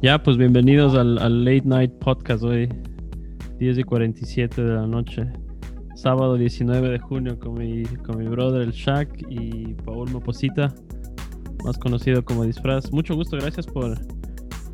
Ya, 0.00 0.22
pues 0.22 0.36
bienvenidos 0.36 0.94
al, 0.94 1.18
al, 1.18 1.44
Late 1.44 1.64
Night 1.64 1.92
Podcast 1.98 2.44
hoy, 2.44 2.68
10 3.58 3.78
y 3.78 3.82
47 3.82 4.62
de 4.62 4.74
la 4.74 4.86
noche, 4.86 5.26
sábado 5.96 6.36
19 6.36 6.88
de 6.88 7.00
junio 7.00 7.36
con 7.36 7.54
mi, 7.54 7.82
con 8.06 8.18
mi 8.18 8.28
brother 8.28 8.62
el 8.62 8.70
Shaq 8.70 9.08
y 9.28 9.74
Paul 9.84 10.08
Moposita, 10.12 10.72
más 11.64 11.76
conocido 11.78 12.24
como 12.24 12.44
Disfraz. 12.44 12.92
Mucho 12.92 13.16
gusto, 13.16 13.38
gracias 13.38 13.66
por, 13.66 13.98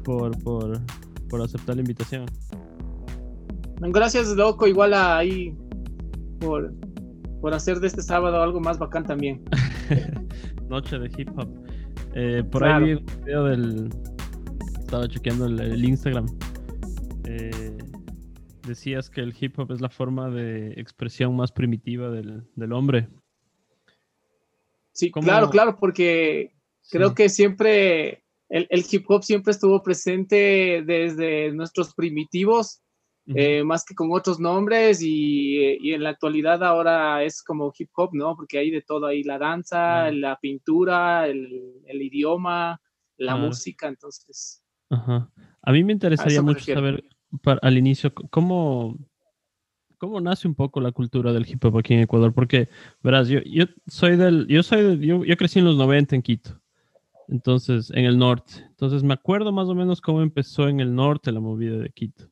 por, 0.05 0.39
por, 0.45 0.79
por 1.31 1.41
aceptar 1.41 1.77
la 1.77 1.81
invitación. 1.81 2.27
Gracias, 3.81 4.29
loco, 4.37 4.67
igual 4.67 4.93
ahí 4.93 5.57
por, 6.39 6.71
por 7.41 7.55
hacer 7.55 7.81
de 7.81 7.87
este 7.87 8.03
sábado 8.03 8.43
algo 8.43 8.61
más 8.61 8.79
bacán 8.79 9.05
también. 9.05 9.43
Noche 10.69 10.99
de 10.99 11.11
hip 11.17 11.31
hop. 11.35 11.49
Eh, 12.15 12.45
por 12.51 12.63
ahí 12.63 12.85
vi 12.85 12.93
un 12.93 13.07
video 13.25 13.45
del, 13.45 13.91
estaba 14.85 15.09
chequeando 15.09 15.47
el, 15.47 15.85
Instagram. 15.85 16.27
Eh, 17.25 17.79
decías 18.67 19.09
que 19.09 19.23
el 19.23 19.35
hip 19.39 19.59
hop 19.59 19.73
es 19.73 19.81
la 19.81 19.89
forma 19.89 20.31
de 20.31 20.73
expresión 20.77 21.35
más 21.35 21.53
primitiva 21.53 22.11
del, 22.11 22.73
hombre. 22.73 23.09
Sí, 24.93 25.11
claro, 25.11 25.51
claro, 25.51 25.77
porque 25.81 26.55
creo 26.91 27.15
que 27.15 27.29
siempre 27.29 28.25
el, 28.49 28.85
hip 28.89 29.11
hop 29.11 29.25
siempre 29.25 29.53
estuvo 29.53 29.83
presente 29.83 30.83
desde 30.87 31.51
nuestros 31.53 31.95
primitivos, 31.95 32.83
eh, 33.27 33.65
más 33.65 33.87
que 33.87 33.95
con 33.95 34.13
otros 34.13 34.39
nombres, 34.39 35.01
y, 35.01 35.93
en 35.93 36.03
la 36.03 36.11
actualidad 36.11 36.63
ahora 36.63 37.25
es 37.25 37.43
como 37.43 37.73
hip 37.77 37.91
hop, 37.97 38.11
¿no? 38.13 38.37
Porque 38.37 38.59
hay 38.59 38.71
de 38.71 38.83
todo 38.83 39.07
ahí, 39.07 39.23
la 39.23 39.39
danza, 39.39 40.11
la 40.13 40.39
pintura, 40.39 41.27
el, 41.27 41.83
idioma, 41.89 42.81
la 43.17 43.37
música, 43.37 43.89
entonces 43.89 44.64
a 44.95 45.73
mí 45.73 45.85
me 45.85 45.93
interesaría 45.93 46.43
mucho 46.43 46.65
saber 46.73 47.05
al 47.63 47.79
inicio 47.79 48.13
cómo, 48.31 48.97
cómo 49.99 50.21
nace 50.21 50.47
un 50.47 50.55
poco 50.55 50.81
la 50.81 50.93
cultura 50.93 51.33
del 51.33 51.49
hip 51.49 51.65
hop 51.65 51.79
aquí 51.79 51.95
en 51.95 52.01
Ecuador, 52.01 52.33
porque 52.33 52.69
verás, 53.03 53.29
yo, 53.29 53.41
yo 53.43 53.65
soy 53.87 54.17
del, 54.17 54.47
yo 54.47 54.63
soy 54.63 54.99
yo, 55.01 55.37
crecí 55.37 55.59
en 55.59 55.65
los 55.65 55.77
90 55.77 56.17
en 56.17 56.23
Quito, 56.23 56.61
entonces, 57.29 57.91
en 57.91 58.05
el 58.05 58.19
norte. 58.19 58.53
Entonces 58.69 59.03
me 59.03 59.15
acuerdo 59.15 59.53
más 59.53 59.69
o 59.69 59.75
menos 59.75 60.01
cómo 60.01 60.23
empezó 60.23 60.69
en 60.69 60.81
el 60.81 60.95
norte 60.95 61.33
la 61.33 61.41
movida 61.41 61.79
de 61.79 61.91
Quito. 61.91 62.29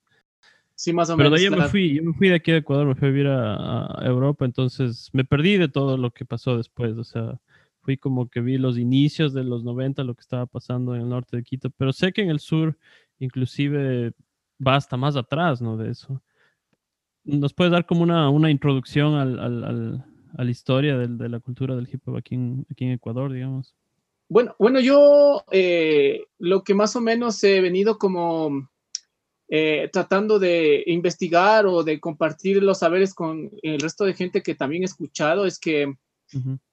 Sí, 0.74 0.92
más 0.92 1.10
o 1.10 1.16
Pero 1.16 1.30
menos. 1.30 1.40
Pero 1.40 1.50
de 1.50 1.56
ahí 1.56 1.58
yo 1.58 1.64
me 1.64 1.70
fui, 1.70 1.94
yo 1.94 2.02
me 2.02 2.12
fui 2.14 2.28
de 2.28 2.34
aquí 2.34 2.50
a 2.50 2.56
Ecuador, 2.56 2.86
me 2.86 2.94
fui 2.94 3.08
a 3.08 3.10
vivir 3.10 3.28
a, 3.28 4.00
Europa, 4.02 4.44
entonces 4.44 5.10
me 5.12 5.24
perdí 5.24 5.56
de 5.56 5.68
todo 5.68 5.96
lo 5.96 6.10
que 6.10 6.24
pasó 6.24 6.56
después, 6.56 6.96
o 6.96 7.04
sea, 7.04 7.38
fui 7.82 7.96
como 7.96 8.28
que 8.28 8.40
vi 8.40 8.58
los 8.58 8.78
inicios 8.78 9.34
de 9.34 9.44
los 9.44 9.64
90, 9.64 10.04
lo 10.04 10.14
que 10.14 10.20
estaba 10.20 10.46
pasando 10.46 10.94
en 10.94 11.02
el 11.02 11.08
norte 11.08 11.36
de 11.36 11.42
Quito, 11.42 11.70
pero 11.70 11.92
sé 11.92 12.12
que 12.12 12.22
en 12.22 12.30
el 12.30 12.40
sur 12.40 12.78
inclusive 13.18 14.12
va 14.64 14.76
hasta 14.76 14.96
más 14.96 15.16
atrás, 15.16 15.60
¿no? 15.60 15.76
De 15.76 15.90
eso. 15.90 16.22
¿Nos 17.24 17.52
puedes 17.52 17.72
dar 17.72 17.86
como 17.86 18.02
una, 18.02 18.30
una 18.30 18.50
introducción 18.50 19.14
al, 19.14 19.38
al, 19.38 20.04
a 20.36 20.44
la 20.44 20.50
historia 20.50 20.96
del, 20.96 21.18
de 21.18 21.28
la 21.28 21.40
cultura 21.40 21.76
del 21.76 21.88
hip 21.92 22.06
hop 22.06 22.16
aquí 22.16 22.34
en, 22.34 22.66
aquí 22.70 22.84
en 22.84 22.92
Ecuador, 22.92 23.32
digamos? 23.32 23.74
Bueno, 24.28 24.54
bueno 24.58 24.80
yo 24.80 25.44
eh, 25.50 26.26
lo 26.38 26.64
que 26.64 26.74
más 26.74 26.96
o 26.96 27.00
menos 27.00 27.42
he 27.44 27.60
venido 27.60 27.98
como 27.98 28.68
eh, 29.48 29.90
tratando 29.92 30.38
de 30.38 30.82
investigar 30.86 31.66
o 31.66 31.82
de 31.82 32.00
compartir 32.00 32.62
los 32.62 32.78
saberes 32.78 33.12
con 33.14 33.50
el 33.62 33.78
resto 33.80 34.04
de 34.04 34.14
gente 34.14 34.42
que 34.42 34.54
también 34.54 34.82
he 34.82 34.86
escuchado 34.86 35.44
es 35.44 35.58
que 35.58 35.94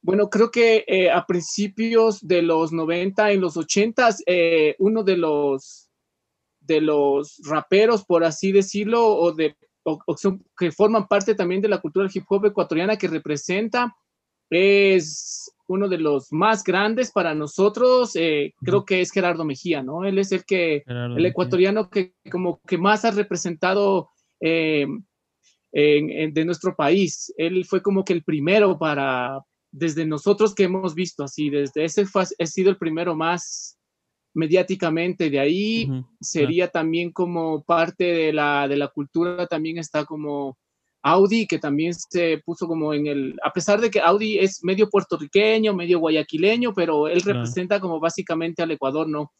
bueno, 0.01 0.29
creo 0.29 0.51
que 0.51 0.85
eh, 0.87 1.09
a 1.11 1.25
principios 1.25 2.25
de 2.25 2.41
los 2.41 2.71
90, 2.71 3.31
en 3.31 3.41
los 3.41 3.57
80, 3.57 4.09
eh, 4.25 4.75
uno 4.79 5.03
de 5.03 5.17
los, 5.17 5.89
de 6.61 6.81
los 6.81 7.41
raperos, 7.45 8.05
por 8.05 8.23
así 8.23 8.51
decirlo, 8.51 9.05
o, 9.07 9.33
de, 9.33 9.55
que 10.57 10.71
forman 10.71 11.07
parte 11.07 11.35
también 11.35 11.61
de 11.61 11.67
la 11.67 11.79
cultura 11.79 12.05
del 12.05 12.15
hip 12.15 12.25
hop 12.29 12.45
ecuatoriana 12.45 12.97
que 12.97 13.07
representa, 13.07 13.95
es 14.49 15.51
uno 15.67 15.87
de 15.87 15.99
los 15.99 16.31
más 16.31 16.63
grandes 16.63 17.11
para 17.11 17.35
nosotros, 17.35 18.15
eh, 18.15 18.53
creo 18.63 18.85
que 18.85 19.01
es 19.01 19.11
Gerardo 19.11 19.45
Mejía, 19.45 19.83
¿no? 19.83 20.05
Él 20.05 20.17
es 20.17 20.31
el 20.31 20.43
que, 20.43 20.83
el 20.87 21.25
ecuatoriano 21.25 21.89
que 21.89 22.13
como 22.31 22.59
que 22.61 22.79
más 22.79 23.05
ha 23.05 23.11
representado 23.11 24.09
de 24.39 24.87
nuestro 26.45 26.75
país. 26.75 27.31
Él 27.37 27.65
fue 27.65 27.83
como 27.83 28.03
que 28.03 28.13
el 28.13 28.23
primero 28.23 28.79
para, 28.79 29.39
desde 29.71 30.05
nosotros 30.05 30.55
que 30.55 30.63
hemos 30.63 30.95
visto 30.95 31.23
así, 31.23 31.49
desde 31.49 31.85
ese 31.85 32.05
fue, 32.05 32.23
ha 32.23 32.45
sido 32.45 32.69
el 32.69 32.77
primero 32.77 33.15
más 33.15 33.77
mediáticamente, 34.33 35.29
de 35.29 35.39
ahí 35.39 35.89
sería 36.21 36.69
también 36.69 37.11
como 37.11 37.63
parte 37.63 38.03
de 38.03 38.33
la, 38.33 38.67
de 38.67 38.77
la 38.77 38.87
cultura, 38.87 39.47
también 39.47 39.77
está 39.77 40.05
como 40.05 40.57
Audi, 41.01 41.47
que 41.47 41.59
también 41.59 41.93
se 41.93 42.41
puso 42.45 42.67
como 42.67 42.93
en 42.93 43.07
el, 43.07 43.35
a 43.43 43.51
pesar 43.51 43.81
de 43.81 43.89
que 43.89 43.99
Audi 43.99 44.37
es 44.37 44.63
medio 44.63 44.89
puertorriqueño, 44.89 45.73
medio 45.73 45.99
guayaquileño, 45.99 46.73
pero 46.73 47.07
él 47.07 47.21
representa 47.21 47.79
como 47.79 47.99
básicamente 47.99 48.61
al 48.61 48.71
Ecuador, 48.71 49.07
¿no? 49.07 49.31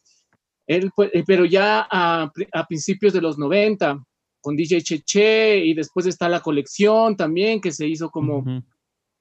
Él, 0.66 0.90
eh, 1.12 1.24
pero 1.26 1.44
ya 1.44 1.86
a, 1.90 2.30
a 2.52 2.66
principios 2.66 3.12
de 3.12 3.20
los 3.20 3.38
90, 3.38 4.02
con 4.40 4.56
DJ 4.56 4.82
Cheche, 4.82 5.64
y 5.64 5.74
después 5.74 6.06
está 6.06 6.28
la 6.28 6.40
colección 6.40 7.16
también, 7.16 7.60
que 7.60 7.72
se 7.72 7.86
hizo 7.86 8.10
como 8.10 8.44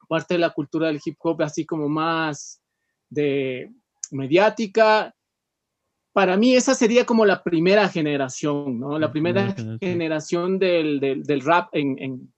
parte 0.09 0.33
de 0.33 0.39
la 0.39 0.49
cultura 0.49 0.87
del 0.87 0.99
hip 1.05 1.15
hop, 1.19 1.43
así 1.43 1.65
como 1.65 1.87
más 1.87 2.61
de 3.09 3.71
mediática. 4.11 5.15
Para 6.11 6.35
mí 6.35 6.55
esa 6.55 6.73
sería 6.73 7.05
como 7.05 7.25
la 7.25 7.43
primera 7.43 7.87
generación, 7.87 8.79
¿no? 8.79 8.97
La, 8.97 9.11
primera, 9.11 9.55
generación, 9.79 10.57
del, 10.57 10.99
del, 10.99 11.41
rap 11.41 11.69
en, 11.73 11.97
en, 11.99 12.33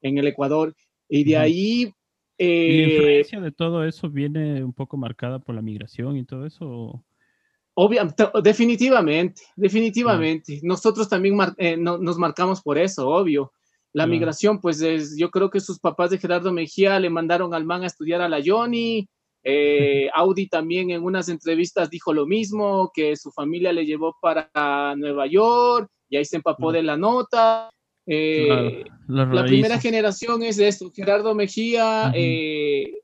en, 0.00 0.18
el 0.18 0.26
Ecuador. 0.26 0.74
Y 1.08 1.24
de 1.24 1.36
ahí... 1.36 1.92
¿Y 2.36 2.42
la 2.42 2.48
eh, 2.48 2.94
influencia 2.94 3.40
de 3.40 3.52
todo 3.52 3.84
eso 3.84 4.08
viene 4.08 4.64
un 4.64 4.72
poco 4.72 4.96
marcada 4.96 5.38
por 5.38 5.54
la 5.54 5.62
migración 5.62 6.16
y 6.16 6.24
todo 6.24 6.46
eso? 6.46 7.04
Obviamente, 7.74 8.24
definitivamente, 8.42 9.42
definitivamente. 9.54 10.60
Nosotros 10.62 11.08
también 11.08 11.36
eh, 11.58 11.76
nos 11.76 12.16
marcamos 12.16 12.62
por 12.62 12.78
eso, 12.78 13.08
obvio. 13.08 13.52
La 13.94 14.08
migración, 14.08 14.60
pues 14.60 14.80
es, 14.80 15.16
yo 15.16 15.30
creo 15.30 15.50
que 15.50 15.60
sus 15.60 15.78
papás 15.78 16.10
de 16.10 16.18
Gerardo 16.18 16.52
Mejía 16.52 16.98
le 16.98 17.10
mandaron 17.10 17.54
al 17.54 17.64
man 17.64 17.84
a 17.84 17.86
estudiar 17.86 18.20
a 18.22 18.28
la 18.28 18.42
Johnny. 18.44 19.08
Eh, 19.44 20.10
Audi 20.14 20.48
también 20.48 20.90
en 20.90 21.04
unas 21.04 21.28
entrevistas 21.28 21.90
dijo 21.90 22.12
lo 22.12 22.26
mismo, 22.26 22.90
que 22.92 23.14
su 23.14 23.30
familia 23.30 23.72
le 23.72 23.86
llevó 23.86 24.16
para 24.20 24.96
Nueva 24.96 25.28
York 25.28 25.88
y 26.08 26.16
ahí 26.16 26.24
se 26.24 26.36
empapó 26.36 26.72
de 26.72 26.82
la 26.82 26.96
nota. 26.96 27.70
Eh, 28.04 28.84
la 29.06 29.44
primera 29.44 29.80
generación 29.80 30.42
es 30.42 30.58
esto, 30.58 30.90
Gerardo 30.92 31.32
Mejía, 31.32 32.12
eh, 32.16 32.98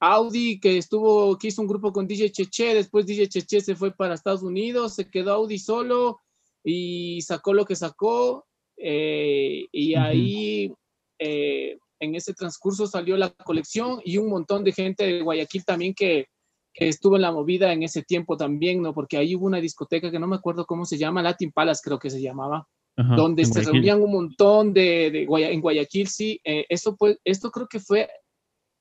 Audi 0.00 0.58
que 0.58 0.78
estuvo, 0.78 1.36
que 1.36 1.48
hizo 1.48 1.60
un 1.60 1.68
grupo 1.68 1.92
con 1.92 2.06
DJ 2.06 2.32
Cheche, 2.32 2.74
después 2.74 3.04
DJ 3.04 3.28
Cheche 3.28 3.60
se 3.60 3.76
fue 3.76 3.94
para 3.94 4.14
Estados 4.14 4.42
Unidos, 4.42 4.94
se 4.94 5.10
quedó 5.10 5.34
Audi 5.34 5.58
solo 5.58 6.18
y 6.64 7.20
sacó 7.20 7.52
lo 7.52 7.66
que 7.66 7.76
sacó 7.76 8.46
eh, 8.84 9.66
y 9.70 9.94
ahí, 9.94 10.72
eh, 11.18 11.78
en 12.00 12.14
ese 12.16 12.34
transcurso 12.34 12.86
salió 12.86 13.16
la 13.16 13.30
colección 13.30 14.00
y 14.04 14.18
un 14.18 14.28
montón 14.28 14.64
de 14.64 14.72
gente 14.72 15.04
de 15.04 15.22
Guayaquil 15.22 15.64
también 15.64 15.94
que, 15.94 16.26
que, 16.74 16.88
estuvo 16.88 17.14
en 17.14 17.22
la 17.22 17.30
movida 17.30 17.72
en 17.72 17.84
ese 17.84 18.02
tiempo 18.02 18.36
también, 18.36 18.82
¿no? 18.82 18.92
Porque 18.92 19.16
ahí 19.16 19.36
hubo 19.36 19.46
una 19.46 19.60
discoteca 19.60 20.10
que 20.10 20.18
no 20.18 20.26
me 20.26 20.36
acuerdo 20.36 20.66
cómo 20.66 20.84
se 20.84 20.98
llama, 20.98 21.22
Latin 21.22 21.52
Palace 21.52 21.82
creo 21.84 22.00
que 22.00 22.10
se 22.10 22.20
llamaba, 22.20 22.66
donde 22.96 23.44
se 23.44 23.62
reunían 23.62 24.02
un 24.02 24.12
montón 24.12 24.72
de, 24.72 25.10
de 25.10 25.22
en 25.22 25.60
Guayaquil, 25.60 26.08
sí. 26.08 26.40
Eh, 26.44 26.66
eso 26.68 26.96
pues, 26.96 27.18
esto 27.24 27.50
creo 27.50 27.68
que 27.68 27.78
fue 27.78 28.08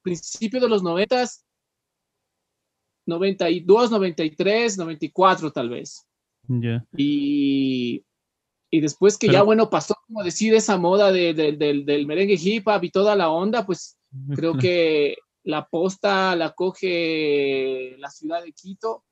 principio 0.01 0.59
de 0.59 0.67
los 0.67 0.81
noventas, 0.81 1.45
92, 3.05 3.91
93, 3.91 4.77
94 4.77 5.51
tal 5.51 5.69
vez. 5.69 6.07
ya 6.47 6.83
Y 6.97 8.03
y 8.71 8.79
después 8.79 9.17
que 9.17 9.27
ya, 9.27 9.43
bueno, 9.43 9.69
pasó 9.69 9.95
como 10.07 10.23
decir 10.23 10.55
esa 10.55 10.77
moda 10.77 11.11
de, 11.11 11.33
del, 11.33 11.57
del, 11.57 12.07
merengue 12.07 12.39
hip 12.41 12.67
hop 12.69 12.83
y 12.85 12.89
toda 12.89 13.17
la 13.17 13.29
onda, 13.29 13.65
pues 13.65 13.99
creo 14.33 14.57
que 14.57 15.17
la 15.43 15.67
posta 15.67 16.35
la 16.37 16.51
coge 16.51 17.95
la 17.99 18.09
ciudad 18.09 18.41
de 18.41 18.53
Quito, 18.53 19.03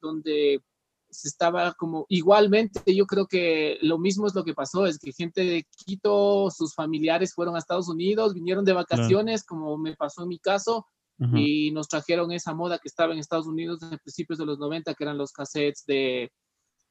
donde 0.00 0.62
se 1.10 1.26
estaba 1.26 1.72
como 1.72 2.06
igualmente, 2.08 2.94
yo 2.94 3.06
creo 3.06 3.26
que 3.26 3.78
lo 3.82 3.98
mismo 3.98 4.28
es 4.28 4.36
lo 4.36 4.44
que 4.44 4.54
pasó, 4.54 4.86
es 4.86 4.98
que 4.98 5.12
gente 5.12 5.42
de 5.42 5.66
Quito, 5.84 6.48
sus 6.50 6.74
familiares 6.74 7.34
fueron 7.34 7.56
a 7.56 7.58
Estados 7.58 7.88
Unidos, 7.88 8.34
vinieron 8.34 8.64
de 8.64 8.72
vacaciones, 8.72 9.44
como 9.44 9.76
me 9.78 9.96
pasó 9.96 10.22
en 10.22 10.28
mi 10.28 10.38
caso, 10.38 10.86
y 11.34 11.72
nos 11.72 11.88
trajeron 11.88 12.30
esa 12.30 12.54
moda 12.54 12.78
que 12.78 12.86
estaba 12.86 13.12
en 13.12 13.18
Estados 13.18 13.48
Unidos 13.48 13.82
en 13.82 13.98
principios 13.98 14.38
de 14.38 14.46
los 14.46 14.60
90, 14.60 14.94
que 14.94 15.02
eran 15.02 15.18
los 15.18 15.32
cassettes 15.32 15.84
de 15.84 16.30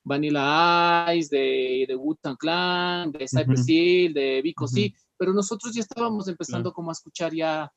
Vanilla 0.04 1.14
Ice, 1.16 1.36
de, 1.36 1.86
de 1.88 1.96
Wu-Tang 1.96 2.38
Clan, 2.38 3.12
de 3.12 3.28
Cypress 3.28 3.68
Hill, 3.68 4.14
de 4.14 4.42
Vico 4.42 4.68
C, 4.68 4.94
pero 5.18 5.34
nosotros 5.34 5.74
ya 5.74 5.82
estábamos 5.82 6.28
empezando 6.28 6.72
como 6.72 6.92
a 6.92 6.94
escuchar 6.94 7.34
ya 7.34 7.72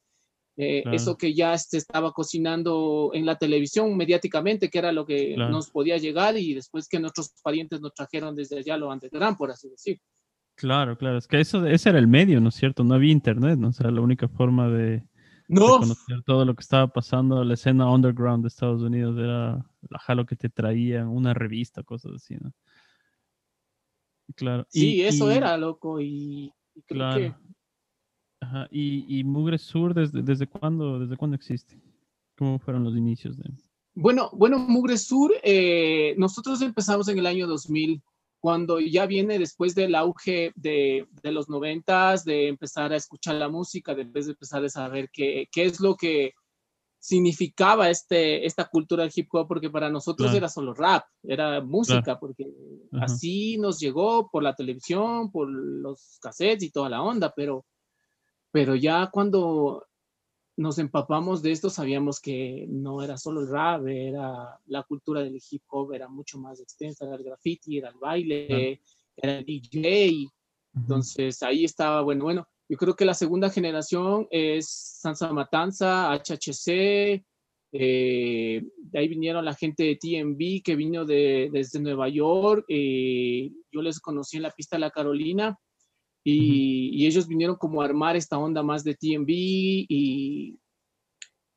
eh, 0.56 0.82
eso 0.92 1.16
que 1.16 1.32
ya 1.32 1.56
se 1.56 1.78
estaba 1.78 2.12
cocinando 2.12 3.10
en 3.14 3.24
la 3.24 3.36
televisión 3.36 3.96
mediáticamente, 3.96 4.68
que 4.68 4.78
era 4.78 4.92
lo 4.92 5.06
que 5.06 5.34
nos 5.36 5.70
podía 5.70 5.96
llegar 5.96 6.36
y 6.36 6.54
después 6.54 6.86
que 6.88 7.00
nuestros 7.00 7.30
parientes 7.42 7.80
nos 7.80 7.94
trajeron 7.94 8.34
desde 8.34 8.58
allá 8.58 8.76
lo 8.76 8.90
underground, 8.90 9.38
por 9.38 9.50
así 9.50 9.70
decir. 9.70 9.98
Claro, 10.56 10.98
claro, 10.98 11.16
es 11.16 11.26
que 11.26 11.40
eso, 11.40 11.66
ese 11.66 11.88
era 11.88 11.98
el 11.98 12.08
medio, 12.08 12.40
¿no 12.40 12.50
es 12.50 12.56
cierto? 12.56 12.84
No 12.84 12.94
había 12.94 13.10
internet, 13.10 13.58
¿no? 13.58 13.68
O 13.68 13.72
sea, 13.72 13.90
la 13.90 14.02
única 14.02 14.28
forma 14.28 14.68
de, 14.68 15.02
no. 15.50 15.78
conocer 15.78 16.22
todo 16.24 16.44
lo 16.44 16.54
que 16.54 16.62
estaba 16.62 16.88
pasando, 16.88 17.44
la 17.44 17.54
escena 17.54 17.90
underground 17.90 18.42
de 18.42 18.48
Estados 18.48 18.82
Unidos 18.82 19.18
era 19.18 19.64
lo 20.14 20.26
que 20.26 20.36
te 20.36 20.48
traían, 20.48 21.08
una 21.08 21.34
revista, 21.34 21.82
cosas 21.82 22.12
así, 22.16 22.36
¿no? 22.40 22.52
Claro. 24.36 24.64
Sí, 24.68 25.02
eso 25.02 25.30
era, 25.30 25.56
loco, 25.56 26.00
y, 26.00 26.52
claro. 26.86 27.18
que 27.18 27.34
Ajá. 28.40 28.68
¿Y, 28.70 29.18
y 29.18 29.24
Mugre 29.24 29.58
Sur 29.58 29.94
desde, 29.94 30.22
desde 30.22 30.46
cuándo 30.46 30.98
desde 30.98 31.16
cuándo 31.16 31.36
existe? 31.36 31.78
¿Cómo 32.36 32.58
fueron 32.58 32.84
los 32.84 32.96
inicios 32.96 33.36
de? 33.36 33.50
Bueno, 33.94 34.30
bueno, 34.32 34.58
Mugre 34.58 34.96
Sur, 34.96 35.32
eh, 35.42 36.14
nosotros 36.16 36.62
empezamos 36.62 37.08
en 37.08 37.18
el 37.18 37.26
año 37.26 37.46
2000, 37.46 38.02
cuando 38.40 38.80
ya 38.80 39.06
viene 39.06 39.38
después 39.38 39.74
del 39.74 39.94
auge 39.94 40.52
de, 40.56 41.06
de 41.22 41.32
los 41.32 41.48
noventas, 41.48 42.24
de 42.24 42.48
empezar 42.48 42.92
a 42.92 42.96
escuchar 42.96 43.36
la 43.36 43.48
música, 43.48 43.94
de 43.94 44.02
empezar 44.02 44.64
a 44.64 44.68
saber 44.68 45.10
qué, 45.12 45.46
qué 45.52 45.66
es 45.66 45.78
lo 45.80 45.94
que 45.94 46.32
significaba 46.98 47.88
este, 47.88 48.44
esta 48.46 48.66
cultura 48.66 49.02
del 49.02 49.12
hip 49.14 49.28
hop, 49.32 49.48
porque 49.48 49.70
para 49.70 49.88
nosotros 49.88 50.34
era 50.34 50.48
solo 50.48 50.74
rap, 50.74 51.04
era 51.22 51.60
música, 51.62 52.18
porque 52.18 52.46
así 53.00 53.56
nos 53.58 53.78
llegó 53.78 54.30
por 54.30 54.42
la 54.42 54.54
televisión, 54.54 55.30
por 55.30 55.48
los 55.48 56.18
cassettes 56.20 56.64
y 56.64 56.70
toda 56.70 56.88
la 56.88 57.02
onda, 57.02 57.32
pero 57.34 57.64
pero 58.52 58.74
ya 58.74 59.08
cuando 59.12 59.86
nos 60.60 60.78
empapamos 60.78 61.40
de 61.40 61.52
esto 61.52 61.70
sabíamos 61.70 62.20
que 62.20 62.66
no 62.68 63.02
era 63.02 63.16
solo 63.16 63.40
el 63.40 63.48
rap, 63.48 63.86
era 63.86 64.60
la 64.66 64.82
cultura 64.82 65.22
del 65.22 65.40
hip 65.50 65.62
hop, 65.68 65.94
era 65.94 66.06
mucho 66.06 66.38
más 66.38 66.60
extensa, 66.60 67.06
era 67.06 67.16
el 67.16 67.24
graffiti, 67.24 67.78
era 67.78 67.88
el 67.88 67.96
baile, 67.96 68.82
era 69.16 69.38
el 69.38 69.44
DJ. 69.46 70.28
Entonces 70.76 71.42
ahí 71.42 71.64
estaba, 71.64 72.02
bueno, 72.02 72.24
bueno, 72.24 72.46
yo 72.68 72.76
creo 72.76 72.94
que 72.94 73.06
la 73.06 73.14
segunda 73.14 73.48
generación 73.48 74.28
es 74.30 74.68
Sansa 74.68 75.32
Matanza, 75.32 76.12
HHC, 76.12 77.24
eh, 77.72 78.62
de 78.76 78.98
ahí 78.98 79.08
vinieron 79.08 79.46
la 79.46 79.54
gente 79.54 79.84
de 79.84 79.96
TMB 79.96 80.62
que 80.62 80.76
vino 80.76 81.06
de, 81.06 81.48
desde 81.50 81.80
Nueva 81.80 82.10
York, 82.10 82.66
eh, 82.68 83.50
yo 83.72 83.80
les 83.80 83.98
conocí 83.98 84.36
en 84.36 84.42
la 84.42 84.50
pista 84.50 84.76
de 84.76 84.80
la 84.80 84.90
Carolina 84.90 85.58
y, 86.22 87.06
ellos 87.06 87.26
vinieron 87.26 87.56
como 87.56 87.82
a 87.82 87.84
armar 87.84 88.16
esta 88.16 88.38
onda 88.38 88.62
más 88.62 88.84
de 88.84 88.94
TMB 88.94 89.28
y, 89.28 90.58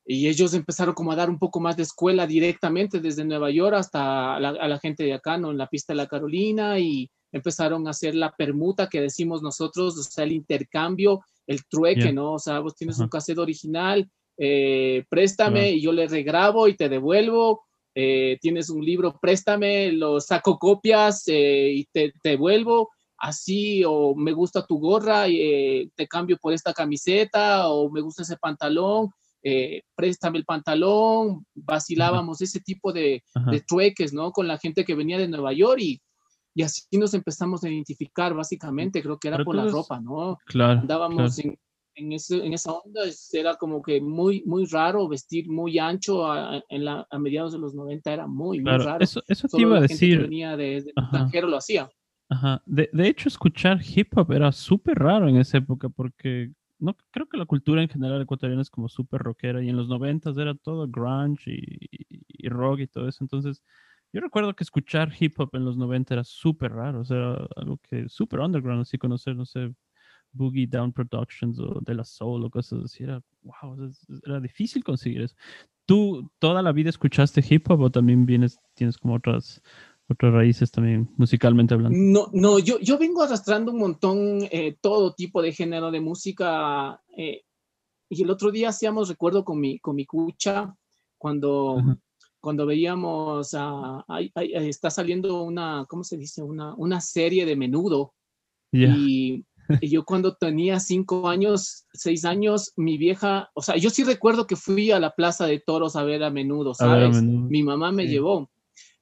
y 0.06 0.28
ellos 0.28 0.54
empezaron 0.54 0.94
como 0.94 1.12
a 1.12 1.16
dar 1.16 1.30
un 1.30 1.40
poco 1.40 1.60
más 1.60 1.78
de 1.78 1.84
escuela 1.84 2.28
directamente 2.28 3.00
desde 3.00 3.26
Nueva 3.26 3.52
York 3.52 3.76
hasta 3.76 4.36
a 4.36 4.40
la, 4.40 4.80
gente 4.80 5.04
de 5.04 5.14
acá, 5.14 5.38
¿no? 5.38 5.52
En 5.52 5.58
la 5.58 5.68
pista 5.68 5.94
de 5.94 5.98
la 5.98 6.08
Carolina 6.08 6.80
y 6.80 7.10
empezaron 7.32 7.88
a 7.88 7.92
hacer 7.92 8.16
la 8.16 8.32
permuta 8.32 8.90
que 8.90 9.02
decimos 9.02 9.42
nosotros, 9.42 9.98
o 9.98 10.04
sea, 10.04 10.24
el 10.24 10.34
intercambio, 10.34 11.22
el 11.48 11.66
trueque, 11.66 12.14
¿no? 12.14 12.34
O 12.34 12.40
sea, 12.40 12.60
vos 12.60 12.76
tienes 12.76 13.00
un 13.00 13.10
cassette 13.10 13.40
original, 13.40 14.10
eh, 14.38 15.04
préstame 15.10 15.72
y 15.72 15.82
yo 15.82 15.92
le 15.92 16.08
regrabo 16.08 16.68
y 16.68 16.76
te 16.76 16.90
devuelvo. 16.90 17.64
Eh, 17.96 18.40
tienes 18.42 18.72
un 18.72 18.84
libro, 18.84 19.20
préstame, 19.22 19.92
lo 19.92 20.20
saco 20.20 20.58
copias 20.58 21.28
eh, 21.28 21.72
y 21.76 21.86
te, 21.86 22.12
te 22.24 22.30
devuelvo 22.30 22.90
así, 23.24 23.84
o 23.86 24.14
me 24.16 24.34
gusta 24.34 24.66
tu 24.66 24.80
gorra, 24.80 25.30
y 25.30 25.40
eh, 25.40 25.92
te 25.96 26.08
cambio 26.08 26.38
por 26.38 26.52
esta 26.52 26.74
camiseta, 26.74 27.70
o 27.70 27.90
me 27.90 28.02
gusta 28.02 28.24
ese 28.24 28.36
pantalón, 28.36 29.12
eh, 29.42 29.84
préstame 29.96 30.40
el 30.40 30.44
pantalón, 30.44 31.46
vacilábamos 31.56 32.42
ese 32.42 32.60
tipo 32.60 32.92
de, 32.92 33.24
trueques, 33.66 34.12
¿no? 34.14 34.32
Con 34.34 34.48
la 34.48 34.58
gente 34.58 34.84
que 34.84 34.94
venía 34.94 35.18
de 35.18 35.30
Nueva 35.30 35.54
York 35.54 35.80
y, 35.80 36.02
y 36.54 36.64
así 36.64 36.84
nos 36.98 37.14
empezamos 37.14 37.64
a 37.64 37.70
identificar, 37.70 38.34
básicamente, 38.34 39.02
creo 39.02 39.18
que 39.18 39.30
era 39.30 39.42
por 39.42 39.56
la 39.56 39.68
ropa, 39.68 40.02
¿no? 40.02 40.38
Claro. 40.46 40.82
Andábamos 40.82 41.40
En, 41.40 41.58
en, 41.96 42.12
ese, 42.12 42.46
en, 42.46 42.52
esa 42.52 42.74
onda, 42.74 43.04
era 43.32 43.56
como 43.56 43.82
que 43.82 44.02
muy, 44.02 44.44
muy 44.46 44.66
raro 44.66 45.08
vestir 45.08 45.50
muy 45.50 45.80
ancho 45.80 46.30
a, 46.30 46.62
en 46.68 46.84
la, 46.84 47.08
a 47.10 47.20
mediados 47.20 47.54
de 47.54 47.60
los 47.60 47.74
90, 47.74 48.12
era 48.12 48.28
muy, 48.28 48.60
muy 48.60 48.78
raro. 48.80 49.02
Eso, 49.02 49.22
eso 49.30 49.48
te 49.48 49.62
iba 49.62 49.78
a 49.78 49.82
decir. 49.82 50.18
Que 50.18 50.24
venía 50.24 50.58
de, 50.58 50.80
extranjero 50.80 51.48
lo 51.48 51.56
hacía. 51.56 51.90
De, 52.66 52.90
de, 52.92 53.08
hecho, 53.08 53.30
escuchar 53.30 53.80
hip 53.84 54.18
hop 54.18 54.32
era 54.32 54.52
súper 54.52 54.98
raro 55.00 55.28
en 55.28 55.38
esa 55.38 55.58
época 55.58 55.90
porque 55.90 56.52
no 56.80 56.96
creo 57.12 57.28
que 57.28 57.38
la 57.38 57.46
cultura 57.46 57.82
en 57.82 57.90
general 57.90 58.22
ecuatoriana 58.22 58.62
es 58.62 58.70
como 58.70 58.90
súper 58.90 59.22
rockera 59.22 59.64
y 59.64 59.70
en 59.70 59.78
los 59.78 59.88
noventas 59.88 60.38
era 60.38 60.54
todo 60.54 60.88
grunge 60.88 61.52
y, 61.52 62.50
rock 62.50 62.82
y 62.82 62.88
todo 62.88 63.08
eso. 63.08 63.24
Entonces, 63.24 63.64
yo 64.12 64.22
recuerdo 64.22 64.54
que 64.54 64.64
escuchar 64.64 65.12
hip 65.18 65.40
hop 65.40 65.50
en 65.54 65.66
los 65.66 65.78
90 65.78 66.14
era 66.14 66.24
súper 66.24 66.74
raro, 66.74 67.02
o 67.02 67.06
sea, 67.06 67.38
algo 67.56 67.78
que 67.78 68.10
súper 68.10 68.42
underground, 68.42 68.82
así 68.82 68.98
conocer, 68.98 69.36
no 69.36 69.46
sé, 69.46 69.74
Boogie 70.34 70.68
Down 70.68 70.92
Productions 70.92 71.60
o 71.60 71.80
De 71.82 71.94
La 71.94 72.04
Soul 72.04 72.44
o 72.44 72.50
cosas 72.50 72.84
así, 72.84 73.04
era, 73.04 73.22
wow, 73.44 73.92
era 74.26 74.40
difícil 74.40 74.84
conseguir 74.84 75.22
eso. 75.22 75.36
¿Tú 75.86 76.32
toda 76.40 76.62
la 76.62 76.72
vida 76.72 76.90
escuchaste 76.90 77.44
hip 77.50 77.70
hop 77.70 77.82
o 77.82 77.92
también 77.92 78.26
vienes, 78.26 78.60
tienes 78.74 78.98
como 78.98 79.16
otras 79.16 79.62
otras 80.10 80.34
raíces 80.34 80.72
también, 80.72 81.10
musicalmente 81.18 81.74
hablando. 81.74 81.98
No, 81.98 82.30
no, 82.34 82.60
yo, 82.60 82.80
yo 82.80 82.98
vengo 82.98 83.24
arrastrando 83.24 83.72
un 83.72 83.80
montón 83.80 84.40
eh, 84.52 84.78
todo 84.82 85.14
tipo 85.14 85.42
de 85.42 85.54
género 85.54 85.92
de 85.92 86.02
música. 86.02 87.02
Eh, 87.18 87.44
y 88.10 88.24
el 88.24 88.30
otro 88.30 88.52
día 88.52 88.70
hacíamos, 88.70 89.10
recuerdo 89.10 89.44
con 89.44 89.60
mi, 89.60 89.80
con 89.80 89.96
mi 89.96 90.06
cucha, 90.06 90.76
cuando, 91.18 91.78
cuando 92.40 92.66
veíamos, 92.66 93.56
está 94.52 94.90
saliendo 94.90 95.44
una, 95.44 95.86
¿cómo 95.88 96.04
se 96.04 96.18
dice? 96.18 96.44
Una, 96.44 96.76
una 96.76 97.00
serie 97.00 97.46
de 97.46 97.56
menudo. 97.56 98.14
Y, 98.72 99.46
yo 99.82 100.04
cuando 100.04 100.36
tenía 100.36 100.82
cinco 100.82 101.30
años, 101.30 101.86
seis 101.94 102.26
años, 102.26 102.74
mi 102.76 102.98
vieja, 102.98 103.50
o 103.54 103.62
sea, 103.62 103.78
yo 103.78 103.90
sí 103.90 104.04
recuerdo 104.04 104.46
que 104.46 104.58
fui 104.58 104.92
a 104.92 105.00
la 105.00 105.12
Plaza 105.16 105.46
de 105.46 105.60
Toros 105.66 105.96
a 105.96 106.04
ver 106.04 106.22
a 106.24 106.30
menudo, 106.30 106.74
¿sabes? 106.74 107.24
Mi 107.24 107.64
mamá 107.64 107.94
me 107.94 108.08
llevó. 108.08 108.52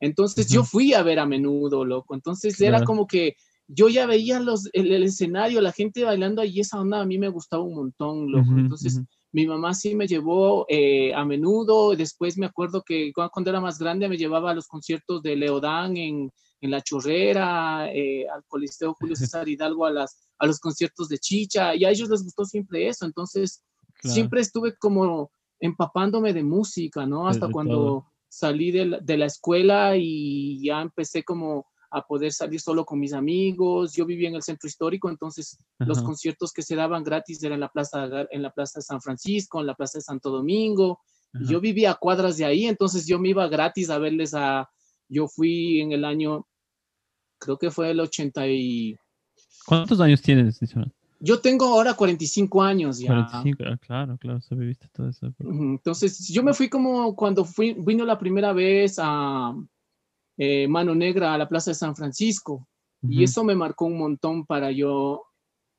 Entonces 0.01 0.47
yo 0.49 0.63
fui 0.63 0.93
a 0.93 1.03
ver 1.03 1.19
a 1.19 1.27
menudo, 1.27 1.85
loco. 1.85 2.15
Entonces 2.15 2.59
era 2.59 2.83
como 2.83 3.05
que 3.05 3.35
yo 3.67 3.87
ya 3.87 4.07
veía 4.07 4.39
los, 4.39 4.67
el, 4.73 5.03
escenario, 5.03 5.61
la 5.61 5.71
gente 5.71 6.03
bailando 6.03 6.43
y 6.43 6.59
esa 6.59 6.81
onda 6.81 6.99
a 6.99 7.05
mí 7.05 7.17
me 7.17 7.29
gustaba 7.29 7.63
un 7.63 7.75
montón, 7.75 8.31
loco. 8.31 8.51
Entonces 8.57 8.99
mi 9.31 9.45
mamá 9.45 9.75
sí 9.75 9.95
me 9.95 10.07
llevó 10.07 10.65
eh, 10.67 11.13
a 11.13 11.23
menudo. 11.23 11.95
Después 11.95 12.35
me 12.37 12.47
acuerdo 12.47 12.81
que 12.81 13.13
cuando 13.13 13.51
era 13.51 13.61
más 13.61 13.77
grande 13.77 14.09
me 14.09 14.17
llevaba 14.17 14.51
a 14.51 14.55
los 14.55 14.67
conciertos 14.67 15.21
de 15.21 15.35
Leodán 15.35 15.95
en, 15.95 16.31
en 16.61 16.71
La 16.71 16.81
Chorrera, 16.81 17.93
eh, 17.93 18.25
al 18.27 18.43
Coliseo 18.47 18.95
Julio 18.95 19.15
César 19.15 19.47
Hidalgo, 19.47 19.85
a, 19.85 19.91
las, 19.91 20.17
a 20.39 20.47
los 20.47 20.59
conciertos 20.59 21.07
de 21.09 21.19
Chicha. 21.19 21.75
Y 21.75 21.85
a 21.85 21.91
ellos 21.91 22.09
les 22.09 22.23
gustó 22.23 22.43
siempre 22.43 22.87
eso. 22.87 23.05
Entonces 23.05 23.63
siempre 24.01 24.41
estuve 24.41 24.75
como 24.77 25.31
empapándome 25.59 26.33
de 26.33 26.43
música, 26.43 27.05
¿no? 27.05 27.27
Hasta 27.27 27.47
cuando 27.47 28.10
salí 28.31 28.71
de 28.71 29.17
la, 29.17 29.25
escuela 29.25 29.97
y 29.97 30.63
ya 30.65 30.81
empecé 30.81 31.21
como 31.21 31.67
a 31.91 32.07
poder 32.07 32.31
salir 32.31 32.61
solo 32.61 32.85
con 32.85 32.97
mis 32.97 33.11
amigos. 33.11 33.93
Yo 33.93 34.05
vivía 34.05 34.29
en 34.29 34.35
el 34.35 34.41
centro 34.41 34.69
histórico, 34.69 35.09
entonces 35.09 35.59
los 35.79 36.01
conciertos 36.01 36.53
que 36.53 36.61
se 36.61 36.75
daban 36.75 37.03
gratis 37.03 37.43
eran 37.43 37.55
en 37.55 37.59
la 37.59 37.67
plaza 37.67 38.07
en 38.31 38.41
la 38.41 38.51
plaza 38.51 38.79
de 38.79 38.83
San 38.83 39.01
Francisco, 39.01 39.59
en 39.59 39.67
la 39.67 39.75
plaza 39.75 39.97
de 39.97 40.03
Santo 40.03 40.29
Domingo. 40.29 41.01
Yo 41.33 41.59
vivía 41.59 41.91
a 41.91 41.95
cuadras 41.95 42.37
de 42.37 42.45
ahí, 42.45 42.65
entonces 42.67 43.05
yo 43.05 43.19
me 43.19 43.29
iba 43.29 43.47
gratis 43.49 43.89
a 43.89 43.97
verles 43.97 44.33
a. 44.33 44.69
Yo 45.09 45.27
fui 45.27 45.81
en 45.81 45.91
el 45.91 46.05
año, 46.05 46.47
creo 47.37 47.57
que 47.57 47.69
fue 47.69 47.91
el 47.91 47.99
80 47.99 48.47
y. 48.47 48.95
¿Cuántos 49.65 49.99
años 49.99 50.21
tienes, 50.21 50.61
yo 51.21 51.39
tengo 51.39 51.65
ahora 51.65 51.93
45 51.93 52.63
años 52.63 52.99
ya. 52.99 53.07
45, 53.07 53.63
ah, 53.67 53.77
claro, 53.77 54.17
claro, 54.17 54.41
se 54.41 54.55
viviste 54.55 54.87
todo 54.91 55.07
eso. 55.07 55.31
Entonces, 55.39 56.27
yo 56.27 56.41
me 56.43 56.53
fui 56.53 56.67
como 56.67 57.15
cuando 57.15 57.45
fui, 57.45 57.75
vino 57.77 58.05
la 58.05 58.17
primera 58.17 58.53
vez 58.53 58.95
a 58.97 59.53
eh, 60.37 60.67
Mano 60.67 60.95
Negra 60.95 61.33
a 61.33 61.37
la 61.37 61.47
Plaza 61.47 61.71
de 61.71 61.75
San 61.75 61.95
Francisco. 61.95 62.67
Y 63.03 63.23
eso 63.23 63.43
me 63.43 63.55
marcó 63.55 63.85
un 63.85 63.97
montón 63.97 64.45
para 64.45 64.71
yo 64.71 65.23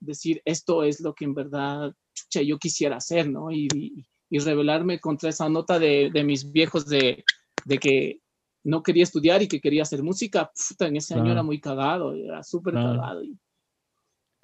decir, 0.01 0.43
esto 0.45 0.83
es 0.83 1.01
lo 1.01 1.15
que 1.15 1.25
en 1.25 1.35
verdad 1.35 1.95
yo 2.31 2.59
quisiera 2.59 2.97
hacer, 2.97 3.31
¿no? 3.31 3.53
Y, 3.53 3.69
y, 4.29 4.39
rebelarme 4.39 4.99
contra 4.99 5.29
esa 5.29 5.49
nota 5.49 5.79
de, 5.79 6.11
de 6.13 6.25
mis 6.25 6.51
viejos 6.51 6.87
de, 6.87 7.23
de, 7.65 7.79
que 7.79 8.21
no 8.65 8.83
quería 8.83 9.05
estudiar 9.05 9.43
y 9.43 9.47
que 9.47 9.61
quería 9.61 9.83
hacer 9.83 10.03
música. 10.03 10.51
Puta, 10.69 10.89
en 10.89 10.97
ese 10.97 11.15
año 11.15 11.31
era 11.31 11.43
muy 11.45 11.61
cagado, 11.61 12.15
era 12.15 12.43
súper 12.43 12.75
cagado. 12.75 13.23
Y, 13.23 13.39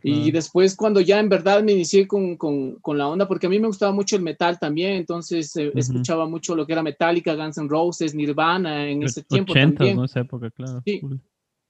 y 0.02 0.30
después 0.30 0.76
cuando 0.76 1.00
ya 1.00 1.18
en 1.18 1.28
verdad 1.28 1.62
me 1.62 1.72
inicié 1.72 2.06
con, 2.06 2.36
con, 2.36 2.76
con, 2.76 2.96
la 2.96 3.08
onda, 3.08 3.26
porque 3.26 3.46
a 3.46 3.50
mí 3.50 3.58
me 3.58 3.66
gustaba 3.66 3.92
mucho 3.92 4.14
el 4.14 4.22
metal 4.22 4.58
también, 4.58 4.92
entonces 4.92 5.54
eh, 5.56 5.72
escuchaba 5.74 6.28
mucho 6.28 6.54
lo 6.54 6.66
que 6.66 6.72
era 6.72 6.82
Metallica, 6.82 7.34
Guns 7.34 7.58
N' 7.58 7.68
Roses, 7.68 8.14
Nirvana 8.14 8.88
en 8.88 9.02
ese 9.02 9.24
tiempo 9.24 9.52
también. 9.52 9.96
¿no? 9.96 10.04
Esa 10.04 10.20
época, 10.20 10.50
claro. 10.50 10.82
Sí. 10.84 11.00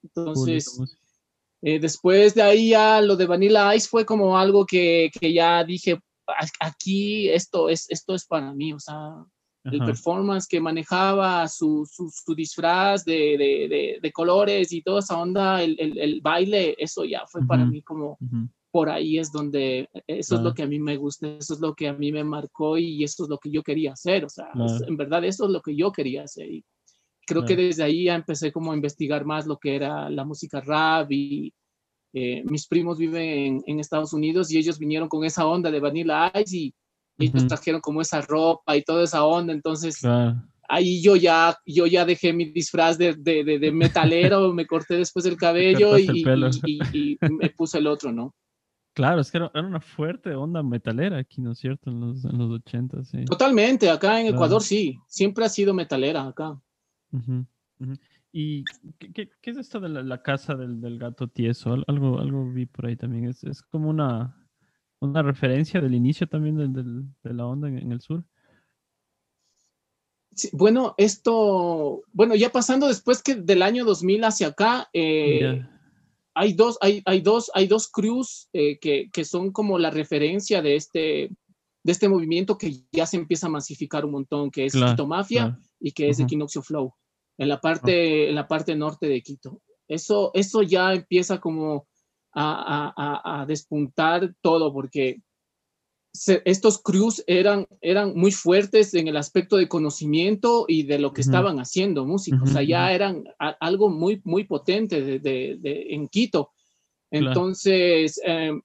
Entonces, 0.03 0.79
eh, 1.63 1.79
después 1.81 2.35
de 2.35 2.43
ahí 2.43 2.71
ya 2.71 3.01
lo 3.01 3.17
de 3.17 3.27
Vanilla 3.27 3.75
Ice 3.75 3.89
fue 3.89 4.05
como 4.05 4.39
algo 4.39 4.67
que, 4.67 5.11
que 5.19 5.33
ya 5.33 5.65
dije, 5.65 5.99
aquí 6.61 7.31
esto 7.31 7.71
es, 7.71 7.91
esto 7.91 8.15
es 8.15 8.27
para 8.27 8.53
mí, 8.53 8.75
o 8.75 8.79
sea, 8.79 9.25
el 9.65 9.81
performance 9.81 10.47
que 10.47 10.61
manejaba, 10.61 11.47
su, 11.49 11.87
su, 11.87 12.35
disfraz 12.35 13.05
de, 13.05 13.37
de, 13.39 13.99
de, 14.01 14.13
colores 14.13 14.73
y 14.73 14.83
toda 14.83 15.01
esa 15.01 15.19
onda, 15.19 15.63
el, 15.63 15.77
el, 15.79 16.21
baile, 16.21 16.75
eso 16.79 17.05
ya 17.05 17.27
fue 17.27 17.47
para 17.47 17.67
mí 17.67 17.83
como, 17.83 18.17
por 18.71 18.89
ahí 18.89 19.19
es 19.19 19.31
donde, 19.31 19.89
eso 20.07 20.37
es 20.37 20.41
lo 20.43 20.55
que 20.55 20.63
a 20.63 20.67
mí 20.67 20.79
me 20.79 20.97
gusta, 20.97 21.29
eso 21.39 21.55
es 21.55 21.61
lo 21.61 21.75
que 21.75 21.89
a 21.89 21.93
mí 21.93 22.13
me 22.13 22.25
marcó 22.25 22.79
y 22.79 23.03
eso 23.05 23.25
es 23.25 23.29
lo 23.29 23.39
que 23.39 23.51
yo 23.51 23.63
quería 23.63 23.93
hacer, 23.93 24.25
o 24.25 24.29
sea, 24.29 24.49
en 24.87 24.97
verdad 24.97 25.25
eso 25.25 25.47
es 25.47 25.51
lo 25.51 25.61
que 25.61 25.77
yo 25.77 25.93
quería 25.93 26.23
hacer. 26.25 26.51
Y 26.51 26.65
creo 27.27 27.45
que 27.45 27.57
desde 27.57 27.83
ahí 27.83 28.05
ya 28.05 28.15
empecé 28.15 28.51
como 28.53 28.73
a 28.73 28.75
investigar 28.75 29.25
más 29.25 29.47
lo 29.47 29.59
que 29.59 29.77
era 29.77 30.09
la 30.09 30.25
música 30.25 30.61
rap 30.61 31.13
y 31.13 31.53
eh, 32.15 32.43
mis 32.45 32.67
primos 32.67 32.99
viven 32.99 33.63
en, 33.67 33.81
Estados 33.81 34.15
Unidos 34.15 34.51
y 34.51 34.59
ellos 34.59 34.79
vinieron 34.79 35.09
con 35.09 35.25
esa 35.25 35.47
onda 35.47 35.71
de 35.71 35.79
Vanilla 35.79 36.33
Ice 36.43 36.57
y, 36.57 36.75
ellos 37.19 37.47
trajeron 37.47 37.81
como 37.81 38.01
esa 38.01 38.21
ropa 38.21 38.77
y 38.77 38.83
toda 38.83 39.05
esa 39.05 39.25
onda, 39.25 39.53
entonces 39.53 40.01
ahí 40.69 41.03
yo 41.03 41.17
ya, 41.17 41.57
yo 41.67 41.87
ya 41.87 42.05
dejé 42.05 42.33
mi 42.33 42.45
disfraz 42.47 42.99
de, 42.99 43.15
de, 43.15 43.59
de, 43.59 43.73
metalero, 43.73 44.53
me 44.55 44.67
corté 44.67 44.97
después 44.97 45.25
el 45.27 45.37
cabello 45.37 45.99
y, 45.99 46.25
y, 46.93 47.19
me 47.21 47.51
puse 47.51 47.79
el 47.79 47.87
otro, 47.87 48.13
¿no? 48.13 48.35
Claro, 48.95 49.21
es 49.21 49.31
que 49.31 49.39
era, 49.39 49.51
una 49.55 49.81
fuerte 49.81 50.35
onda 50.35 50.63
metalera 50.63 51.19
aquí, 51.19 51.41
¿no 51.41 51.53
es 51.53 51.59
cierto? 51.59 51.91
En 51.91 52.01
los, 52.01 52.25
en 52.25 52.37
los 52.37 52.51
80, 52.51 53.05
sí. 53.05 53.25
Totalmente, 53.25 53.89
acá 53.89 54.21
en 54.21 54.29
Ecuador 54.29 54.63
sí, 54.63 54.99
siempre 55.07 55.45
ha 55.45 55.49
sido 55.49 55.73
metalera 55.73 56.27
acá. 56.27 56.61
¿Y 58.33 58.65
qué, 58.99 59.31
qué, 59.41 59.51
es 59.51 59.57
esto 59.57 59.81
de 59.81 59.89
la, 59.89 60.23
casa 60.23 60.55
del, 60.55 60.81
del, 60.81 60.99
gato 60.99 61.29
tieso? 61.29 61.77
Algo, 61.87 62.19
algo 62.19 62.53
vi 62.53 62.67
por 62.67 62.87
ahí 62.87 62.97
también. 62.97 63.27
Es, 63.27 63.45
es 63.45 63.63
como 63.63 63.89
una, 63.89 64.37
una 65.01 65.23
referencia 65.23 65.81
del 65.81 65.95
inicio 65.95 66.27
también 66.27 66.57
del, 66.57 67.05
de 67.23 67.35
la 67.35 67.47
onda 67.47 67.69
en, 67.69 67.93
el 67.93 68.01
sur. 68.01 68.25
bueno, 70.53 70.95
esto, 70.97 72.03
bueno, 72.13 72.35
ya 72.35 72.51
pasando 72.51 72.89
después 72.89 73.23
que 73.23 73.37
del 73.37 73.63
año 73.63 73.85
2000 73.85 74.25
hacia 74.25 74.49
acá, 74.49 74.89
eh, 74.93 75.63
hay 76.35 76.53
dos, 76.53 76.79
hay, 76.81 77.03
hay, 77.05 77.21
dos, 77.21 77.51
hay 77.55 77.67
dos 77.67 77.89
crews 77.89 78.49
eh, 78.53 78.79
que, 78.79 79.09
que, 79.13 79.25
son 79.25 79.51
como 79.51 79.79
la 79.79 79.91
referencia 79.91 80.63
de 80.63 80.77
este, 80.77 81.31
de 81.83 81.93
este 81.93 82.09
movimiento 82.09 82.59
que 82.59 82.85
ya 82.93 83.07
se 83.07 83.17
empieza 83.17 83.47
a 83.47 83.51
masificar 83.51 84.05
un 84.05 84.13
montón, 84.13 84.51
que 84.51 84.67
es 84.67 84.75
Quito 84.75 85.07
Mafia 85.07 85.59
y 85.81 85.93
que 85.93 86.11
es 86.11 86.21
Equinoxio 86.21 86.63
Flow 86.63 86.95
en 87.39 87.49
la 87.49 87.61
parte, 87.61 88.29
en 88.29 88.35
la 88.35 88.47
parte 88.47 88.77
norte 88.77 89.09
de 89.09 89.23
Quito. 89.23 89.63
Eso, 89.89 90.31
eso 90.35 90.63
ya 90.63 90.93
empieza 90.93 91.41
como 91.41 91.88
a, 92.41 92.93
a, 92.97 93.41
a 93.41 93.47
despuntar 93.47 94.35
todo 94.41 94.73
porque 94.73 95.21
estos 96.45 96.83
crews 96.83 97.23
eran, 97.27 97.67
eran 97.81 98.15
muy 98.17 98.33
fuertes 98.33 98.95
en 98.95 99.09
el 99.09 99.17
aspecto 99.17 99.57
de 99.57 99.69
conocimiento 99.69 100.65
y 100.67 100.85
de 100.85 100.99
lo 100.99 101.13
que 101.13 101.21
estaban 101.21 101.59
haciendo 101.59 102.05
músicos. 102.05 102.51
o 102.51 102.53
sea, 102.53 102.63
ya 102.63 102.93
eran 102.93 103.25
algo 103.61 103.89
muy, 103.89 104.21
muy 104.25 104.45
potente 104.45 105.03
de, 105.03 105.19
de, 105.21 105.87
en 105.91 106.09
Quito. 106.09 106.51
Entonces, 107.11 108.21
em, 108.25 108.61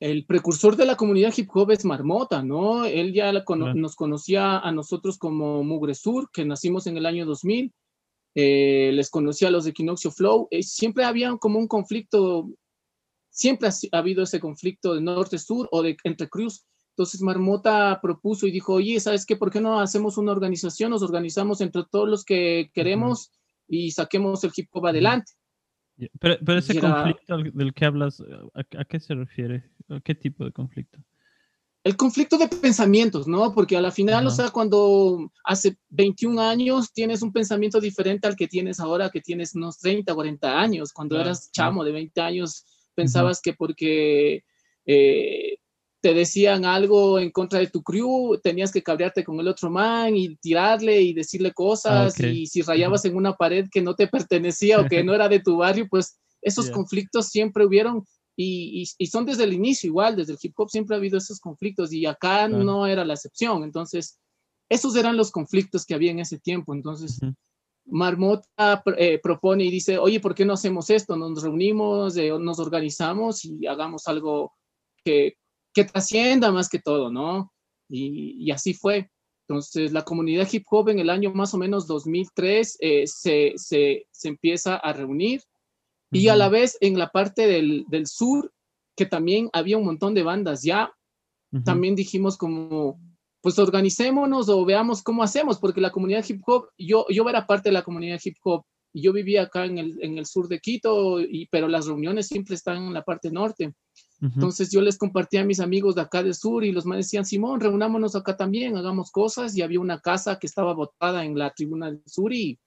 el 0.00 0.26
precursor 0.26 0.76
de 0.76 0.86
la 0.86 0.96
comunidad 0.96 1.32
hip 1.36 1.48
hop 1.54 1.70
es 1.70 1.84
Marmota, 1.84 2.42
¿no? 2.42 2.84
Él 2.84 3.12
ya 3.12 3.32
nos 3.32 3.96
conocía 3.96 4.58
a 4.58 4.72
nosotros 4.72 5.18
como 5.18 5.62
Mugre 5.62 5.94
Sur, 5.94 6.30
que 6.32 6.44
nacimos 6.44 6.86
en 6.86 6.96
el 6.96 7.06
año 7.06 7.26
2000. 7.26 7.72
Eh, 8.34 8.90
les 8.92 9.10
conocía 9.10 9.48
a 9.48 9.50
los 9.50 9.64
de 9.64 9.70
Equinoxio 9.70 10.10
Flow. 10.10 10.48
Eh, 10.50 10.62
siempre 10.62 11.04
había 11.04 11.36
como 11.36 11.58
un 11.58 11.68
conflicto, 11.68 12.50
siempre 13.30 13.68
ha, 13.68 13.98
habido 13.98 14.22
ese 14.22 14.40
conflicto 14.40 14.94
de 14.94 15.00
norte-sur 15.00 15.68
o 15.70 15.82
de 15.82 15.96
entre 16.04 16.28
cruz. 16.28 16.64
Entonces 16.90 17.20
Marmota 17.22 17.98
propuso 18.00 18.46
y 18.46 18.52
dijo, 18.52 18.74
oye, 18.74 18.98
¿sabes 19.00 19.26
qué? 19.26 19.36
¿Por 19.36 19.50
qué 19.50 19.60
no 19.60 19.80
hacemos 19.80 20.18
una 20.18 20.32
organización? 20.32 20.90
Nos 20.90 21.02
organizamos 21.02 21.60
entre 21.60 21.82
todos 21.90 22.08
los 22.08 22.24
que 22.24 22.70
queremos 22.72 23.32
y 23.68 23.90
saquemos 23.90 24.42
el 24.44 24.52
hip 24.56 24.68
hop 24.72 24.86
adelante. 24.86 25.32
Pero, 26.18 26.58
ese 26.58 26.80
conflicto 26.80 27.38
del 27.38 27.72
que 27.72 27.84
hablas, 27.84 28.22
¿a, 28.54 28.84
qué 28.84 28.98
se 28.98 29.14
refiere? 29.14 29.64
¿A 29.88 30.00
qué 30.00 30.14
tipo 30.14 30.44
de 30.44 30.50
conflicto? 30.50 30.98
El 31.84 31.98
conflicto 31.98 32.38
de 32.38 32.48
pensamientos, 32.48 33.28
¿no? 33.28 33.52
Porque 33.52 33.76
a 33.76 33.82
la 33.82 33.92
final, 33.92 34.26
o 34.26 34.30
sea, 34.30 34.48
cuando 34.48 35.30
hace 35.44 35.76
21 35.90 36.40
años 36.40 36.90
tienes 36.94 37.20
un 37.20 37.30
pensamiento 37.30 37.78
diferente 37.78 38.26
al 38.26 38.36
que 38.36 38.48
tienes 38.48 38.80
ahora, 38.80 39.10
que 39.10 39.20
tienes 39.20 39.54
unos 39.54 39.78
30, 39.80 40.14
40 40.14 40.58
años. 40.58 40.94
Cuando 40.94 41.20
eras 41.20 41.52
chamo 41.52 41.84
de 41.84 41.92
20 41.92 42.20
años, 42.22 42.64
pensabas 42.94 43.42
que 43.42 43.52
porque 43.52 44.44
eh, 44.86 45.58
te 46.00 46.14
decían 46.14 46.64
algo 46.64 47.18
en 47.18 47.30
contra 47.30 47.58
de 47.58 47.66
tu 47.66 47.82
crew, 47.82 48.38
tenías 48.42 48.72
que 48.72 48.82
cabrearte 48.82 49.22
con 49.22 49.38
el 49.40 49.48
otro 49.48 49.70
man 49.70 50.16
y 50.16 50.36
tirarle 50.36 51.02
y 51.02 51.12
decirle 51.12 51.52
cosas, 51.52 52.18
y 52.18 52.46
si 52.46 52.62
rayabas 52.62 53.04
en 53.04 53.14
una 53.14 53.34
pared 53.34 53.68
que 53.70 53.82
no 53.82 53.94
te 53.94 54.06
pertenecía 54.06 54.80
o 54.80 54.86
que 54.86 55.04
no 55.04 55.14
era 55.14 55.28
de 55.28 55.40
tu 55.40 55.58
barrio, 55.58 55.86
pues 55.90 56.18
esos 56.40 56.70
conflictos 56.70 57.28
siempre 57.28 57.66
hubieron 57.66 58.04
y, 58.36 58.84
y, 58.98 59.06
son 59.06 59.24
desde 59.24 59.44
el 59.44 59.52
inicio 59.52 59.88
igual, 59.88 60.16
desde 60.16 60.32
el 60.32 60.38
hip 60.42 60.54
hop 60.56 60.68
siempre 60.68 60.96
ha 60.96 60.98
habido 60.98 61.18
esos 61.18 61.38
conflictos 61.40 61.92
y 61.92 62.04
acá 62.06 62.48
no 62.48 62.86
era 62.86 63.04
la 63.04 63.14
excepción, 63.14 63.62
entonces 63.62 64.18
esos 64.68 64.96
eran 64.96 65.16
los 65.16 65.30
conflictos 65.30 65.84
que 65.84 65.94
había 65.94 66.10
en 66.10 66.20
ese 66.20 66.38
tiempo, 66.38 66.74
entonces... 66.74 67.20
Marmota 67.86 68.82
eh, 68.96 69.20
propone 69.22 69.64
y 69.64 69.70
dice, 69.70 69.98
oye, 69.98 70.20
¿por 70.20 70.34
qué 70.34 70.44
no 70.44 70.54
hacemos 70.54 70.88
esto? 70.90 71.16
Nos 71.16 71.42
reunimos, 71.42 72.16
eh, 72.16 72.30
nos 72.38 72.58
organizamos 72.58 73.44
y 73.44 73.66
hagamos 73.66 74.08
algo 74.08 74.54
que, 75.04 75.36
que 75.72 75.84
trascienda 75.84 76.50
más 76.50 76.68
que 76.68 76.78
todo, 76.78 77.10
¿no? 77.10 77.52
Y, 77.88 78.50
así 78.50 78.72
fue. 78.72 79.10
Entonces, 79.46 79.92
la 79.92 80.02
comunidad 80.02 80.48
hip 80.50 80.64
hop 80.70 80.88
en 80.88 80.98
el 80.98 81.10
año 81.10 81.32
más 81.34 81.52
o 81.52 81.58
menos 81.58 81.86
2003 81.86 82.78
eh, 82.80 83.06
se, 83.06 83.52
se, 83.56 84.06
se, 84.10 84.28
empieza 84.28 84.76
a 84.76 84.92
reunir 84.94 85.42
y 86.14 86.28
a 86.28 86.36
la 86.36 86.48
vez 86.48 86.78
en 86.80 86.98
la 86.98 87.10
parte 87.10 87.46
del, 87.46 87.84
del, 87.88 88.06
sur, 88.06 88.52
que 88.96 89.06
también 89.06 89.50
había 89.52 89.78
un 89.78 89.84
montón 89.84 90.14
de 90.14 90.22
bandas 90.22 90.62
ya, 90.62 90.92
también 91.64 91.94
dijimos 91.94 92.36
como, 92.36 92.98
pues 93.40 93.58
organicémonos 93.58 94.48
o 94.48 94.64
veamos 94.64 95.02
cómo 95.02 95.22
hacemos, 95.22 95.58
porque 95.58 95.80
la 95.80 95.92
comunidad 95.92 96.24
hip 96.26 96.42
hop, 96.46 96.68
yo, 96.76 97.06
yo 97.10 97.28
era 97.28 97.46
parte 97.46 97.68
de 97.68 97.74
la 97.74 97.84
comunidad 97.84 98.20
hip 98.24 98.36
hop 98.42 98.64
y 98.92 99.02
yo 99.02 99.12
vivía 99.12 99.42
acá 99.42 99.64
en 99.64 99.78
el, 99.78 100.02
en 100.02 100.18
el 100.18 100.26
sur 100.26 100.48
de 100.48 100.60
Quito, 100.60 101.20
y, 101.20 101.46
pero 101.50 101.68
las 101.68 101.86
reuniones 101.86 102.28
siempre 102.28 102.54
están 102.54 102.78
en 102.78 102.94
la 102.94 103.04
parte 103.04 103.30
norte. 103.30 103.74
Entonces 104.20 104.70
yo 104.70 104.80
les 104.80 104.96
compartía 104.96 105.42
a 105.42 105.44
mis 105.44 105.60
amigos 105.60 105.96
de 105.96 106.00
acá 106.00 106.22
del 106.22 106.34
sur 106.34 106.64
y 106.64 106.72
los 106.72 106.86
más 106.86 106.96
decían, 106.96 107.26
Simón, 107.26 107.60
reunámonos 107.60 108.16
acá 108.16 108.36
también, 108.36 108.76
hagamos 108.76 109.10
cosas. 109.10 109.54
Y 109.54 109.60
había 109.60 109.80
una 109.80 110.00
casa 110.00 110.38
que 110.38 110.46
estaba 110.46 110.72
botada 110.72 111.24
en 111.26 111.36
la 111.36 111.50
tribuna 111.50 111.90
del 111.90 112.02
sur 112.06 112.32
y, 112.32 112.58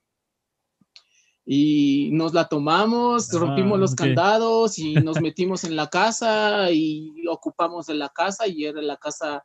y 1.50 2.10
nos 2.12 2.34
la 2.34 2.46
tomamos, 2.46 3.32
ah, 3.32 3.38
rompimos 3.38 3.78
los 3.78 3.94
candados 3.94 4.78
y 4.78 4.94
nos 5.04 5.20
metimos 5.20 5.64
en 5.64 5.76
la 5.76 5.88
casa 5.88 6.70
y 6.70 7.10
ocupamos 7.26 7.88
en 7.88 7.98
la 7.98 8.10
casa 8.10 8.46
y 8.46 8.66
era 8.66 8.82
la 8.82 8.98
casa, 8.98 9.42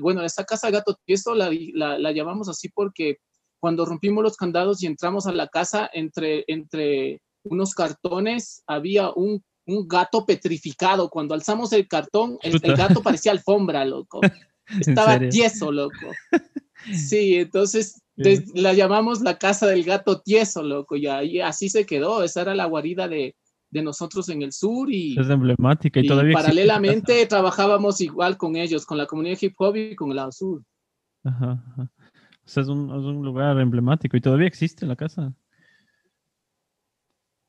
bueno, 0.00 0.22
esa 0.22 0.44
casa 0.44 0.70
Gato 0.70 0.96
Tieso 1.04 1.34
la, 1.34 1.50
la, 1.72 1.98
la, 1.98 2.12
llamamos 2.12 2.48
así 2.48 2.68
porque 2.68 3.16
cuando 3.58 3.84
rompimos 3.84 4.22
los 4.22 4.36
candados 4.36 4.82
y 4.82 4.86
entramos 4.86 5.26
a 5.26 5.32
la 5.32 5.48
casa, 5.48 5.90
entre, 5.92 6.44
entre 6.46 7.20
unos 7.42 7.74
cartones 7.74 8.62
había 8.66 9.10
un 9.10 9.42
un 9.66 9.88
gato 9.88 10.26
petrificado. 10.26 11.08
Cuando 11.08 11.34
alzamos 11.34 11.72
el 11.72 11.88
cartón, 11.88 12.38
el, 12.42 12.58
gato 12.60 13.02
parecía 13.02 13.32
alfombra, 13.32 13.84
loco. 13.84 14.20
Estaba 14.80 15.18
tieso, 15.28 15.72
loco. 15.72 15.94
Sí, 16.92 17.36
entonces 17.36 18.02
la 18.16 18.72
llamamos 18.72 19.20
la 19.20 19.38
casa 19.38 19.66
del 19.66 19.84
gato 19.84 20.20
tieso, 20.20 20.62
loco. 20.62 20.96
Y 20.96 21.06
ahí 21.06 21.40
así 21.40 21.68
se 21.68 21.86
quedó. 21.86 22.22
Esa 22.22 22.42
era 22.42 22.54
la 22.54 22.66
guarida 22.66 23.08
de, 23.08 23.34
nosotros 23.70 24.28
en 24.28 24.42
el 24.42 24.52
sur. 24.52 24.90
Y, 24.90 25.18
es 25.18 25.28
emblemática 25.28 26.00
y, 26.00 26.06
todavía. 26.06 26.34
Paralelamente 26.34 27.26
trabajábamos 27.26 28.00
igual 28.00 28.36
con 28.36 28.56
ellos, 28.56 28.86
con 28.86 28.98
la 28.98 29.06
comunidad 29.06 29.38
hip 29.40 29.54
hop 29.58 29.76
y 29.76 29.96
con 29.96 30.10
el 30.10 30.16
lado 30.16 30.32
sur. 30.32 30.62
Ajá, 31.24 31.62
O 31.78 31.88
sea, 32.48 32.62
es 32.62 32.68
un, 32.68 32.90
es 32.90 33.04
un 33.04 33.24
lugar 33.24 33.58
emblemático 33.58 34.16
y 34.16 34.20
todavía 34.20 34.46
existe 34.46 34.86
la 34.86 34.94
casa 34.94 35.34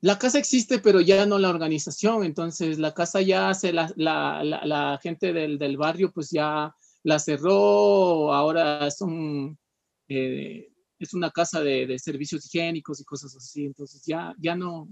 la 0.05 0.19
casa 0.19 0.37
existe, 0.37 0.77
pero 0.77 1.01
ya 1.01 1.25
no 1.25 1.39
la 1.39 1.49
organización. 1.49 2.23
Entonces, 2.23 2.77
la 2.77 2.93
casa 2.93 3.21
ya 3.21 3.49
hace 3.49 3.73
la, 3.73 3.91
la, 3.95 4.43
la, 4.43 4.99
gente 5.01 5.33
del, 5.33 5.57
del, 5.57 5.77
barrio, 5.77 6.11
pues 6.11 6.29
ya 6.29 6.75
la 7.01 7.17
cerró. 7.17 8.31
Ahora 8.31 8.85
es, 8.85 9.01
un, 9.01 9.57
eh, 10.07 10.71
es 10.99 11.13
una 11.13 11.31
casa 11.31 11.61
de, 11.61 11.87
de, 11.87 11.99
servicios 11.99 12.45
higiénicos 12.45 13.01
y 13.01 13.05
cosas 13.05 13.35
así. 13.35 13.65
Entonces, 13.65 14.03
ya, 14.05 14.33
ya 14.37 14.55
no, 14.55 14.87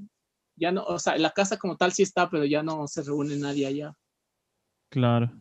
ya 0.56 0.72
no, 0.72 0.84
o 0.84 1.00
sea, 1.00 1.18
la 1.18 1.32
casa 1.32 1.58
como 1.58 1.78
tal 1.78 1.92
sí 1.92 2.04
está, 2.04 2.30
pero 2.30 2.46
ya 2.46 2.64
no 2.64 2.88
se 2.88 3.04
reúne 3.04 3.38
nadie 3.38 3.68
allá. 3.68 3.94
Claro. 4.90 5.32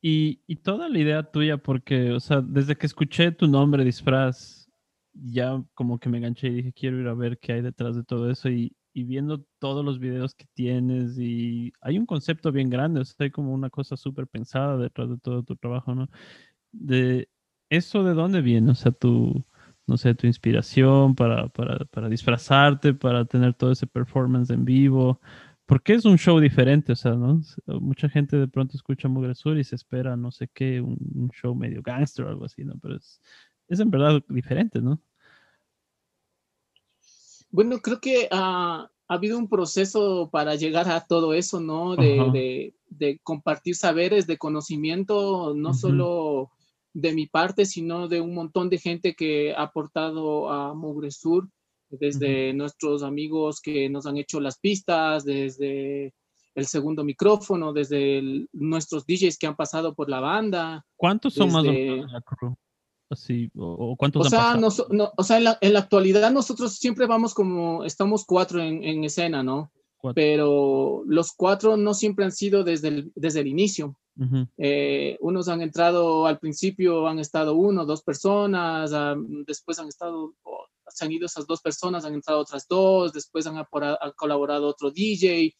Y, 0.00 0.42
y 0.46 0.56
toda 0.56 0.88
la 0.88 0.98
idea 0.98 1.22
tuya, 1.24 1.56
porque, 1.56 2.12
o 2.12 2.20
sea, 2.20 2.40
desde 2.40 2.76
que 2.76 2.86
escuché 2.86 3.32
tu 3.32 3.48
nombre, 3.48 3.84
disfraz, 3.84 4.70
ya 5.12 5.62
como 5.74 5.98
que 5.98 6.08
me 6.08 6.18
enganché 6.18 6.48
y 6.48 6.54
dije, 6.54 6.72
quiero 6.72 7.00
ir 7.00 7.08
a 7.08 7.14
ver 7.14 7.38
qué 7.38 7.54
hay 7.54 7.62
detrás 7.62 7.96
de 7.96 8.04
todo 8.04 8.30
eso. 8.30 8.48
Y, 8.48 8.76
y 8.92 9.04
viendo 9.04 9.44
todos 9.58 9.84
los 9.84 9.98
videos 9.98 10.34
que 10.34 10.46
tienes 10.54 11.18
y 11.18 11.72
hay 11.80 11.98
un 11.98 12.06
concepto 12.06 12.52
bien 12.52 12.70
grande, 12.70 13.00
o 13.00 13.04
sea, 13.04 13.24
hay 13.24 13.30
como 13.30 13.52
una 13.52 13.68
cosa 13.70 13.96
súper 13.96 14.26
pensada 14.26 14.76
detrás 14.78 15.10
de 15.10 15.18
todo 15.18 15.42
tu 15.42 15.56
trabajo, 15.56 15.94
¿no? 15.94 16.08
De 16.72 17.28
eso 17.70 18.04
de 18.04 18.14
dónde 18.14 18.40
viene, 18.42 18.72
o 18.72 18.74
sea, 18.74 18.92
tu, 18.92 19.44
no 19.86 19.96
sé, 19.96 20.14
tu 20.14 20.26
inspiración 20.26 21.14
para, 21.14 21.48
para, 21.48 21.84
para 21.86 22.08
disfrazarte, 22.08 22.94
para 22.94 23.24
tener 23.24 23.54
todo 23.54 23.72
ese 23.72 23.86
performance 23.86 24.50
en 24.50 24.64
vivo, 24.64 25.20
porque 25.66 25.94
es 25.94 26.04
un 26.04 26.16
show 26.16 26.38
diferente, 26.38 26.92
o 26.92 26.96
sea, 26.96 27.12
¿no? 27.12 27.40
Mucha 27.80 28.08
gente 28.08 28.36
de 28.36 28.48
pronto 28.48 28.76
escucha 28.76 29.08
Mugre 29.08 29.34
Sur 29.34 29.58
y 29.58 29.64
se 29.64 29.74
espera, 29.74 30.16
no 30.16 30.30
sé 30.30 30.48
qué, 30.52 30.80
un, 30.80 31.30
show 31.32 31.54
medio 31.54 31.82
gangster 31.82 32.24
o 32.24 32.28
algo 32.28 32.44
así, 32.44 32.64
¿no? 32.64 32.74
Pero 32.80 32.96
es, 32.96 33.20
es 33.68 33.80
en 33.80 33.90
verdad 33.90 34.22
diferente, 34.28 34.80
¿no? 34.80 35.00
Bueno, 37.50 37.78
creo 37.80 38.00
que 38.00 38.28
ha 38.30 38.90
habido 39.08 39.38
un 39.38 39.48
proceso 39.48 40.30
para 40.30 40.54
llegar 40.54 40.88
a 40.88 41.04
todo 41.04 41.32
eso, 41.34 41.60
¿no? 41.60 41.96
De, 41.96 42.74
compartir 43.22 43.74
saberes, 43.74 44.26
de 44.26 44.38
conocimiento, 44.38 45.54
no 45.54 45.74
solo 45.74 46.50
de 46.96 47.12
mi 47.12 47.26
parte, 47.26 47.66
sino 47.66 48.08
de 48.08 48.22
un 48.22 48.34
montón 48.34 48.70
de 48.70 48.78
gente 48.78 49.14
que 49.14 49.54
ha 49.54 49.64
aportado 49.64 50.50
a 50.50 50.72
Mugre 50.72 51.10
Sur, 51.10 51.46
desde 51.90 52.54
nuestros 52.54 53.02
amigos 53.02 53.60
que 53.60 53.90
nos 53.90 54.06
han 54.06 54.16
hecho 54.16 54.40
las 54.40 54.58
pistas, 54.58 55.22
desde 55.22 56.14
el 56.54 56.66
segundo 56.66 57.04
micrófono, 57.04 57.74
desde 57.74 58.46
nuestros 58.54 59.04
DJs 59.04 59.36
que 59.36 59.46
han 59.46 59.56
pasado 59.56 59.94
por 59.94 60.08
la 60.08 60.20
banda. 60.20 60.86
¿Cuántos 60.96 61.34
son 61.34 61.52
más 61.52 61.64
o 61.66 61.70
menos 61.70 62.10
la 62.10 62.22
crew? 62.22 62.56
Así, 63.10 63.50
o, 63.54 63.94
cuántos 63.96 64.26
o 64.26 64.30
sea, 64.30 64.58
o 64.58 65.22
sea 65.22 65.36
en, 65.36 65.44
la, 65.44 65.58
en, 65.60 65.74
la, 65.74 65.78
actualidad 65.80 66.32
nosotros 66.32 66.76
siempre 66.76 67.06
vamos 67.06 67.34
como, 67.34 67.84
estamos 67.84 68.24
cuatro 68.24 68.60
en, 68.60 68.82
en 68.82 69.04
escena, 69.04 69.42
¿no? 69.42 69.70
Pero 70.14 71.02
los 71.06 71.32
cuatro 71.32 71.76
no 71.76 71.94
siempre 71.94 72.24
han 72.24 72.32
sido 72.32 72.64
desde 72.64 72.88
el, 72.88 73.12
desde 73.14 73.40
el 73.40 73.46
inicio. 73.46 73.96
Eh, 74.56 75.18
unos 75.20 75.48
han 75.48 75.60
entrado 75.60 76.26
al 76.26 76.38
principio, 76.38 77.06
han 77.06 77.18
estado 77.18 77.54
uno, 77.54 77.84
dos 77.84 78.02
personas, 78.02 78.90
después 79.46 79.78
han 79.78 79.88
estado, 79.88 80.34
se 80.88 81.04
han 81.04 81.12
ido 81.12 81.26
esas 81.26 81.46
dos 81.46 81.60
personas, 81.60 82.04
han 82.04 82.14
entrado 82.14 82.40
otras 82.40 82.66
dos, 82.66 83.12
después 83.12 83.46
han, 83.46 83.62
colaborado 84.16 84.68
otro 84.68 84.90
DJ, 84.90 85.54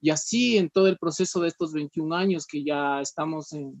y 0.00 0.10
así 0.10 0.56
en 0.56 0.70
todo 0.70 0.86
el 0.86 0.96
proceso 0.96 1.40
de 1.40 1.48
estos 1.48 1.72
21 1.72 2.14
años 2.14 2.46
que 2.46 2.64
ya 2.64 3.00
estamos 3.00 3.52
en, 3.52 3.76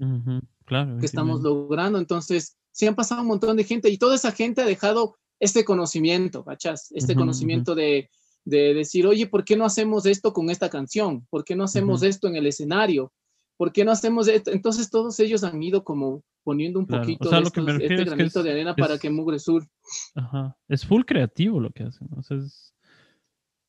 claro, 0.66 0.98
que 0.98 1.06
estamos 1.06 1.40
logrando. 1.40 1.98
Entonces, 1.98 2.58
se 2.70 2.86
han 2.86 2.94
pasado 2.94 3.22
un 3.22 3.28
montón 3.28 3.56
de 3.56 3.64
gente 3.64 3.88
y 3.88 3.98
toda 3.98 4.16
esa 4.16 4.32
gente 4.32 4.60
ha 4.60 4.66
dejado 4.66 5.16
este 5.40 5.64
conocimiento, 5.64 6.44
¿cachas? 6.44 6.88
Este 6.90 7.14
conocimiento 7.14 7.74
de, 7.74 8.10
de, 8.44 8.74
decir, 8.74 9.06
oye, 9.06 9.26
¿por 9.26 9.44
qué 9.44 9.56
no 9.56 9.64
hacemos 9.64 10.06
esto 10.06 10.32
con 10.32 10.50
esta 10.50 10.68
canción? 10.68 11.26
¿Por 11.30 11.44
qué 11.44 11.56
no 11.56 11.64
hacemos 11.64 12.02
esto 12.02 12.28
en 12.28 12.36
el 12.36 12.46
escenario? 12.46 13.12
¿Por 13.56 13.72
qué 13.72 13.84
no 13.84 13.90
hacemos 13.90 14.28
esto? 14.28 14.50
Entonces 14.50 14.90
todos 14.90 15.18
ellos 15.20 15.44
han 15.44 15.62
ido 15.62 15.84
como 15.84 16.22
poniendo 16.44 16.78
un 16.78 16.86
poquito 16.86 17.28
de 17.28 17.40
este 17.82 18.04
granito 18.04 18.42
de 18.42 18.52
arena 18.52 18.74
para 18.74 18.98
que 18.98 19.10
Mugre 19.10 19.38
Sur. 19.38 19.66
Ajá. 20.14 20.56
Es 20.68 20.86
full 20.86 21.02
creativo 21.02 21.60
lo 21.60 21.70
que 21.70 21.82
hacen. 21.82 22.08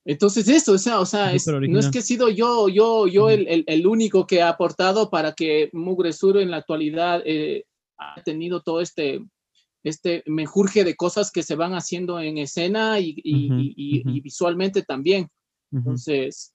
Entonces 0.05 0.47
eso, 0.47 0.73
o 0.73 0.77
sea, 0.77 0.99
o 0.99 1.05
sea 1.05 1.33
no 1.67 1.79
es 1.79 1.91
que 1.91 1.99
he 1.99 2.01
sido 2.01 2.29
yo, 2.29 2.69
yo, 2.69 3.07
yo 3.07 3.29
el, 3.29 3.65
el, 3.67 3.87
único 3.87 4.25
que 4.25 4.41
ha 4.41 4.49
aportado 4.49 5.09
para 5.09 5.33
que 5.33 5.69
Mugre 5.73 6.13
Sur 6.13 6.37
en 6.37 6.51
la 6.51 6.57
actualidad 6.57 7.21
eh, 7.25 7.65
ha 7.97 8.21
tenido 8.23 8.61
todo 8.61 8.79
este, 8.79 9.19
este 9.83 10.23
menjurje 10.25 10.83
de 10.83 10.95
cosas 10.95 11.31
que 11.31 11.43
se 11.43 11.55
van 11.55 11.73
haciendo 11.73 12.19
en 12.19 12.37
escena 12.37 12.99
y, 12.99 13.15
y, 13.23 14.21
visualmente 14.21 14.83
también. 14.83 15.29
Entonces, 15.71 16.53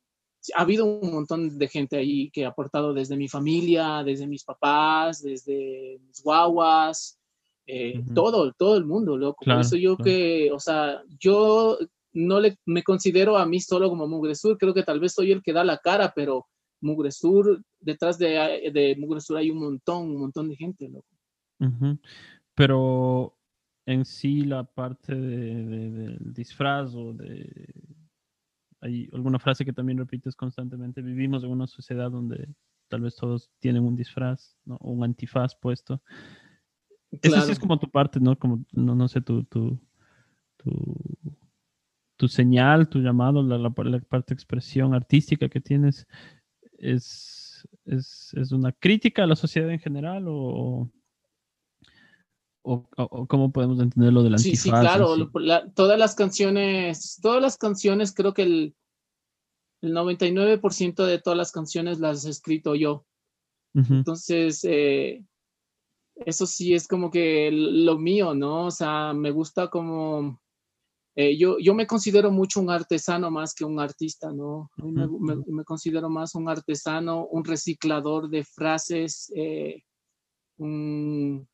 ha 0.55 0.63
habido 0.63 0.85
un 0.85 1.13
montón 1.13 1.59
de 1.59 1.69
gente 1.69 1.97
ahí 1.97 2.31
que 2.31 2.45
ha 2.45 2.49
aportado 2.49 2.93
desde 2.93 3.17
mi 3.17 3.29
familia, 3.29 4.03
desde 4.05 4.27
mis 4.27 4.45
papás, 4.45 5.23
desde 5.23 5.99
mis 6.07 6.23
guaguas, 6.23 7.19
eh, 7.67 8.05
todo, 8.15 8.53
todo 8.53 8.77
el 8.77 8.85
mundo, 8.85 9.17
loco. 9.17 9.45
Por 9.45 9.61
eso 9.61 9.77
yo 9.77 9.97
que, 9.97 10.51
o 10.53 10.59
sea, 10.59 11.03
yo 11.19 11.79
no 12.13 12.41
le, 12.41 12.59
me 12.67 12.83
considero 12.83 13.39
a 13.39 13.47
mí 13.47 13.61
solo 13.61 13.89
como 13.89 14.07
Mugresur, 14.07 14.59
creo 14.59 14.75
que 14.75 14.83
tal 14.83 15.01
vez 15.01 15.13
soy 15.13 15.33
el 15.33 15.43
que 15.43 15.53
da 15.53 15.65
la 15.65 15.79
cara, 15.79 16.13
pero 16.15 16.47
Mugresur, 16.81 17.63
detrás 17.81 18.19
de, 18.19 18.71
de 18.73 18.97
Mugresur 18.99 19.39
hay 19.39 19.51
un 19.51 19.59
montón, 19.59 20.11
un 20.11 20.19
montón 20.19 20.49
de 20.51 20.57
gente, 20.57 20.89
loco. 20.89 21.07
Pero 22.55 23.37
en 23.87 24.05
sí 24.05 24.45
la 24.45 24.65
parte 24.65 25.15
de, 25.15 25.91
del 25.91 26.33
disfraz 26.33 26.95
o 26.95 27.13
de... 27.13 27.73
Hay 28.81 29.09
alguna 29.13 29.39
frase 29.39 29.65
que 29.65 29.73
también 29.73 29.99
repites 29.99 30.37
constantemente, 30.37 31.01
vivimos 31.01 31.43
en 31.43 31.51
una 31.51 31.67
sociedad 31.67 32.11
donde 32.11 32.49
tal 32.89 33.01
vez 33.01 33.17
todos 33.17 33.51
tienen 33.59 33.83
un 33.83 33.97
disfraz, 33.97 34.57
¿no? 34.65 34.77
un 34.81 35.03
antifaz 35.05 35.57
puesto. 35.57 36.03
Esa 37.23 37.41
sí 37.43 37.53
es 37.53 37.59
como 37.59 37.79
tu 37.79 37.91
parte, 37.91 38.21
¿no? 38.21 38.37
Como, 38.39 38.65
no, 38.73 38.95
no 38.95 39.09
sé, 39.09 39.21
tu, 39.21 39.45
tu, 39.45 39.81
tu, 42.17 42.29
señal, 42.29 42.89
tu 42.89 43.01
llamado, 43.01 43.43
la, 43.43 43.59
la, 43.59 43.71
parte 43.71 44.27
de 44.29 44.35
expresión 44.35 44.95
artística 44.95 45.49
que 45.49 45.61
tienes, 45.61 46.07
es, 46.79 47.69
es, 47.85 48.35
es, 48.35 48.53
una 48.53 48.73
crítica 48.73 49.25
a 49.25 49.27
la 49.27 49.37
sociedad 49.37 49.71
en 49.71 49.79
general 49.79 50.25
o, 50.29 50.91
o, 52.65 53.27
cómo 53.29 53.53
podemos 53.53 53.79
entender 53.79 54.13
lo 54.13 54.23
del 54.23 54.35
antifaz? 54.35 54.59
Sí, 54.59 54.71
sí, 54.71 54.71
claro. 54.71 55.31
todas 55.75 55.99
las 55.99 56.15
canciones, 56.15 57.19
todas 57.21 57.43
las 57.43 57.59
canciones, 57.59 58.13
creo 58.15 58.33
que 58.33 58.43
el, 58.43 58.75
el 59.83 59.93
99% 59.93 61.05
de 61.05 61.19
todas 61.19 61.37
las 61.37 61.53
canciones 61.53 62.01
las 62.01 62.25
he 62.25 62.31
escrito 62.31 62.75
yo. 62.75 63.07
Entonces, 63.75 64.65
eh, 64.65 65.25
eso 66.15 66.47
sí 66.47 66.75
es 66.75 66.87
como 66.87 67.11
que 67.11 67.51
lo 67.53 67.99
mío, 67.99 68.33
¿no? 68.33 68.67
O 68.67 68.71
sea, 68.71 69.13
me 69.13 69.31
gusta 69.31 69.69
como... 69.69 70.41
Eh, 71.17 71.37
yo, 71.37 71.59
yo 71.59 71.75
me 71.75 71.87
considero 71.87 72.31
mucho 72.31 72.61
un 72.61 72.71
artesano 72.71 73.31
más 73.31 73.55
que 73.55 73.65
un 73.65 73.79
artista, 73.79 74.33
¿no? 74.33 74.71
me, 74.79 75.07
me, 75.47 75.65
considero 75.65 76.11
más 76.11 76.35
un 76.35 76.49
artesano, 76.49 77.27
un 77.27 77.45
reciclador 77.45 78.29
de 78.29 78.43
frases, 78.43 79.33
eh, 79.37 79.85
un, 80.57 81.47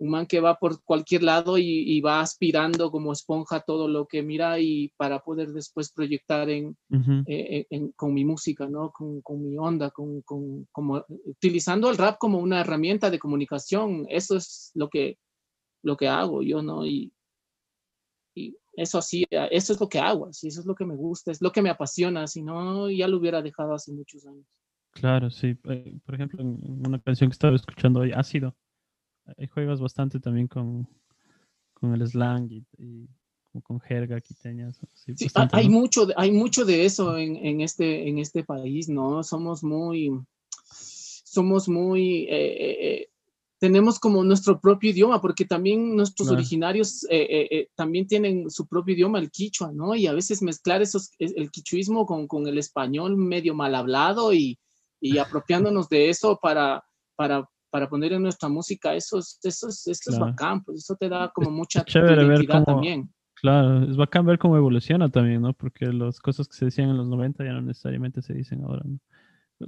un 0.00 0.08
man 0.08 0.26
que 0.26 0.40
va 0.40 0.58
por 0.58 0.82
cualquier 0.82 1.22
lado 1.22 1.58
y, 1.58 2.00
va 2.00 2.20
aspirando 2.20 2.90
como 2.90 3.12
esponja 3.12 3.60
todo 3.60 3.86
lo 3.86 4.06
que 4.06 4.22
mira 4.22 4.58
y 4.58 4.88
para 4.96 5.20
poder 5.20 5.52
después 5.52 5.92
proyectar 5.92 6.48
en, 6.48 6.74
eh, 7.26 7.66
con 7.96 8.14
mi 8.14 8.24
música, 8.24 8.66
¿no? 8.66 8.90
Con, 8.92 9.42
mi 9.42 9.58
onda, 9.58 9.90
con, 9.90 10.22
como, 10.22 11.04
utilizando 11.26 11.90
el 11.90 11.98
rap 11.98 12.16
como 12.18 12.38
una 12.38 12.62
herramienta 12.62 13.10
de 13.10 13.18
comunicación. 13.18 14.06
Eso 14.08 14.38
es 14.38 14.70
lo 14.74 14.88
que, 14.88 15.18
lo 15.82 15.98
que 15.98 16.08
hago 16.08 16.42
yo, 16.42 16.62
¿no? 16.62 16.86
Y, 16.86 17.12
y 18.34 18.56
eso 18.72 18.96
así, 18.96 19.26
eso 19.30 19.72
es 19.74 19.80
lo 19.80 19.88
que 19.90 19.98
hago, 19.98 20.28
así, 20.28 20.48
eso 20.48 20.60
es 20.60 20.66
lo 20.66 20.74
que 20.74 20.86
me 20.86 20.96
gusta, 20.96 21.30
es 21.30 21.42
lo 21.42 21.52
que 21.52 21.60
me 21.60 21.68
apasiona, 21.68 22.26
si 22.26 22.42
no, 22.42 22.88
ya 22.88 23.06
lo 23.06 23.18
hubiera 23.18 23.42
dejado 23.42 23.74
hace 23.74 23.92
muchos 23.92 24.26
años. 24.26 24.46
Claro, 24.92 25.30
sí. 25.30 25.58
Eh, 25.64 25.98
por 26.06 26.14
ejemplo, 26.14 26.40
en 26.40 26.86
una 26.86 26.98
canción 27.00 27.28
que 27.28 27.34
estaba 27.34 27.54
escuchando 27.54 28.00
hoy, 28.00 28.12
Ácido, 28.12 28.56
Ahí 29.38 29.46
juegas 29.46 29.80
bastante 29.80 30.20
también 30.20 30.48
con, 30.48 30.88
con 31.74 31.94
el 31.94 32.06
slang 32.06 32.50
y, 32.78 33.08
con 33.64 33.80
jerga 33.80 34.20
quiteña. 34.20 34.70
Sí, 34.94 35.14
hay, 35.52 35.68
mucho, 35.68 36.06
hay 36.16 36.30
mucho 36.30 36.64
de 36.64 36.84
eso 36.84 37.18
en, 37.18 37.36
en, 37.36 37.60
este, 37.60 38.08
en 38.08 38.18
este 38.18 38.44
país, 38.44 38.88
¿no? 38.88 39.24
Somos 39.24 39.64
muy, 39.64 40.12
somos 41.30 41.68
muy, 41.68 42.24
eh, 42.24 42.28
eh, 42.30 42.76
eh, 42.80 43.08
tenemos 43.58 43.98
como 43.98 44.24
nuestro 44.24 44.60
propio 44.60 44.90
idioma, 44.90 45.20
porque 45.20 45.44
también 45.44 45.94
nuestros 45.94 46.30
originarios 46.30 47.06
también 47.74 48.06
tienen 48.06 48.50
su 48.50 48.66
propio 48.66 48.94
idioma, 48.94 49.18
el 49.18 49.30
quichua, 49.30 49.70
¿no? 49.70 49.94
Y 49.94 50.06
a 50.06 50.14
veces 50.14 50.40
mezclar 50.40 50.80
esos, 50.80 51.10
el 51.18 51.50
quichuismo 51.50 52.06
con, 52.06 52.26
con 52.26 52.46
el 52.46 52.56
español 52.56 53.16
medio 53.16 53.54
mal 53.54 53.74
hablado 53.74 54.32
y, 54.32 54.58
y 54.98 55.18
apropiándonos 55.18 55.88
de 55.88 56.08
eso 56.08 56.38
para, 56.40 56.82
para 57.16 57.48
para 57.70 57.88
poner 57.88 58.12
en 58.12 58.22
nuestra 58.22 58.48
música, 58.48 58.94
eso 58.94 59.18
es, 59.18 59.38
eso 59.42 59.68
es, 59.68 59.86
eso 59.86 60.10
es 60.10 60.18
bacán, 60.18 60.62
pues 60.64 60.78
eso 60.78 60.96
te 60.96 61.08
da 61.08 61.30
como 61.32 61.50
mucha 61.50 61.84
chévere 61.84 62.24
ver 62.24 62.46
cómo, 62.46 62.64
también. 62.64 63.12
Claro, 63.34 63.84
es 63.84 63.96
bacán 63.96 64.26
ver 64.26 64.38
cómo 64.38 64.56
evoluciona 64.56 65.08
también, 65.08 65.40
¿no? 65.40 65.52
Porque 65.52 65.86
las 65.86 66.20
cosas 66.20 66.48
que 66.48 66.56
se 66.56 66.66
decían 66.66 66.90
en 66.90 66.96
los 66.96 67.08
90 67.08 67.44
ya 67.44 67.52
no 67.52 67.62
necesariamente 67.62 68.22
se 68.22 68.34
dicen 68.34 68.62
ahora, 68.64 68.82
¿no? 68.84 68.98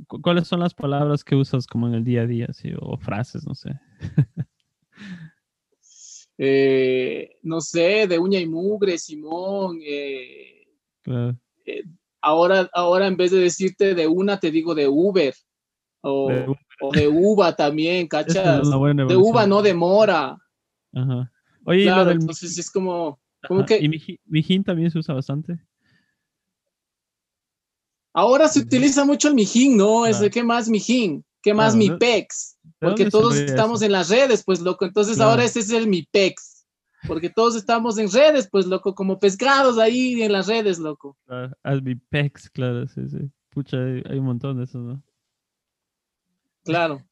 ¿Cuáles 0.07 0.49
son 0.49 0.61
las 0.61 0.75
palabras 0.75 1.23
que 1.23 1.37
usas 1.37 1.67
como 1.67 1.87
en 1.87 1.95
el 1.95 2.05
día 2.05 2.23
a 2.23 2.27
día, 2.27 2.49
sí? 2.53 2.73
O 2.81 2.97
frases, 2.97 3.47
no 3.47 3.55
sé. 3.55 3.71
Eh, 6.39 7.39
no 7.43 7.61
sé, 7.61 8.09
de 8.09 8.19
uña 8.19 8.41
y 8.41 8.49
mugre, 8.49 8.99
Simón. 8.99 9.79
Eh, 9.81 10.67
eh, 11.67 11.85
ahora, 12.21 12.69
ahora 12.73 13.07
en 13.07 13.17
vez 13.17 13.31
de 13.31 13.39
decirte 13.39 13.95
de 13.95 14.09
una, 14.09 14.41
te 14.41 14.51
digo 14.51 14.75
de 14.75 14.89
Uber. 14.89 15.35
O, 16.01 16.29
de 16.31 16.57
uva 17.09 17.55
también, 17.55 18.09
¿cachas? 18.09 18.69
de 18.69 19.17
uva, 19.17 19.47
no 19.47 19.63
de 19.63 19.75
mora. 19.75 20.39
Ajá. 20.95 21.33
Oye, 21.65 21.89
entonces 21.89 22.59
es 22.59 22.71
como, 22.71 23.21
como 23.47 23.65
que... 23.65 23.79
¿Y 23.79 24.19
mijín 24.27 24.65
también 24.65 24.91
se 24.91 24.99
usa 24.99 25.15
bastante? 25.15 25.59
Ahora 28.15 28.49
se 28.49 28.61
utiliza 28.61 29.05
mucho 29.05 29.29
el 29.29 29.35
mijín, 29.35 29.77
¿no? 29.77 30.05
Es 30.07 30.21
de 30.21 30.31
qué 30.31 30.43
más 30.43 30.69
mijín, 30.69 31.25
qué 31.41 31.55
más 31.55 31.75
mi 31.75 31.91
pex, 31.91 32.59
porque 32.79 33.09
todos 33.09 33.37
estamos 33.37 33.81
en 33.83 33.93
las 33.93 34.11
redes, 34.11 34.45
pues 34.45 34.61
loco. 34.61 34.85
Entonces 34.85 35.19
ahora 35.19 35.45
ese 35.45 35.61
es 35.61 35.71
el 35.71 35.89
mi 35.89 36.03
pex, 36.03 36.67
porque 37.07 37.31
todos 37.31 37.57
estamos 37.57 37.97
en 37.97 38.11
redes, 38.11 38.49
pues 38.51 38.67
loco, 38.67 38.95
como 38.95 39.19
pescados 39.19 39.79
ahí 39.79 40.23
en 40.23 40.33
las 40.33 40.47
redes, 40.47 40.79
loco. 40.79 41.17
Claro, 41.27 41.83
mi 41.83 41.95
pex, 41.95 42.51
claro, 42.51 42.87
sí, 42.87 43.09
sí. 43.09 43.31
Pucha, 43.49 43.79
hay, 43.79 44.19
un 44.19 44.25
montón 44.25 44.59
de 44.59 44.65
eso, 44.65 44.79
¿no? 44.79 45.03
Claro. 46.65 47.03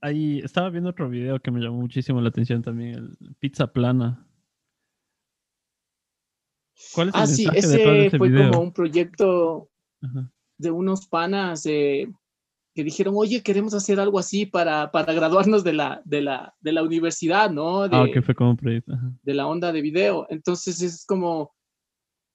Ahí 0.00 0.40
estaba 0.40 0.70
viendo 0.70 0.90
otro 0.90 1.08
video 1.08 1.40
que 1.40 1.50
me 1.50 1.60
llamó 1.60 1.78
muchísimo 1.78 2.20
la 2.20 2.28
atención 2.28 2.62
también, 2.62 2.94
el 2.94 3.34
pizza 3.38 3.66
plana. 3.72 4.26
¿Cuál 6.94 7.08
es 7.08 7.14
el 7.14 7.20
ah, 7.20 7.26
sí, 7.26 7.46
ese, 7.54 8.10
fue 8.10 8.30
como 8.30 8.60
un 8.60 8.72
proyecto 8.72 9.70
de 10.58 10.70
unos 10.70 11.06
panas 11.06 11.64
eh, 11.66 12.08
que 12.74 12.84
dijeron, 12.84 13.14
oye, 13.16 13.42
queremos 13.42 13.72
hacer 13.72 13.98
algo 13.98 14.18
así 14.18 14.44
para, 14.44 14.90
para 14.90 15.14
graduarnos 15.14 15.64
de 15.64 15.72
la, 15.72 16.02
de, 16.04 16.20
la, 16.20 16.54
de 16.60 16.72
la 16.72 16.82
universidad, 16.82 17.50
¿no? 17.50 17.84
ah, 17.84 18.06
que 18.12 18.20
fue 18.20 18.34
como 18.34 18.50
un 18.50 18.56
proyecto. 18.56 18.92
De 19.22 19.34
la 19.34 19.46
onda 19.46 19.72
de 19.72 19.80
video. 19.80 20.26
Entonces 20.28 20.82
es 20.82 21.06
como, 21.06 21.54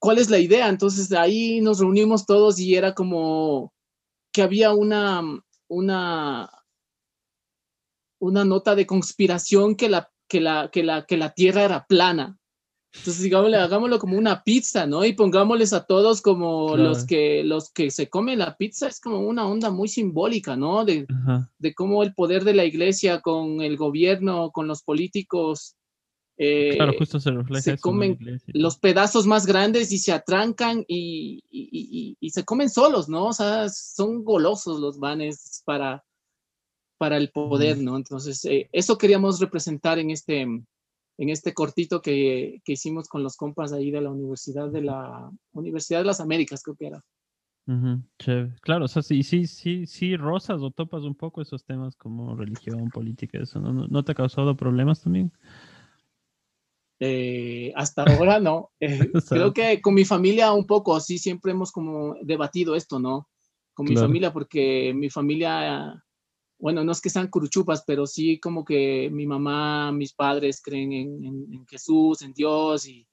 ¿cuál 0.00 0.18
es 0.18 0.28
la 0.28 0.40
idea? 0.40 0.68
Entonces 0.68 1.12
ahí 1.12 1.60
nos 1.60 1.78
reunimos 1.78 2.26
todos 2.26 2.58
y 2.58 2.74
era 2.74 2.92
como 2.92 3.72
que 4.32 4.42
había 4.42 4.72
una, 4.72 5.22
una, 5.68 6.50
una 8.18 8.44
nota 8.44 8.74
de 8.74 8.86
conspiración 8.86 9.76
que 9.76 9.88
la, 9.88 10.10
que 10.28 10.40
la, 10.40 10.70
que 10.70 10.82
la, 10.82 11.06
que 11.06 11.16
la 11.16 11.34
Tierra 11.34 11.64
era 11.64 11.86
plana. 11.86 12.38
Entonces, 12.94 13.22
digámosle, 13.22 13.56
hagámoslo 13.58 13.98
como 13.98 14.16
una 14.18 14.42
pizza, 14.42 14.86
¿no? 14.86 15.04
Y 15.04 15.12
pongámosles 15.12 15.72
a 15.72 15.84
todos 15.84 16.22
como 16.22 16.76
los, 16.76 17.04
que, 17.06 17.44
los 17.44 17.70
que 17.70 17.90
se 17.90 18.08
comen 18.08 18.38
la 18.38 18.56
pizza, 18.56 18.88
es 18.88 19.00
como 19.00 19.20
una 19.20 19.46
onda 19.46 19.70
muy 19.70 19.88
simbólica, 19.88 20.56
¿no? 20.56 20.84
De, 20.84 21.06
de 21.58 21.74
cómo 21.74 22.02
el 22.02 22.14
poder 22.14 22.44
de 22.44 22.54
la 22.54 22.64
iglesia 22.64 23.20
con 23.20 23.60
el 23.60 23.76
gobierno, 23.76 24.50
con 24.50 24.66
los 24.66 24.82
políticos, 24.82 25.76
eh, 26.36 26.76
claro, 26.76 26.92
justo 26.98 27.20
se 27.20 27.30
refleja. 27.30 27.62
Se 27.62 27.78
comen 27.78 28.18
los 28.48 28.78
pedazos 28.78 29.26
más 29.26 29.46
grandes 29.46 29.92
y 29.92 29.98
se 29.98 30.12
atrancan 30.12 30.84
y, 30.88 31.42
y, 31.50 32.16
y, 32.18 32.30
se 32.30 32.44
comen 32.44 32.70
solos, 32.70 33.08
¿no? 33.08 33.26
O 33.26 33.32
sea, 33.32 33.68
son 33.68 34.24
golosos 34.24 34.80
los 34.80 34.98
vanes 34.98 35.62
para, 35.64 36.04
para 36.98 37.16
el 37.16 37.30
poder, 37.30 37.78
¿no? 37.78 37.96
Entonces, 37.96 38.44
eh, 38.44 38.68
eso 38.72 38.98
queríamos 38.98 39.40
representar 39.40 39.98
en 39.98 40.10
este 40.10 40.46
en 41.18 41.28
este 41.28 41.52
cortito 41.52 42.00
que, 42.00 42.60
que, 42.64 42.72
hicimos 42.72 43.06
con 43.06 43.22
los 43.22 43.36
compas 43.36 43.72
ahí 43.72 43.90
de 43.90 44.00
la 44.00 44.10
Universidad 44.10 44.70
de 44.70 44.80
la 44.80 45.30
Universidad 45.52 46.00
de 46.00 46.06
las 46.06 46.20
Américas, 46.20 46.62
creo 46.62 46.74
que 46.74 46.86
era. 46.86 47.04
Claro, 48.62 48.86
o 48.86 48.88
sea, 48.88 49.02
sí, 49.02 49.22
sí, 49.22 49.46
sí, 49.46 49.86
sí, 49.86 50.16
rosas 50.16 50.60
o 50.60 50.70
topas 50.70 51.04
un 51.04 51.14
poco 51.14 51.40
esos 51.40 51.64
temas 51.64 51.96
como 51.96 52.34
religión, 52.34 52.88
política, 52.88 53.38
eso, 53.38 53.60
¿no, 53.60 53.72
no, 53.72 54.02
te 54.02 54.12
ha 54.12 54.14
causado 54.14 54.56
problemas 54.56 55.02
también? 55.02 55.32
Eh, 57.04 57.72
hasta 57.74 58.04
ahora 58.04 58.38
no. 58.38 58.70
Eh, 58.78 59.10
creo 59.28 59.52
que 59.52 59.80
con 59.80 59.94
mi 59.94 60.04
familia 60.04 60.52
un 60.52 60.66
poco, 60.66 61.00
sí, 61.00 61.18
siempre 61.18 61.50
hemos 61.50 61.72
como 61.72 62.14
debatido 62.22 62.76
esto, 62.76 63.00
¿no? 63.00 63.28
Con 63.74 63.86
mi 63.86 63.96
familia, 63.96 64.32
porque 64.32 64.92
mi 64.94 65.10
familia 65.10 66.00
bueno, 66.60 66.84
no 66.84 66.92
es 66.92 67.00
que 67.00 67.10
sean 67.10 67.26
curuchupas, 67.26 67.82
pero 67.84 68.06
sí 68.06 68.38
como 68.38 68.64
que 68.64 69.10
mi 69.10 69.26
mamá, 69.26 69.90
mis 69.90 70.14
padres 70.14 70.62
creen 70.62 70.92
en, 70.92 71.66
Jesús, 71.66 72.22
en 72.22 72.32
Dios 72.34 72.86
y, 72.86 73.04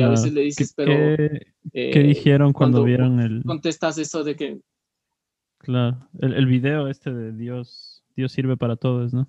a 0.00 0.08
veces 0.08 0.32
le 0.32 0.42
dices, 0.42 0.72
pero... 0.76 0.92
¿Qué, 1.16 1.40
eh, 1.72 2.02
dijeron 2.04 2.52
cuando, 2.52 2.84
vieron 2.84 3.18
el... 3.18 3.42
Contestas 3.42 3.98
eso 3.98 4.22
de 4.22 4.36
que... 4.36 4.60
Claro, 5.58 6.08
el, 6.20 6.34
el, 6.34 6.46
video 6.46 6.86
este 6.86 7.12
de 7.12 7.32
Dios, 7.32 8.04
Dios 8.14 8.30
sirve 8.30 8.56
para 8.56 8.76
todos, 8.76 9.12
¿no? 9.12 9.28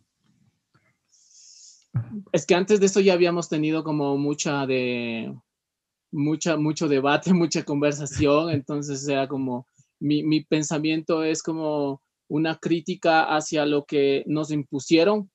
Es 2.32 2.46
que 2.46 2.56
antes 2.56 2.80
de 2.80 2.86
eso 2.88 3.00
ya 3.00 3.14
habíamos 3.14 3.50
tenido 3.50 3.84
como 3.84 4.18
mucha 4.18 4.66
de... 4.66 5.34
Mucha, 6.12 6.56
mucho 6.58 6.88
debate, 6.88 7.34
mucha 7.34 7.64
conversación, 7.64 8.50
entonces 8.50 9.08
era 9.08 9.28
como... 9.28 9.68
Mi, 10.00 10.24
mi 10.24 10.44
pensamiento 10.44 11.24
es 11.24 11.42
como 11.42 12.02
una 12.30 12.58
crítica 12.58 13.36
hacia 13.36 13.66
lo 13.66 13.86
que 13.86 14.24
nos 14.28 14.52
impusieron 14.52 15.32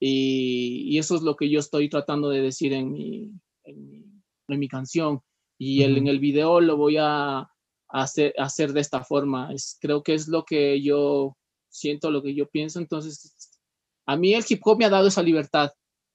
y, 0.00 0.98
eso 0.98 1.16
es 1.16 1.22
lo 1.22 1.36
que 1.36 1.50
yo 1.50 1.58
estoy 1.58 1.88
tratando 1.88 2.28
de 2.28 2.40
decir 2.40 2.72
en 2.72 2.92
mi, 2.92 3.30
en 3.64 4.58
mi, 4.58 4.68
canción 4.68 5.20
y 5.58 5.82
el, 5.82 5.96
en 5.98 6.06
el 6.06 6.20
video 6.20 6.60
lo 6.60 6.76
voy 6.76 6.96
a 6.98 7.48
hacer, 7.88 8.32
hacer 8.38 8.72
de 8.72 8.80
esta 8.80 9.02
forma. 9.02 9.52
Es, 9.52 9.76
creo 9.80 10.02
que 10.02 10.14
es 10.14 10.28
lo 10.28 10.44
que 10.44 10.80
yo 10.80 11.36
siento, 11.68 12.10
lo 12.10 12.22
que 12.22 12.34
yo 12.34 12.48
pienso. 12.48 12.78
Entonces, 12.78 13.47
a 14.08 14.16
mí 14.16 14.32
el 14.32 14.44
hip 14.48 14.60
hop 14.64 14.78
me 14.78 14.86
ha 14.86 14.90
dado 14.90 15.08
esa 15.08 15.22
libertad 15.22 15.70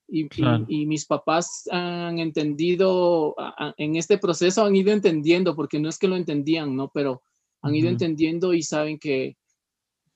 y, 0.07 0.27
y, 0.67 0.85
mis 0.87 1.05
papás 1.05 1.67
han 1.71 2.17
entendido, 2.17 3.35
en 3.77 3.95
este 3.95 4.17
proceso 4.17 4.65
han 4.65 4.75
ido 4.75 4.91
entendiendo, 4.91 5.55
porque 5.55 5.79
no 5.79 5.89
es 5.89 5.97
que 5.97 6.07
lo 6.07 6.15
entendían, 6.15 6.75
¿no? 6.75 6.89
Pero 6.93 7.21
han 7.61 7.75
ido 7.75 7.89
entendiendo 7.89 8.53
y 8.53 8.63
saben 8.63 8.97
que, 8.97 9.37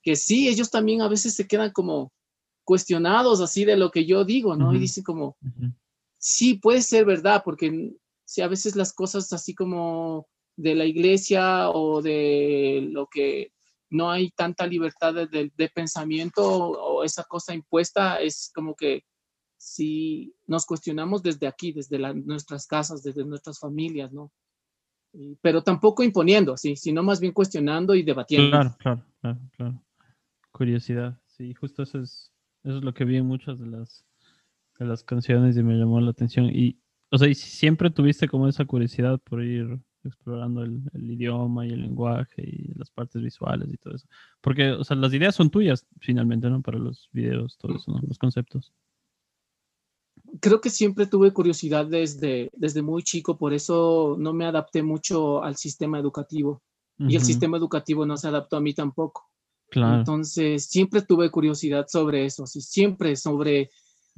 que 0.02 0.16
sí, 0.16 0.50
ellos 0.50 0.72
también 0.72 1.02
a 1.02 1.08
veces 1.08 1.36
se 1.36 1.48
quedan 1.48 1.72
como 1.72 2.12
cuestionados 2.64 3.42
así 3.42 3.64
de 3.64 3.78
lo 3.78 3.92
que 3.92 4.06
yo 4.06 4.26
digo, 4.26 4.56
¿no? 4.56 4.74
Y 4.74 4.80
dicen 4.80 5.04
como, 5.04 5.38
sí, 6.18 6.56
puede 6.56 6.82
ser 6.82 7.06
verdad, 7.06 7.44
porque 7.46 7.94
si 8.26 8.42
a 8.42 8.48
veces 8.48 8.76
las 8.76 8.92
cosas 8.92 9.32
así 9.34 9.54
como 9.54 10.28
de 10.58 10.74
la 10.76 10.86
iglesia 10.86 11.70
o 11.70 12.02
de 12.02 12.88
lo 12.92 13.08
que 13.08 13.52
no 13.90 14.12
hay 14.12 14.32
tanta 14.32 14.66
libertad 14.68 15.14
de, 15.14 15.72
pensamiento 15.74 16.44
o, 16.44 17.04
esa 17.04 17.24
cosa 17.24 17.54
impuesta, 17.54 18.20
es 18.22 18.52
como 18.54 18.76
que 18.76 19.04
si 19.58 20.36
nos 20.46 20.66
cuestionamos 20.66 21.24
desde 21.24 21.48
aquí, 21.48 21.72
desde 21.72 21.98
nuestras 22.14 22.68
casas, 22.68 23.02
desde 23.04 23.26
nuestras 23.26 23.60
familias, 23.60 24.12
¿no? 24.12 24.32
pero 25.42 25.64
tampoco 25.64 26.04
imponiendo, 26.04 26.58
sí, 26.58 26.76
sino 26.76 27.02
más 27.02 27.20
bien 27.20 27.34
cuestionando 27.34 27.96
y 27.96 28.04
debatiendo. 28.04 28.52
Claro, 28.52 28.76
claro, 28.78 29.06
claro, 29.20 29.40
claro 29.56 29.88
curiosidad. 30.58 31.22
Sí, 31.28 31.54
justo 31.54 31.84
eso 31.84 32.00
es, 32.00 32.34
eso 32.64 32.78
es 32.78 32.84
lo 32.84 32.94
que 32.94 33.06
vi 33.06 33.18
en 33.18 33.28
muchas 33.28 33.60
de 33.60 33.68
las, 33.68 34.04
de 34.80 34.86
las 34.86 35.04
canciones 35.04 35.56
y 35.56 35.64
me 35.64 35.76
llamó 35.76 36.02
la 36.02 36.10
atención. 36.10 36.46
Y, 36.46 36.80
o 37.12 37.18
sea, 37.18 37.28
y 37.28 37.36
siempre 37.36 37.92
tuviste 37.92 38.28
como 38.28 38.48
esa 38.48 38.66
curiosidad 38.66 39.20
por 39.20 39.44
ir 39.44 39.80
explorando 40.04 40.64
el, 40.64 40.82
idioma 40.94 41.66
y 41.66 41.72
el 41.72 41.82
lenguaje 41.82 42.44
y 42.44 42.74
las 42.78 42.90
partes 42.90 43.22
visuales 43.22 43.70
y 43.72 43.78
todo 43.78 43.96
eso. 43.96 44.08
Porque, 44.42 44.72
o 44.72 44.84
sea, 44.84 44.96
las 44.98 45.14
ideas 45.14 45.36
son 45.36 45.50
tuyas 45.50 45.86
finalmente, 46.00 46.50
¿no? 46.50 46.62
Para 46.62 46.80
los 46.80 47.10
videos, 47.12 47.58
todo 47.58 47.76
eso, 47.76 47.92
¿no? 47.92 48.00
Los 48.08 48.18
conceptos. 48.18 48.74
Creo 50.40 50.62
que 50.62 50.70
siempre 50.70 51.08
tuve 51.08 51.32
curiosidad 51.32 51.86
desde, 51.86 52.50
desde 52.54 52.82
muy 52.82 53.04
chico, 53.04 53.38
por 53.38 53.54
eso 53.54 54.16
no 54.20 54.34
me 54.34 54.46
adapté 54.46 54.84
mucho 54.84 55.44
al 55.44 55.56
sistema 55.56 56.00
educativo. 56.00 56.62
Y 57.00 57.16
el 57.16 57.22
sistema 57.22 57.58
educativo 57.58 58.08
no 58.08 58.18
se 58.18 58.28
adaptó 58.28 58.58
a 58.58 58.62
mí 58.62 58.74
tampoco. 58.74 59.30
Entonces, 59.72 60.66
siempre 60.66 61.02
tuve 61.02 61.30
curiosidad 61.30 61.86
sobre 61.88 62.26
eso, 62.26 62.48
siempre 62.48 63.16
sobre, 63.16 63.70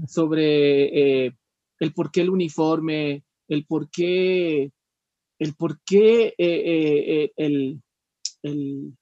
sobre 0.07 1.25
eh, 1.25 1.35
el 1.79 1.93
por 1.93 2.11
qué 2.11 2.21
el 2.21 2.29
uniforme, 2.29 3.25
el 3.47 3.65
por 3.65 3.89
qué, 3.89 4.71
el 5.39 5.55
por 5.55 5.79
qué 5.83 6.35
eh, 6.37 7.31
eh, 7.37 7.81
el, 8.43 8.93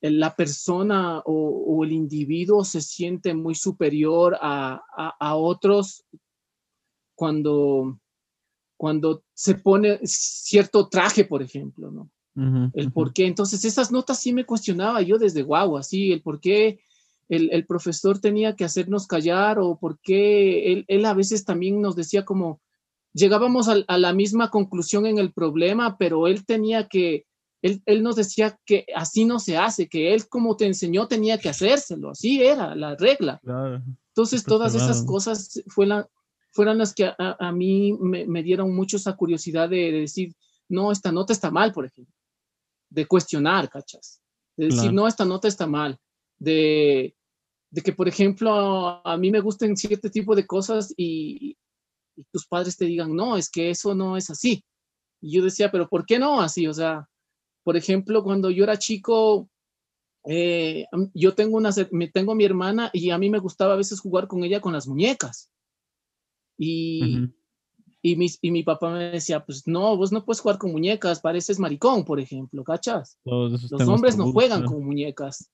la 0.00 0.36
persona 0.36 1.22
o, 1.24 1.84
el 1.84 1.92
individuo 1.92 2.64
se 2.64 2.80
siente 2.80 3.34
muy 3.34 3.54
superior 3.54 4.36
a, 4.40 4.82
a 5.18 5.36
otros 5.36 6.04
cuando, 7.14 7.98
cuando 8.76 9.24
se 9.34 9.56
pone 9.56 9.98
cierto 10.04 10.88
traje, 10.88 11.24
por 11.24 11.42
ejemplo, 11.42 11.90
¿no? 11.90 12.10
el 12.74 12.92
por 12.92 13.14
qué. 13.14 13.26
Entonces, 13.26 13.64
esas 13.64 13.90
notas 13.90 14.20
sí 14.20 14.32
me 14.32 14.44
cuestionaba 14.44 15.00
yo 15.00 15.16
desde 15.16 15.42
guau, 15.42 15.78
así, 15.78 16.12
el 16.12 16.20
por 16.20 16.38
qué 16.38 16.78
el, 17.28 17.66
profesor 17.66 18.20
tenía 18.20 18.54
que 18.54 18.64
hacernos 18.64 19.06
callar 19.06 19.58
o 19.58 19.78
por 19.78 19.98
qué 20.00 20.84
él, 20.86 21.04
a 21.06 21.14
veces 21.14 21.44
también 21.44 21.80
nos 21.80 21.96
decía 21.96 22.24
como, 22.24 22.60
llegábamos 23.16 23.68
a, 23.68 23.98
la 23.98 24.12
misma 24.12 24.50
conclusión 24.50 25.06
en 25.06 25.18
el 25.18 25.32
problema, 25.32 25.96
pero 25.98 26.26
él 26.26 26.44
tenía 26.44 26.86
que, 26.86 27.26
él, 27.62 28.02
nos 28.02 28.16
decía 28.16 28.58
que 28.64 28.86
así 28.94 29.24
no 29.24 29.38
se 29.38 29.56
hace, 29.56 29.88
que 29.88 30.14
él 30.14 30.28
como 30.28 30.56
te 30.56 30.66
enseñó 30.66 31.08
tenía 31.08 31.38
que 31.38 31.48
hacérselo, 31.48 32.10
así 32.10 32.42
era 32.42 32.74
la 32.74 32.94
regla. 32.94 33.40
Entonces, 34.08 34.44
todas 34.44 34.74
esas 34.74 35.02
cosas 35.04 35.62
fueron 35.68 36.78
las 36.78 36.94
que 36.94 37.10
a, 37.18 37.52
mí 37.52 37.92
me, 37.98 38.42
dieron 38.42 38.74
mucho 38.74 38.98
esa 38.98 39.16
curiosidad 39.16 39.68
de 39.68 39.90
decir, 39.90 40.34
no, 40.68 40.92
esta 40.92 41.10
nota 41.10 41.32
está 41.32 41.50
mal, 41.50 41.72
por 41.72 41.86
ejemplo 41.86 42.14
de 42.90 43.06
cuestionar, 43.06 43.68
¿cachas? 43.68 44.20
De 44.56 44.66
decir, 44.66 44.92
no, 44.92 45.06
esta 45.06 45.24
nota 45.24 45.48
está 45.48 45.66
mal. 45.66 45.98
De, 46.38 47.14
de 47.70 47.82
que, 47.82 47.92
por 47.92 48.08
ejemplo, 48.08 49.06
a, 49.06 49.16
mí 49.16 49.30
me 49.30 49.40
gusten 49.40 49.76
cierto 49.76 50.10
tipo 50.10 50.34
de 50.34 50.46
cosas 50.46 50.94
y, 50.96 51.56
tus 52.32 52.46
padres 52.46 52.76
te 52.76 52.84
digan, 52.84 53.14
no, 53.14 53.36
es 53.36 53.50
que 53.50 53.70
eso 53.70 53.94
no 53.94 54.16
es 54.16 54.30
así. 54.30 54.64
Y 55.20 55.32
yo 55.32 55.44
decía, 55.44 55.70
pero 55.70 55.88
¿por 55.88 56.06
qué 56.06 56.18
no 56.18 56.40
así? 56.40 56.66
O 56.66 56.74
sea, 56.74 57.08
por 57.64 57.76
ejemplo, 57.76 58.22
cuando 58.22 58.50
yo 58.50 58.64
era 58.64 58.78
chico, 58.78 59.48
eh, 60.24 60.86
yo 61.14 61.34
tengo 61.34 61.56
una, 61.56 61.70
me 61.90 62.08
tengo 62.08 62.34
mi 62.34 62.44
hermana 62.44 62.90
y 62.92 63.10
a 63.10 63.18
mí 63.18 63.30
me 63.30 63.38
gustaba 63.38 63.74
a 63.74 63.76
veces 63.76 64.00
jugar 64.00 64.28
con 64.28 64.44
ella 64.44 64.60
con 64.60 64.72
las 64.72 64.86
muñecas. 64.86 65.50
Y, 66.58 67.28
y, 68.02 68.16
y 68.40 68.50
mi 68.50 68.62
papá 68.62 68.90
me 68.90 69.10
decía, 69.10 69.44
pues 69.44 69.66
no, 69.66 69.96
vos 69.96 70.12
no 70.12 70.24
puedes 70.24 70.40
jugar 70.40 70.58
con 70.58 70.72
muñecas, 70.72 71.20
pareces 71.20 71.58
maricón, 71.58 72.04
por 72.04 72.20
ejemplo, 72.20 72.64
¿cachas? 72.64 73.18
Los 73.24 73.88
hombres 73.88 74.16
no 74.16 74.32
juegan 74.32 74.64
con 74.64 74.84
muñecas. 74.84 75.50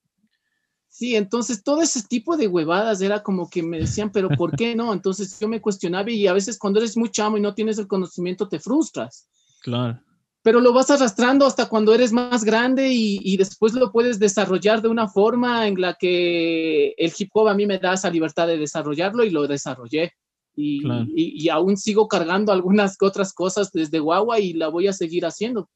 Sí, 0.93 1.17
entonces 1.17 1.65
todo 1.65 1.81
ese 1.81 2.03
tipo 2.03 2.37
de 2.37 2.49
huevadas 2.49 3.01
era 3.01 3.23
como 3.23 3.49
que 3.49 3.63
me 3.63 3.79
decían, 3.79 4.13
pero 4.13 4.29
¿por 4.29 4.55
qué 4.59 4.77
no? 4.77 4.93
Entonces 4.93 5.41
yo 5.41 5.49
me 5.49 5.63
cuestionaba 5.63 6.11
y 6.11 6.27
a 6.27 6.35
veces 6.35 6.59
cuando 6.59 6.81
eres 6.81 6.99
muy 6.99 7.11
chamo 7.11 7.39
y 7.39 7.41
no 7.41 7.55
tienes 7.55 7.79
el 7.79 7.87
conocimiento 7.87 8.47
te 8.47 8.61
frustras. 8.61 9.27
Claro. 9.63 9.99
Pero 10.43 10.61
lo 10.61 10.75
vas 10.75 10.91
arrastrando 10.91 11.47
hasta 11.47 11.67
cuando 11.67 11.95
eres 11.95 12.13
más 12.13 12.45
grande 12.45 12.93
y, 12.93 13.21
y, 13.23 13.39
después 13.39 13.73
lo 13.73 13.91
puedes 13.91 14.19
desarrollar 14.19 14.83
de 14.83 14.89
una 14.89 15.09
forma 15.09 15.67
en 15.67 15.81
la 15.81 15.95
que 15.95 16.89
el 16.99 17.13
hip 17.17 17.31
hop 17.33 17.49
a 17.49 17.55
mí 17.55 17.65
me 17.65 17.79
da 17.79 17.95
esa 17.95 18.11
libertad 18.11 18.47
de 18.47 18.59
desarrollarlo 18.59 19.25
y 19.25 19.31
lo 19.31 19.47
desarrollé. 19.47 20.13
Y, 20.55 20.87
y, 20.87 21.43
y 21.43 21.49
aún 21.49 21.79
sigo 21.79 22.07
cargando 22.07 22.53
algunas 22.53 22.99
otras 23.01 23.33
cosas 23.33 23.73
desde 23.73 23.99
guagua 23.99 24.41
y 24.41 24.53
la 24.53 24.69
voy 24.69 24.89
a 24.89 24.93
seguir 24.93 25.25
haciendo 25.25 25.71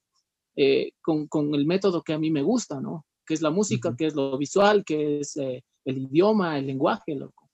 eh, 0.56 0.90
con, 1.00 1.26
con 1.26 1.54
el 1.54 1.64
método 1.64 2.02
que 2.02 2.12
a 2.12 2.18
mí 2.18 2.30
me 2.30 2.42
gusta, 2.42 2.82
¿no? 2.82 3.06
Que 3.26 3.34
es 3.34 3.42
la 3.42 3.50
música, 3.50 3.94
que 3.96 4.06
es 4.06 4.14
lo 4.14 4.38
visual, 4.38 4.84
que 4.84 5.20
es 5.20 5.36
eh, 5.36 5.64
el 5.84 5.98
idioma, 5.98 6.58
el 6.58 6.66
lenguaje, 6.66 7.14
loco. 7.14 7.50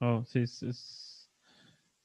Oh, 0.00 0.24
sí, 0.26 0.44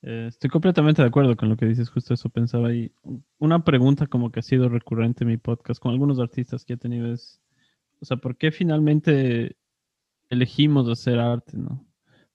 eh, 0.04 0.26
estoy 0.28 0.50
completamente 0.50 1.02
de 1.02 1.08
acuerdo 1.08 1.36
con 1.36 1.50
lo 1.50 1.58
que 1.58 1.66
dices, 1.66 1.90
justo 1.90 2.14
eso 2.14 2.30
pensaba 2.30 2.68
ahí. 2.70 2.92
Una 3.40 3.64
pregunta 3.64 4.08
como 4.08 4.32
que 4.32 4.40
ha 4.40 4.44
sido 4.44 4.70
recurrente 4.70 5.24
en 5.24 5.30
mi 5.30 5.38
podcast 5.38 5.82
con 5.82 5.92
algunos 5.92 6.20
artistas 6.20 6.64
que 6.64 6.74
he 6.74 6.78
tenido 6.78 7.12
es, 7.12 7.42
o 8.00 8.06
sea, 8.06 8.18
¿por 8.18 8.38
qué 8.38 8.52
finalmente 8.52 9.58
elegimos 10.30 10.88
hacer 10.90 11.20
arte, 11.20 11.58
no? 11.58 11.86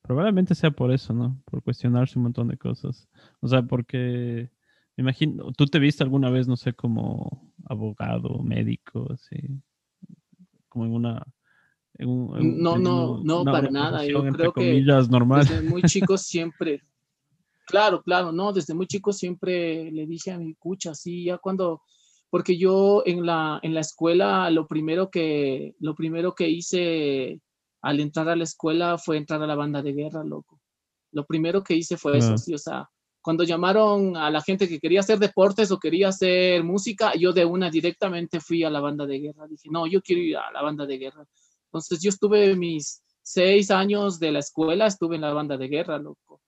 Probablemente 0.02 0.56
sea 0.56 0.72
por 0.72 0.92
eso, 0.92 1.14
¿no? 1.14 1.40
Por 1.44 1.62
cuestionarse 1.62 2.18
un 2.18 2.24
montón 2.24 2.48
de 2.48 2.58
cosas. 2.58 3.08
O 3.40 3.46
sea, 3.46 3.62
porque 3.62 4.50
me 4.96 5.02
imagino, 5.02 5.52
¿tú 5.52 5.66
te 5.66 5.78
viste 5.78 6.02
alguna 6.02 6.28
vez, 6.30 6.48
no 6.48 6.56
sé, 6.56 6.72
como 6.72 7.51
abogado, 7.72 8.38
médico, 8.42 9.08
así? 9.12 9.36
Como 10.68 10.86
en 10.86 10.94
una... 10.94 11.26
no, 11.98 12.78
no, 12.78 13.22
no, 13.22 13.44
para 13.44 13.70
nada. 13.70 14.06
Yo 14.06 14.22
creo 14.24 14.52
que 14.52 14.80
normal. 15.10 15.46
desde 15.46 15.62
muy 15.62 15.82
chico 15.82 16.16
siempre, 16.16 16.82
claro, 17.66 18.02
claro, 18.02 18.32
no, 18.32 18.52
desde 18.52 18.74
muy 18.74 18.86
chico 18.86 19.12
siempre 19.12 19.90
le 19.90 20.06
dije 20.06 20.30
a 20.30 20.38
mi 20.38 20.54
cucha, 20.54 20.94
sí, 20.94 21.24
ya 21.24 21.38
cuando, 21.38 21.82
porque 22.30 22.56
yo 22.56 23.02
en 23.06 23.26
la, 23.26 23.60
en 23.62 23.74
la 23.74 23.80
escuela 23.80 24.50
lo 24.50 24.66
primero 24.66 25.10
que, 25.10 25.74
lo 25.80 25.94
primero 25.94 26.34
que 26.34 26.48
hice 26.48 27.40
al 27.82 28.00
entrar 28.00 28.28
a 28.28 28.36
la 28.36 28.44
escuela 28.44 28.96
fue 28.96 29.16
entrar 29.16 29.42
a 29.42 29.46
la 29.46 29.56
banda 29.56 29.82
de 29.82 29.92
guerra, 29.92 30.24
loco. 30.24 30.60
Lo 31.10 31.26
primero 31.26 31.62
que 31.62 31.74
hice 31.74 31.96
fue 31.96 32.16
eso, 32.16 32.38
sí, 32.38 32.54
o 32.54 32.58
sea, 32.58 32.88
cuando 33.22 33.44
llamaron 33.44 34.16
a 34.16 34.30
la 34.30 34.42
gente 34.42 34.68
que 34.68 34.80
quería 34.80 35.00
hacer 35.00 35.18
deportes 35.18 35.70
o 35.70 35.78
quería 35.78 36.08
hacer 36.08 36.64
música, 36.64 37.14
yo 37.14 37.32
de 37.32 37.44
una 37.44 37.70
directamente 37.70 38.40
fui 38.40 38.64
a 38.64 38.70
la 38.70 38.80
banda 38.80 39.06
de 39.06 39.20
guerra. 39.20 39.46
Dije, 39.46 39.68
no, 39.70 39.86
yo 39.86 40.02
quiero 40.02 40.20
ir 40.20 40.36
a 40.36 40.50
la 40.50 40.60
banda 40.60 40.84
de 40.86 40.98
guerra. 40.98 41.24
Entonces 41.66 42.02
yo 42.02 42.10
estuve 42.10 42.56
mis 42.56 43.02
seis 43.22 43.70
años 43.70 44.18
de 44.18 44.32
la 44.32 44.40
escuela, 44.40 44.86
estuve 44.86 45.14
en 45.14 45.22
la 45.22 45.32
banda 45.32 45.56
de 45.56 45.68
guerra, 45.68 45.98
loco. 45.98 46.40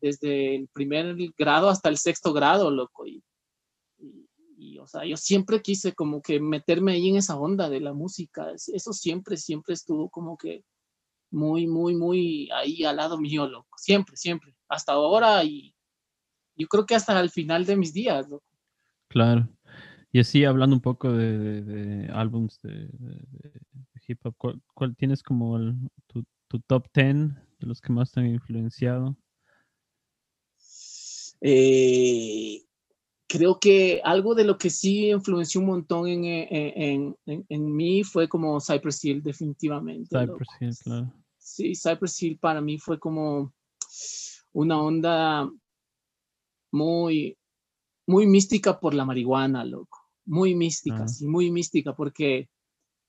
Desde 0.00 0.54
el 0.54 0.68
primer 0.68 1.16
grado 1.36 1.68
hasta 1.68 1.88
el 1.88 1.98
sexto 1.98 2.32
grado, 2.32 2.70
loco. 2.70 3.06
Y, 3.06 3.22
y, 4.56 4.78
o 4.78 4.86
sea, 4.86 5.04
yo 5.04 5.16
siempre 5.16 5.60
quise 5.60 5.92
como 5.94 6.22
que 6.22 6.38
meterme 6.38 6.92
ahí 6.92 7.08
en 7.08 7.16
esa 7.16 7.36
onda 7.36 7.68
de 7.68 7.80
la 7.80 7.92
música. 7.92 8.52
Eso 8.54 8.92
siempre, 8.92 9.36
siempre 9.36 9.74
estuvo 9.74 10.08
como 10.08 10.36
que 10.36 10.62
muy, 11.32 11.66
muy, 11.66 11.96
muy 11.96 12.48
ahí 12.52 12.84
al 12.84 12.96
lado 12.96 13.18
mío, 13.18 13.48
loco. 13.48 13.76
Siempre, 13.76 14.16
siempre. 14.16 14.54
Hasta 14.68 14.92
ahora 14.92 15.42
y 15.42 15.74
yo 16.60 16.68
creo 16.68 16.84
que 16.84 16.94
hasta 16.94 17.18
el 17.18 17.30
final 17.30 17.64
de 17.64 17.76
mis 17.76 17.92
días. 17.94 18.26
Claro. 19.08 19.48
Y 20.12 20.20
así 20.20 20.44
hablando 20.44 20.76
un 20.76 20.82
poco 20.82 21.10
de, 21.12 22.08
álbums 22.12 22.60
de, 22.62 22.88
hip 24.06 24.20
hop, 24.24 24.60
¿cuál, 24.74 24.96
tienes 24.96 25.22
como 25.22 25.58
tu, 26.06 26.24
top 26.66 26.86
10 26.92 27.16
de 27.60 27.66
los 27.66 27.80
que 27.80 27.92
más 27.92 28.12
te 28.12 28.20
han 28.20 28.26
influenciado? 28.26 29.16
Eh, 31.40 32.62
creo 33.26 33.58
que 33.58 34.00
algo 34.04 34.34
de 34.34 34.44
lo 34.44 34.58
que 34.58 34.68
sí 34.68 35.10
influenció 35.10 35.60
un 35.60 35.68
montón 35.68 36.08
en, 36.08 37.16
en, 37.24 37.76
mí 37.76 38.02
fue 38.02 38.28
como 38.28 38.60
Cypress 38.60 39.04
Hill, 39.04 39.22
definitivamente. 39.22 40.08
Cypress 40.10 40.48
Hill, 40.60 40.76
claro. 40.82 41.14
Sí, 41.38 41.72
Cypress 41.74 42.22
Hill 42.22 42.38
para 42.38 42.60
mí 42.60 42.78
fue 42.78 42.98
como 42.98 43.54
una 44.52 44.82
onda 44.82 45.48
muy, 46.72 47.38
muy 48.06 48.26
mística 48.26 48.80
por 48.80 48.94
la 48.94 49.04
marihuana, 49.04 49.64
loco. 49.64 49.98
Muy 50.26 50.54
mística, 50.54 51.08
sí, 51.08 51.26
muy 51.26 51.50
mística, 51.50 51.94
porque 51.94 52.48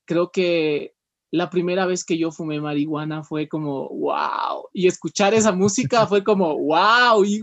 creo 0.06 0.32
que 0.32 0.96
la 1.32 1.50
primera 1.50 1.86
vez 1.86 2.04
que 2.04 2.18
yo 2.18 2.32
fumé 2.32 2.60
marihuana 2.60 3.24
fue 3.24 3.48
como, 3.48 3.88
wow, 3.88 4.68
y 4.74 4.88
escuchar 4.88 5.34
esa 5.34 5.54
música 5.54 6.06
fue 6.08 6.24
como, 6.24 6.58
wow, 6.58 7.24
y 7.24 7.42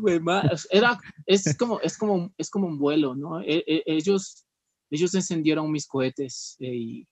era, 0.71 0.99
es 1.25 1.57
como, 1.57 1.81
es 1.81 1.97
como, 1.97 2.33
es 2.37 2.51
como 2.51 2.67
un 2.67 2.79
vuelo, 2.79 3.15
¿no? 3.15 3.41
E, 3.41 3.65
e, 3.67 3.83
ellos, 3.87 4.47
ellos 4.91 5.15
encendieron 5.15 5.73
mis 5.73 5.87
cohetes 5.87 6.57
eh, 6.61 6.75
y, 6.75 7.09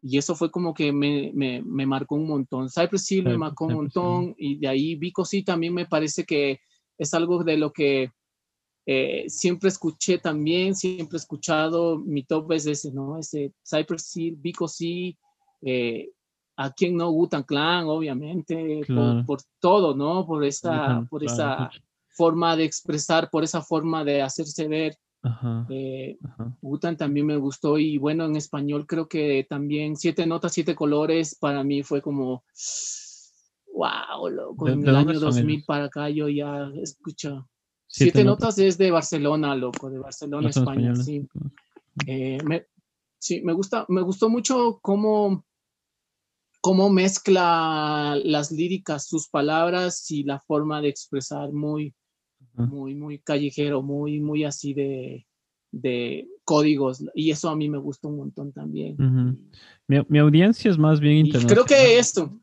y 0.00 0.16
eso 0.16 0.34
fue 0.34 0.50
como 0.50 0.72
que 0.72 0.92
me, 0.92 1.30
me, 1.34 1.62
me 1.62 1.84
marcó 1.84 2.14
un 2.14 2.26
montón. 2.26 2.70
Cypress 2.70 3.10
Hill 3.10 3.24
me 3.24 3.38
marcó 3.38 3.66
un 3.66 3.74
montón 3.74 4.34
y 4.38 4.58
de 4.58 4.68
ahí 4.68 4.94
Vico 4.94 5.24
sí 5.24 5.42
también 5.42 5.74
me 5.74 5.86
parece 5.86 6.24
que 6.24 6.60
es 6.98 7.14
algo 7.14 7.44
de 7.44 7.56
lo 7.56 7.72
que 7.72 8.10
eh, 8.88 9.24
siempre 9.28 9.68
escuché 9.68 10.18
también, 10.18 10.74
siempre 10.76 11.16
he 11.16 11.20
escuchado, 11.20 11.98
mi 11.98 12.22
top 12.22 12.52
es 12.52 12.66
ese, 12.66 12.92
¿no? 12.92 13.18
Ese 13.18 13.52
Cypress 13.68 14.16
Hill, 14.16 14.36
Vico 14.36 14.68
C, 14.68 15.16
eh, 15.62 16.10
a 16.56 16.70
quien 16.72 16.96
no, 16.96 17.10
Gutan 17.10 17.42
Clan, 17.42 17.86
obviamente, 17.86 18.82
por, 19.26 19.40
todo, 19.60 19.94
¿no? 19.94 20.24
Por 20.24 20.44
esa, 20.44 21.04
por 21.10 21.24
esa 21.24 21.70
forma 22.10 22.56
de 22.56 22.64
expresar, 22.64 23.28
por 23.28 23.42
esa 23.42 23.60
forma 23.60 24.04
de 24.04 24.22
hacerse 24.22 24.68
ver. 24.68 24.96
Ajá, 25.22 25.66
eh, 25.70 26.16
también 26.96 27.26
me 27.26 27.36
gustó 27.36 27.78
y 27.78 27.98
bueno, 27.98 28.26
en 28.26 28.36
español 28.36 28.86
creo 28.86 29.08
que 29.08 29.44
también 29.48 29.96
Siete 29.96 30.24
Notas, 30.24 30.52
Siete 30.52 30.76
Colores 30.76 31.34
para 31.34 31.64
mí 31.64 31.82
fue 31.82 32.00
como 32.00 32.44
wow, 33.76 34.28
loco, 34.30 34.68
en 34.68 34.86
el 34.86 34.96
año 34.96 35.20
2000 35.20 35.64
para 35.64 35.84
acá 35.84 36.08
yo 36.08 36.28
ya 36.28 36.70
escucho. 36.82 37.48
Siete, 37.86 38.24
notas. 38.24 38.58
es 38.58 38.76
de 38.78 38.90
Barcelona, 38.90 39.54
loco, 39.54 39.90
de 39.90 39.98
Barcelona, 39.98 40.48
España, 40.48 40.94
sí. 40.96 41.26
Eh, 42.06 42.38
me, 42.44 42.66
sí, 43.18 43.42
me 43.42 43.52
gusta, 43.52 43.86
me 43.88 44.02
gustó 44.02 44.28
mucho 44.28 44.80
cómo, 44.82 45.44
cómo 46.60 46.90
mezcla 46.90 48.18
las 48.24 48.50
líricas, 48.50 49.06
sus 49.06 49.28
palabras 49.28 50.10
y 50.10 50.24
la 50.24 50.40
forma 50.40 50.80
de 50.80 50.88
expresar 50.88 51.52
muy, 51.52 51.94
muy, 52.54 52.94
muy 52.94 53.18
callejero, 53.20 53.82
muy, 53.82 54.20
muy 54.20 54.44
así 54.44 54.74
de, 54.74 55.26
de 55.70 56.28
códigos 56.44 57.04
y 57.14 57.30
eso 57.30 57.50
a 57.50 57.56
mí 57.56 57.68
me 57.68 57.78
gustó 57.78 58.08
un 58.08 58.16
montón 58.16 58.52
también. 58.52 58.96
mi, 59.86 59.98
mi, 60.08 60.18
audiencia 60.18 60.70
es 60.70 60.78
más 60.78 60.98
bien 60.98 61.26
internacional. 61.26 61.54
Creo 61.54 61.64
que 61.64 61.98
esto, 61.98 62.40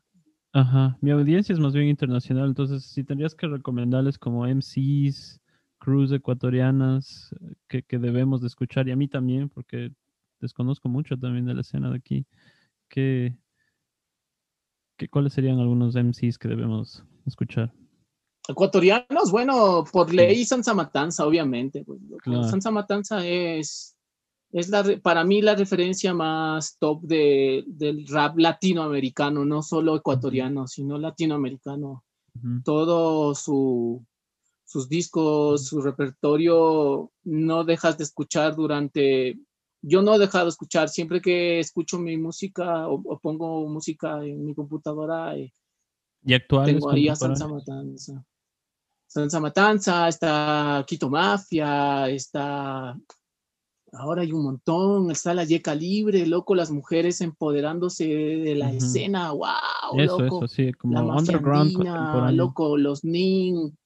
Ajá, 0.54 0.96
mi 1.00 1.10
audiencia 1.10 1.52
es 1.52 1.58
más 1.58 1.72
bien 1.72 1.88
internacional, 1.88 2.46
entonces 2.46 2.84
si 2.84 3.02
tendrías 3.02 3.34
que 3.34 3.48
recomendarles 3.48 4.18
como 4.18 4.46
MCs, 4.46 5.40
crews 5.78 6.12
ecuatorianas 6.12 7.34
que, 7.66 7.82
que, 7.82 7.98
debemos 7.98 8.40
de 8.40 8.46
escuchar, 8.46 8.86
y 8.86 8.92
a 8.92 8.96
mí 8.96 9.08
también, 9.08 9.48
porque 9.48 9.90
desconozco 10.40 10.88
mucho 10.88 11.18
también 11.18 11.44
de 11.44 11.54
la 11.54 11.62
escena 11.62 11.90
de 11.90 11.96
aquí, 11.96 12.24
que, 12.88 13.36
que 14.96 15.08
¿cuáles 15.08 15.32
serían 15.32 15.58
algunos 15.58 15.96
MCs 15.96 16.38
que 16.38 16.46
debemos 16.46 17.04
escuchar? 17.26 17.72
Ecuatorianos, 18.46 19.32
bueno, 19.32 19.82
por 19.90 20.14
ley 20.14 20.44
Sansa 20.44 20.72
Matanza, 20.72 21.26
obviamente. 21.26 21.82
Pues, 21.84 21.98
Sansa 22.48 22.70
Matanza 22.70 23.26
es 23.26 23.96
es 24.54 24.68
la, 24.68 24.84
para 25.02 25.24
mí 25.24 25.42
la 25.42 25.56
referencia 25.56 26.14
más 26.14 26.78
top 26.78 27.02
de, 27.02 27.64
del 27.66 28.06
rap 28.06 28.38
latinoamericano, 28.38 29.44
no 29.44 29.64
solo 29.64 29.96
ecuatoriano, 29.96 30.68
sino 30.68 30.96
latinoamericano. 30.96 32.04
Todo 32.64 33.34
su, 33.34 34.04
sus 34.64 34.88
discos, 34.88 35.66
su 35.66 35.80
repertorio, 35.80 37.10
no 37.24 37.64
dejas 37.64 37.98
de 37.98 38.04
escuchar 38.04 38.54
durante... 38.54 39.36
Yo 39.82 40.02
no 40.02 40.14
he 40.14 40.18
dejado 40.20 40.44
de 40.44 40.50
escuchar, 40.50 40.88
siempre 40.88 41.20
que 41.20 41.58
escucho 41.58 41.98
mi 41.98 42.16
música 42.16 42.86
o, 42.88 43.18
pongo 43.18 43.68
música 43.68 44.24
en 44.24 44.44
mi 44.44 44.54
computadora. 44.54 45.36
Eh, 45.36 45.52
¿Y 46.24 46.32
actuales? 46.32 46.76
Tengo 46.76 46.90
ahí 46.90 47.08
a 47.08 47.16
Sansa 47.16 47.48
Matanza. 47.48 48.24
Sansa 49.08 49.40
Matanza, 49.40 50.08
está 50.08 50.84
Quito 50.86 51.10
Mafia, 51.10 52.08
está 52.08 52.96
ahora 53.96 54.22
hay 54.22 54.32
un 54.32 54.44
montón, 54.44 55.10
está 55.10 55.34
la 55.34 55.44
Yeca 55.44 55.74
Libre, 55.74 56.26
loco, 56.26 56.54
las 56.54 56.70
mujeres 56.70 57.20
empoderándose 57.20 58.06
de 58.06 58.54
la 58.54 58.72
escena, 58.72 59.32
wow, 59.32 59.98
eso, 59.98 60.20
loco. 60.20 60.44
Eso, 60.44 60.54
sí, 60.54 60.72
como 60.72 60.94
la 60.94 61.16
underground 61.16 61.76
andina, 61.76 62.32
loco, 62.32 62.76
los 62.76 63.04
Nin, 63.04 63.76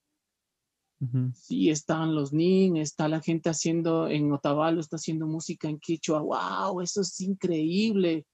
sí, 1.33 1.69
están 1.69 2.15
los 2.15 2.33
Nin, 2.33 2.77
está 2.77 3.07
la 3.07 3.21
gente 3.21 3.49
haciendo, 3.49 4.07
en 4.07 4.31
Otavalo 4.31 4.79
está 4.79 4.97
haciendo 4.97 5.27
música 5.27 5.69
en 5.69 5.79
Quechua, 5.79 6.21
wow, 6.21 6.81
eso 6.81 7.01
es 7.01 7.19
increíble. 7.21 8.25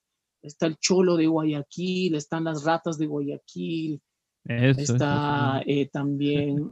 Está 0.42 0.68
el 0.68 0.78
Cholo 0.78 1.16
de 1.16 1.26
Guayaquil, 1.26 2.14
están 2.14 2.44
las 2.44 2.64
ratas 2.64 3.00
de 3.00 3.08
Guayaquil, 3.08 4.00
Eso, 4.44 4.94
está 4.94 5.64
eh, 5.66 5.90
también, 5.92 6.72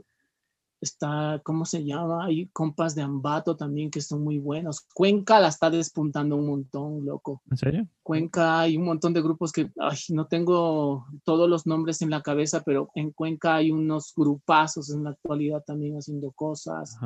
está, 0.83 1.41
¿cómo 1.43 1.65
se 1.65 1.83
llama? 1.83 2.25
Hay 2.25 2.47
compas 2.47 2.93
de 2.95 3.01
Ambato 3.01 3.55
también 3.55 3.89
que 3.89 4.01
son 4.01 4.23
muy 4.23 4.37
buenos. 4.37 4.81
Cuenca 4.93 5.39
la 5.39 5.47
está 5.47 5.69
despuntando 5.69 6.35
un 6.35 6.45
montón, 6.47 7.05
loco. 7.05 7.41
¿En 7.49 7.57
serio? 7.57 7.87
Cuenca 8.03 8.59
hay 8.59 8.75
un 8.77 8.83
montón 8.83 9.13
de 9.13 9.21
grupos 9.21 9.51
que 9.51 9.71
ay, 9.79 9.97
no 10.09 10.27
tengo 10.27 11.05
todos 11.23 11.49
los 11.49 11.65
nombres 11.65 12.01
en 12.01 12.09
la 12.09 12.21
cabeza, 12.21 12.61
pero 12.63 12.89
en 12.95 13.11
Cuenca 13.11 13.55
hay 13.55 13.71
unos 13.71 14.13
grupazos 14.15 14.89
en 14.91 15.03
la 15.05 15.11
actualidad 15.11 15.63
también 15.65 15.95
haciendo 15.95 16.31
cosas. 16.31 16.97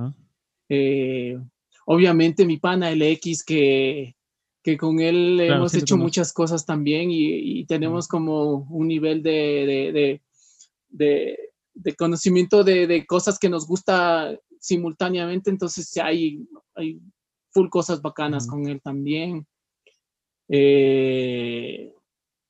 Eh, 0.69 1.39
obviamente 1.85 2.45
mi 2.45 2.57
pana 2.57 2.91
LX 2.91 3.43
que, 3.45 4.15
que 4.63 4.77
con 4.77 4.99
él 4.99 5.35
Claro, 5.37 5.59
hemos 5.59 5.71
sí 5.71 5.79
hecho 5.79 5.97
muchas 5.97 6.33
cosas 6.33 6.65
también 6.65 7.11
y, 7.11 7.59
y 7.59 7.65
tenemos 7.65 8.07
como 8.07 8.67
un 8.69 8.87
nivel 8.87 9.21
de, 9.23 9.31
de, 9.31 9.91
de, 9.91 10.21
de- 10.89 11.39
de 11.77 11.95
conocimiento 11.95 12.63
de, 12.63 12.87
de 12.87 13.05
cosas 13.05 13.37
que 13.39 13.49
nos 13.49 13.67
gusta 13.67 14.37
simultáneamente, 14.59 15.49
entonces 15.49 15.95
hay, 15.97 16.45
hay 16.75 16.99
full 17.51 17.69
cosas 17.69 18.01
bacanas 18.01 18.47
con 18.47 18.67
él 18.67 18.81
también. 18.81 19.45
Eh, 20.49 21.93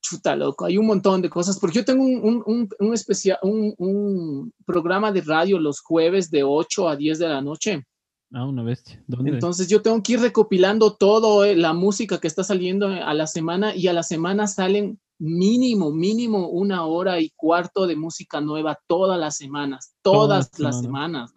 chuta, 0.02 0.36
loco, 0.36 0.66
hay 0.66 0.78
un 0.78 0.88
montón 0.88 1.22
de 1.22 1.30
cosas, 1.30 1.60
porque 1.60 1.78
yo 1.78 1.86
tengo 1.86 2.04
un, 2.04 2.24
un, 2.24 2.44
un, 2.46 2.70
un 2.80 2.94
especial, 2.94 3.38
un, 3.42 3.74
un 3.78 4.54
programa 4.66 5.12
de 5.12 5.22
radio 5.22 5.60
los 5.60 5.82
jueves 5.82 6.32
de 6.32 6.44
8 6.44 6.88
a 6.88 6.96
10 6.96 7.20
de 7.20 7.28
la 7.28 7.42
noche. 7.42 7.86
Ah, 8.34 8.46
una 8.46 8.63
bestia. 8.63 9.02
¿Dónde? 9.08 9.32
Entonces 9.32 9.68
yo 9.68 9.82
tengo 9.82 10.02
que 10.04 10.13
ir 10.13 10.20
recopilando 10.20 10.96
todo 10.96 11.46
eh, 11.46 11.56
la 11.56 11.74
música 11.74 12.20
que 12.20 12.28
está 12.28 12.44
saliendo 12.44 12.88
a 12.88 13.13
la 13.13 13.28
semana 13.28 13.76
y 13.76 13.88
a 13.88 13.94
la 13.94 14.04
semana 14.04 14.48
salen 14.48 15.00
mínimo, 15.19 15.91
mínimo 15.91 16.49
una 16.49 16.86
hora 16.86 17.19
y 17.19 17.32
cuarto 17.36 17.88
de 17.88 17.95
música 17.95 18.41
nueva 18.41 18.80
todas 18.88 19.19
las 19.19 19.38
semanas, 19.38 19.95
todas, 20.01 20.51
Todas 20.51 20.60
las 20.60 20.82
semanas. 20.82 21.34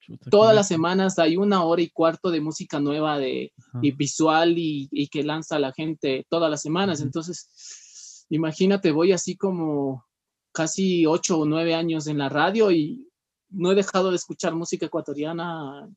Chuta, 0.00 0.30
Todas 0.30 0.54
las 0.54 0.68
semanas 0.68 1.18
hay 1.18 1.36
una 1.36 1.64
hora 1.64 1.82
y 1.82 1.90
cuarto 1.90 2.30
de 2.30 2.40
música 2.40 2.78
nueva 2.78 3.18
de 3.18 3.52
Ajá. 3.58 3.80
y 3.82 3.90
visual 3.90 4.56
y, 4.56 4.88
y 4.92 5.08
que 5.08 5.24
lanza 5.24 5.58
la 5.58 5.72
gente 5.72 6.24
todas 6.30 6.48
las 6.48 6.62
semanas. 6.62 7.00
Entonces, 7.00 8.24
imagínate, 8.30 8.92
voy 8.92 9.12
así 9.12 9.36
como 9.36 10.04
casi 10.52 11.04
ocho 11.06 11.40
o 11.40 11.44
nueve 11.44 11.74
años 11.74 12.06
en 12.06 12.18
la 12.18 12.28
radio 12.28 12.70
y 12.70 13.08
no 13.50 13.72
he 13.72 13.74
dejado 13.74 14.10
de 14.10 14.16
escuchar 14.16 14.54
música 14.54 14.86
ecuatoriana 14.86 15.88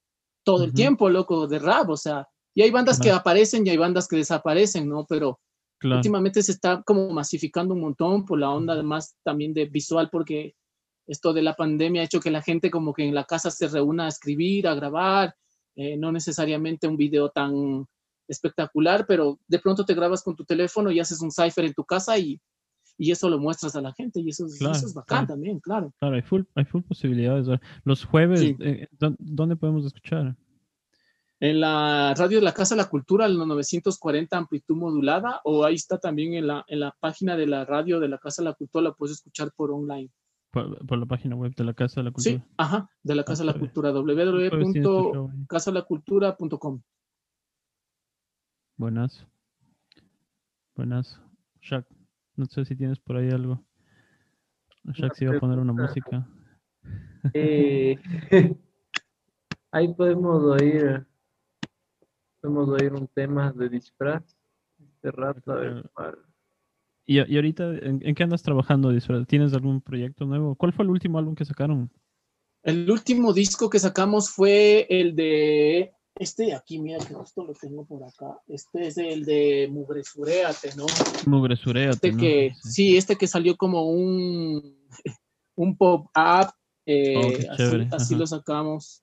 todo 0.44 0.64
el 0.64 0.74
tiempo, 0.74 1.10
loco, 1.10 1.48
de 1.48 1.60
rap, 1.60 1.90
o 1.90 1.98
sea, 1.98 2.28
y 2.56 2.64
hay 2.64 2.72
bandas 2.72 3.00
que 3.00 3.12
aparecen 3.12 3.66
y 3.66 3.70
hay 3.70 3.78
bandas 3.78 4.08
que 4.08 4.16
desaparecen, 4.16 4.90
¿no? 4.90 5.06
Pero 5.08 5.40
Claro. 5.80 5.98
últimamente 5.98 6.44
se 6.44 6.52
está 6.52 6.84
como 6.84 7.10
masificando 7.12 7.74
un 7.74 7.82
montón 7.82 8.26
por 8.26 8.38
la 8.40 8.50
onda 8.50 8.74
además 8.74 9.16
también 9.24 9.54
de 9.54 9.66
visual, 9.66 10.10
porque 10.12 10.56
esto 11.08 11.34
de 11.34 11.42
la 11.42 11.56
pandemia 11.56 12.02
ha 12.02 12.06
hecho 12.06 12.20
que 12.20 12.30
la 12.32 12.42
gente 12.42 12.70
como 12.70 12.94
que 12.94 13.06
en 13.08 13.16
la 13.16 13.24
casa 13.24 13.50
se 13.50 13.68
reúna 13.68 14.06
a 14.06 14.10
escribir, 14.10 14.68
a 14.68 14.76
grabar, 14.76 15.34
eh, 15.76 15.96
no 15.98 16.12
necesariamente 16.12 16.88
un 16.88 16.98
video 16.98 17.30
tan 17.30 17.86
espectacular, 18.28 19.06
pero 19.08 19.40
de 19.48 19.60
pronto 19.60 19.86
te 19.86 19.94
grabas 19.96 20.22
con 20.24 20.36
tu 20.36 20.44
teléfono 20.46 20.92
y 20.92 21.00
haces 21.00 21.22
un 21.22 21.32
cipher 21.32 21.66
en 21.66 21.74
tu 21.74 21.84
casa 21.84 22.18
y, 22.20 22.40
y 22.98 23.12
eso 23.12 23.30
lo 23.30 23.40
muestras 23.40 23.76
a 23.76 23.82
la 23.82 23.94
gente 23.94 24.20
y 24.20 24.30
eso, 24.30 24.46
es- 24.46 24.58
Claro, 24.60 24.76
eso 24.76 24.86
es 24.86 24.94
bacán 24.94 25.20
claro. 25.26 25.28
también, 25.28 25.60
claro. 25.60 25.94
Claro, 26.00 26.16
hay 26.16 26.22
full, 26.22 26.44
hay 26.56 26.66
full 26.66 26.82
posibilidades. 26.84 27.48
Los 27.86 28.04
jueves, 28.06 28.42
Sí. 28.42 28.56
eh, 28.60 28.88
¿dó- 29.00 29.16
¿dónde 29.18 29.56
podemos 29.56 29.86
escuchar? 29.86 30.36
En 31.42 31.62
la 31.62 32.14
radio 32.18 32.40
de 32.40 32.44
la 32.44 32.54
Casa 32.54 32.76
de 32.76 32.82
la 32.82 32.90
Cultura, 32.90 33.26
en 33.26 33.38
los 33.38 33.48
940 33.48 34.38
amplitud 34.38 34.76
modulada, 34.76 35.40
o 35.46 35.64
ahí 35.64 35.76
está 35.76 35.98
también 35.98 36.34
en 36.34 36.48
la, 36.48 36.66
en 36.68 36.82
la 36.82 36.94
página 37.00 37.38
de 37.38 37.48
la 37.48 37.64
radio 37.66 38.00
de 38.02 38.10
la 38.10 38.18
Casa 38.18 38.42
de 38.42 38.50
la 38.50 38.56
Cultura, 38.56 38.84
la 38.84 38.94
puedes 38.94 39.16
escuchar 39.18 39.52
por 39.56 39.72
online. 39.72 40.10
Por, 40.52 40.86
por 40.86 40.98
la 40.98 41.06
página 41.06 41.36
web 41.36 41.54
de 41.56 41.64
la 41.64 41.74
Casa 41.74 42.02
de 42.02 42.06
la 42.06 42.12
Sí, 42.18 42.32
Cultura. 42.34 42.54
ajá, 42.58 42.90
de 43.04 43.16
la 43.16 43.24
Casa 43.24 43.44
de 43.44 43.48
la. 43.54 43.60
Cultura, 43.60 43.92
www.casadelacultura.com. 43.92 46.82
Buenazo. 48.78 49.26
Buenazo. 50.76 51.22
Shaq, 51.62 51.86
no 52.36 52.46
sé 52.48 52.66
si 52.66 52.76
tienes 52.76 53.00
por 53.00 53.18
ahí 53.18 53.30
algo. 53.30 53.64
Shaq 54.86 55.14
se 55.16 55.26
iba 55.26 55.36
a 55.36 55.40
poner 55.40 55.60
una 55.60 55.74
música. 55.74 56.28
Eh, 57.34 57.98
ahí 59.72 59.94
podemos 59.94 60.42
oír, 60.44 61.06
podemos 62.42 62.70
oír 62.70 62.94
un 62.94 63.08
tema 63.08 63.52
de 63.52 63.70
disfraz 63.70 64.24
este 64.96 65.12
rato, 65.12 65.52
a 65.52 65.56
ver 65.56 65.90
cuál. 65.94 66.18
Y, 67.06 67.20
y 67.20 67.36
ahorita, 67.36 67.70
¿en, 67.78 68.00
en 68.04 68.16
qué 68.16 68.24
andas 68.24 68.44
trabajando? 68.44 68.92
Disfraz? 68.92 69.26
¿Tienes 69.28 69.54
algún 69.54 69.82
proyecto 69.82 70.26
nuevo? 70.26 70.56
¿Cuál 70.56 70.74
fue 70.74 70.86
el 70.86 70.92
último 70.92 71.18
álbum 71.18 71.36
que 71.36 71.46
sacaron? 71.46 71.92
El 72.64 72.90
último 72.92 73.34
disco 73.34 73.70
que 73.70 73.80
sacamos 73.80 74.30
fue 74.30 74.86
el 74.90 75.16
de 75.16 75.92
este 76.16 76.48
de 76.48 76.54
aquí, 76.54 76.80
mira 76.80 77.00
que 77.00 77.14
justo 77.14 77.46
lo 77.46 77.54
tengo 77.54 77.86
por 77.86 78.04
acá. 78.04 78.38
Este 78.48 78.88
es 78.88 78.98
el 78.98 79.24
de 79.24 79.70
Mugresuréate, 79.72 80.76
¿no? 80.76 80.86
Mugre 81.26 81.56
Suréate, 81.56 81.92
Este 82.10 82.12
¿no? 82.12 82.18
que, 82.20 82.52
Sí. 82.62 82.72
sí, 82.72 82.98
este 82.98 83.16
que 83.16 83.26
salió 83.28 83.56
como 83.56 83.90
un, 83.90 84.78
un 85.56 85.78
pop-up, 85.78 86.52
eh, 86.86 87.16
Oh, 87.16 87.96
así, 87.96 88.16
lo 88.16 88.28
sacamos. 88.28 89.02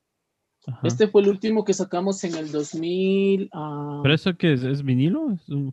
Ajá. 0.66 0.80
Este 0.86 1.06
fue 1.08 1.22
el 1.22 1.28
último 1.28 1.64
que 1.64 1.72
sacamos 1.72 2.22
en 2.24 2.34
el 2.34 2.50
2000. 2.50 3.48
ah, 3.52 4.00
¿Pero 4.02 4.14
eso 4.14 4.36
qué 4.36 4.52
es? 4.54 4.62
¿Es 4.64 4.82
vinilo? 4.82 5.30
¿Es 5.32 5.48
un, 5.48 5.72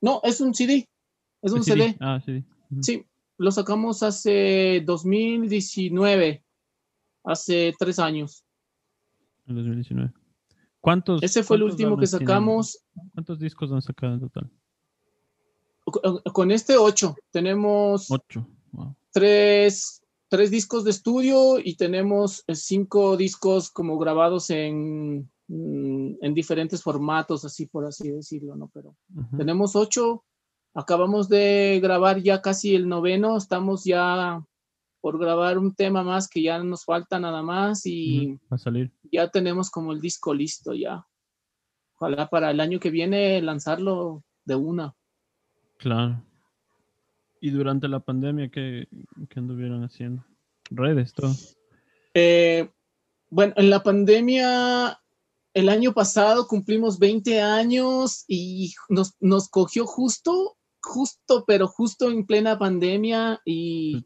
no, 0.00 0.20
es 0.22 0.40
un 0.40 0.54
CD. 0.54 0.86
Es 1.42 1.52
un 1.52 1.64
CD. 1.64 1.96
Ah, 2.00 2.20
CD. 2.24 2.44
Sí, 2.82 3.04
lo 3.38 3.50
sacamos 3.50 4.02
hace 4.02 4.82
2019, 4.84 6.44
hace 7.24 7.74
tres 7.78 7.98
años. 7.98 8.44
En 9.46 9.54
2019. 9.56 10.12
¿Cuántos? 10.80 11.22
Ese 11.22 11.42
fue 11.42 11.56
el 11.56 11.62
último 11.64 11.96
que 11.96 12.06
tienen? 12.06 12.26
sacamos. 12.26 12.84
¿Cuántos 13.14 13.38
discos 13.38 13.72
han 13.72 13.82
sacado 13.82 14.14
en 14.14 14.20
total? 14.20 14.50
Con- 15.84 16.20
Con 16.32 16.50
este 16.50 16.76
ocho, 16.76 17.16
tenemos 17.30 18.10
Ocho. 18.10 18.46
Wow. 18.72 18.94
tres, 19.10 20.02
tres 20.28 20.50
discos 20.50 20.84
de 20.84 20.90
estudio 20.90 21.58
y 21.58 21.76
tenemos 21.76 22.44
eh, 22.46 22.54
cinco 22.54 23.16
discos 23.16 23.70
como 23.70 23.98
grabados 23.98 24.50
en, 24.50 25.30
mm, 25.48 26.16
en 26.20 26.34
diferentes 26.34 26.82
formatos, 26.82 27.44
así 27.44 27.66
por 27.66 27.86
así 27.86 28.10
decirlo, 28.10 28.54
¿no? 28.56 28.70
Pero 28.72 28.96
tenemos 29.36 29.74
ocho, 29.74 30.24
acabamos 30.74 31.28
de 31.28 31.80
grabar 31.82 32.22
ya 32.22 32.40
casi 32.42 32.74
el 32.74 32.88
noveno, 32.88 33.36
estamos 33.36 33.84
ya 33.84 34.44
por 35.00 35.18
grabar 35.18 35.58
un 35.58 35.74
tema 35.74 36.02
más 36.02 36.28
que 36.28 36.42
ya 36.42 36.62
nos 36.62 36.84
falta 36.84 37.18
nada 37.20 37.42
más 37.42 37.86
y 37.86 38.38
a 38.50 38.58
salir. 38.58 38.92
ya 39.10 39.30
tenemos 39.30 39.70
como 39.70 39.92
el 39.92 40.00
disco 40.00 40.34
listo 40.34 40.74
ya. 40.74 41.06
Ojalá 41.96 42.28
para 42.28 42.50
el 42.50 42.60
año 42.60 42.78
que 42.78 42.90
viene 42.90 43.40
lanzarlo 43.42 44.22
de 44.44 44.54
una. 44.54 44.94
Claro. 45.78 46.22
¿Y 47.40 47.50
durante 47.50 47.88
la 47.88 48.00
pandemia 48.00 48.48
qué, 48.48 48.88
qué 49.28 49.38
anduvieron 49.38 49.84
haciendo? 49.84 50.24
Redes, 50.70 51.12
todo. 51.12 51.34
Eh, 52.14 52.68
bueno, 53.30 53.54
en 53.56 53.70
la 53.70 53.82
pandemia, 53.82 55.00
el 55.54 55.68
año 55.68 55.92
pasado 55.92 56.46
cumplimos 56.46 56.98
20 56.98 57.40
años 57.40 58.24
y 58.26 58.74
nos, 58.88 59.14
nos 59.20 59.48
cogió 59.48 59.86
justo, 59.86 60.56
justo, 60.82 61.44
pero 61.46 61.68
justo 61.68 62.10
en 62.10 62.26
plena 62.26 62.58
pandemia 62.58 63.40
y, 63.44 64.04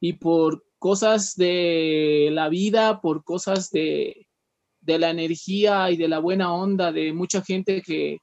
y 0.00 0.14
por 0.14 0.64
cosas 0.78 1.34
de 1.36 2.28
la 2.32 2.48
vida, 2.48 3.00
por 3.00 3.24
cosas 3.24 3.70
de, 3.70 4.26
de 4.80 4.98
la 4.98 5.10
energía 5.10 5.90
y 5.90 5.96
de 5.96 6.08
la 6.08 6.18
buena 6.18 6.52
onda 6.52 6.92
de 6.92 7.12
mucha 7.12 7.42
gente 7.42 7.82
que, 7.82 8.18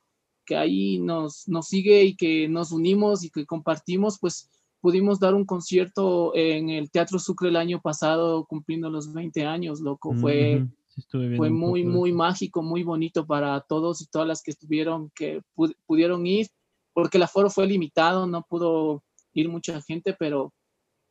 que 0.45 0.55
ahí 0.55 0.99
nos, 0.99 1.47
nos 1.47 1.67
sigue 1.67 2.03
y 2.03 2.15
que 2.15 2.47
nos 2.49 2.71
unimos 2.71 3.23
y 3.23 3.29
que 3.29 3.45
compartimos, 3.45 4.17
pues 4.19 4.49
pudimos 4.79 5.19
dar 5.19 5.35
un 5.35 5.45
concierto 5.45 6.35
en 6.35 6.69
el 6.69 6.89
Teatro 6.89 7.19
Sucre 7.19 7.49
el 7.49 7.55
año 7.55 7.81
pasado, 7.81 8.45
cumpliendo 8.45 8.89
los 8.89 9.13
20 9.13 9.45
años, 9.45 9.79
loco. 9.79 10.13
Fue, 10.15 10.65
sí 10.89 11.01
fue 11.37 11.49
muy, 11.49 11.83
muy 11.83 12.09
eso. 12.09 12.17
mágico, 12.17 12.61
muy 12.63 12.83
bonito 12.83 13.25
para 13.25 13.61
todos 13.61 14.01
y 14.01 14.07
todas 14.07 14.27
las 14.27 14.41
que 14.41 14.51
estuvieron, 14.51 15.11
que 15.15 15.41
pu- 15.55 15.75
pudieron 15.85 16.25
ir, 16.25 16.47
porque 16.93 17.17
el 17.17 17.23
aforo 17.23 17.49
fue 17.49 17.67
limitado, 17.67 18.25
no 18.27 18.41
pudo 18.43 19.03
ir 19.33 19.49
mucha 19.49 19.81
gente, 19.81 20.13
pero 20.17 20.51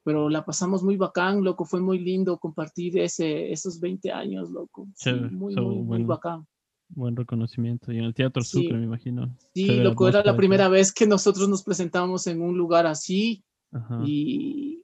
pero 0.03 0.31
la 0.31 0.45
pasamos 0.47 0.83
muy 0.83 0.97
bacán, 0.97 1.45
loco, 1.45 1.67
fue 1.67 1.81
muy 1.81 1.99
lindo 1.99 2.39
compartir 2.39 2.99
ese, 2.99 3.53
esos 3.53 3.79
20 3.81 4.11
años, 4.11 4.51
loco. 4.51 4.87
Sí, 4.95 5.11
Chévere, 5.11 5.29
muy, 5.31 5.55
so, 5.55 5.61
muy, 5.63 5.75
muy 5.77 5.85
bueno. 5.85 6.07
bacán. 6.07 6.47
Buen 6.95 7.17
reconocimiento. 7.17 7.93
Y 7.93 7.99
en 7.99 8.05
el 8.05 8.15
Teatro 8.15 8.43
Sí. 8.43 8.63
Sucre, 8.63 8.77
me 8.79 8.85
imagino. 8.85 9.35
Sí, 9.55 9.67
loco, 9.77 10.09
era 10.09 10.25
la 10.25 10.37
primera 10.37 10.69
vez 10.69 10.93
que 10.93 11.07
nosotros 11.07 11.49
nos 11.49 11.63
presentamos 11.63 12.27
en 12.27 12.43
un 12.43 12.57
lugar 12.59 12.87
así 12.87 13.45
Ajá. 13.73 14.03
y, 14.05 14.83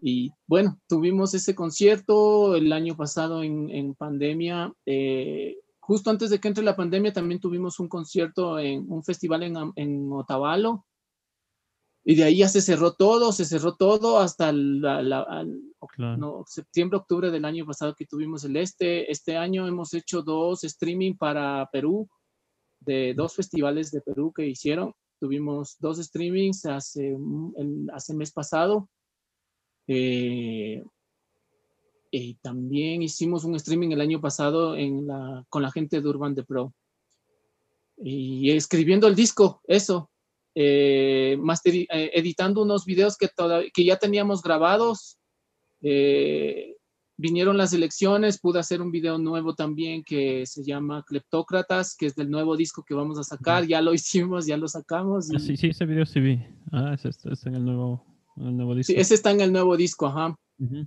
y 0.00 0.30
bueno, 0.46 0.78
tuvimos 0.88 1.34
ese 1.34 1.54
concierto 1.54 2.56
el 2.56 2.72
año 2.72 2.96
pasado 2.96 3.42
en, 3.42 3.68
en 3.70 3.94
pandemia. 3.94 4.72
eh, 4.86 5.56
justo 5.80 6.10
antes 6.10 6.28
de 6.30 6.38
que 6.38 6.48
entre 6.48 6.64
la 6.64 6.76
pandemia 6.76 7.12
también 7.14 7.40
tuvimos 7.40 7.80
un 7.80 7.88
concierto 7.88 8.58
en 8.58 8.84
un 8.90 9.02
festival 9.02 9.42
en, 9.42 9.56
en 9.76 10.12
Otavalo. 10.12 10.84
Y 12.10 12.14
de 12.14 12.24
ahí 12.24 12.38
ya 12.38 12.48
se 12.48 12.62
cerró 12.62 12.94
todo, 12.94 13.32
se 13.32 13.44
cerró 13.44 13.74
todo 13.76 14.18
hasta 14.18 14.50
la- 14.50 15.02
la- 15.02 15.20
al- 15.28 15.60
Claro. 15.94 16.16
no, 16.16 16.44
septiembre, 16.46 16.96
octubre 16.96 17.30
del 17.30 17.44
año 17.44 17.66
pasado 17.66 17.94
que 17.94 18.06
tuvimos 18.06 18.44
el 18.44 18.56
este. 18.56 19.12
Este 19.12 19.36
año 19.36 19.68
hemos 19.68 19.92
hecho 19.92 20.22
dos 20.22 20.64
streaming 20.64 21.16
para 21.16 21.68
Perú, 21.70 22.08
de 22.80 23.12
dos 23.14 23.34
festivales 23.34 23.90
de 23.90 24.00
Perú 24.00 24.32
que 24.34 24.46
hicieron. 24.46 24.94
Tuvimos 25.20 25.76
dos 25.80 25.98
streamings 25.98 26.64
hace, 26.64 27.08
el, 27.56 27.90
hace 27.92 28.14
mes 28.14 28.32
pasado. 28.32 28.88
Eh, 29.86 30.82
y 32.10 32.34
también 32.36 33.02
hicimos 33.02 33.44
un 33.44 33.54
streaming 33.56 33.90
el 33.90 34.00
año 34.00 34.18
pasado 34.18 34.76
en 34.76 35.06
la, 35.06 35.44
con 35.50 35.60
la 35.60 35.70
gente 35.70 36.00
de 36.00 36.08
Urban 36.08 36.34
The 36.34 36.44
Pro. 36.44 36.72
Y 37.98 38.50
escribiendo 38.52 39.06
el 39.08 39.14
disco, 39.14 39.60
eso. 39.66 40.10
Eh, 40.60 41.36
masteri- 41.38 41.86
eh, 41.92 42.10
editando 42.14 42.62
unos 42.62 42.84
videos 42.84 43.16
que, 43.16 43.28
toda- 43.28 43.62
que 43.72 43.84
ya 43.84 43.96
teníamos 43.96 44.42
grabados. 44.42 45.18
Eh, 45.82 46.74
vinieron 47.16 47.56
las 47.56 47.72
elecciones, 47.72 48.40
pude 48.40 48.58
hacer 48.58 48.80
un 48.80 48.90
video 48.90 49.18
nuevo 49.18 49.54
también 49.54 50.02
que 50.02 50.46
se 50.46 50.64
llama 50.64 51.04
Cleptócratas, 51.06 51.94
que 51.96 52.06
es 52.06 52.14
del 52.16 52.28
nuevo 52.30 52.56
disco 52.56 52.82
que 52.86 52.94
vamos 52.94 53.18
a 53.18 53.22
sacar. 53.24 53.66
Ya 53.66 53.80
lo 53.82 53.92
hicimos, 53.94 54.46
ya 54.46 54.56
lo 54.56 54.66
sacamos. 54.68 55.28
Ah, 55.30 55.36
y- 55.36 55.40
sí, 55.40 55.56
sí, 55.56 55.68
ese 55.68 55.84
video 55.86 56.06
sí 56.06 56.18
vi. 56.20 56.40
Ah, 56.72 56.92
ese 56.94 57.08
está, 57.10 57.30
en 57.48 57.54
el 57.56 57.64
nuevo, 57.64 58.04
en 58.36 58.46
el 58.48 58.56
nuevo 58.56 58.74
disco. 58.74 58.92
sí, 58.92 58.98
ese 58.98 59.14
está 59.14 59.30
en 59.30 59.40
el 59.40 59.52
nuevo 59.52 59.76
disco, 59.76 60.06
ajá. 60.06 60.36
Ujú. 60.58 60.84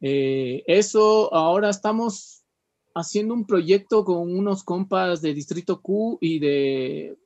Eh, 0.00 0.62
eso, 0.66 1.32
ahora 1.34 1.70
estamos 1.70 2.44
haciendo 2.94 3.34
un 3.34 3.46
proyecto 3.46 4.04
con 4.04 4.34
unos 4.36 4.62
compas 4.64 5.20
de 5.22 5.32
Distrito 5.34 5.80
Q 5.80 6.18
y 6.20 6.38
de, 6.38 7.16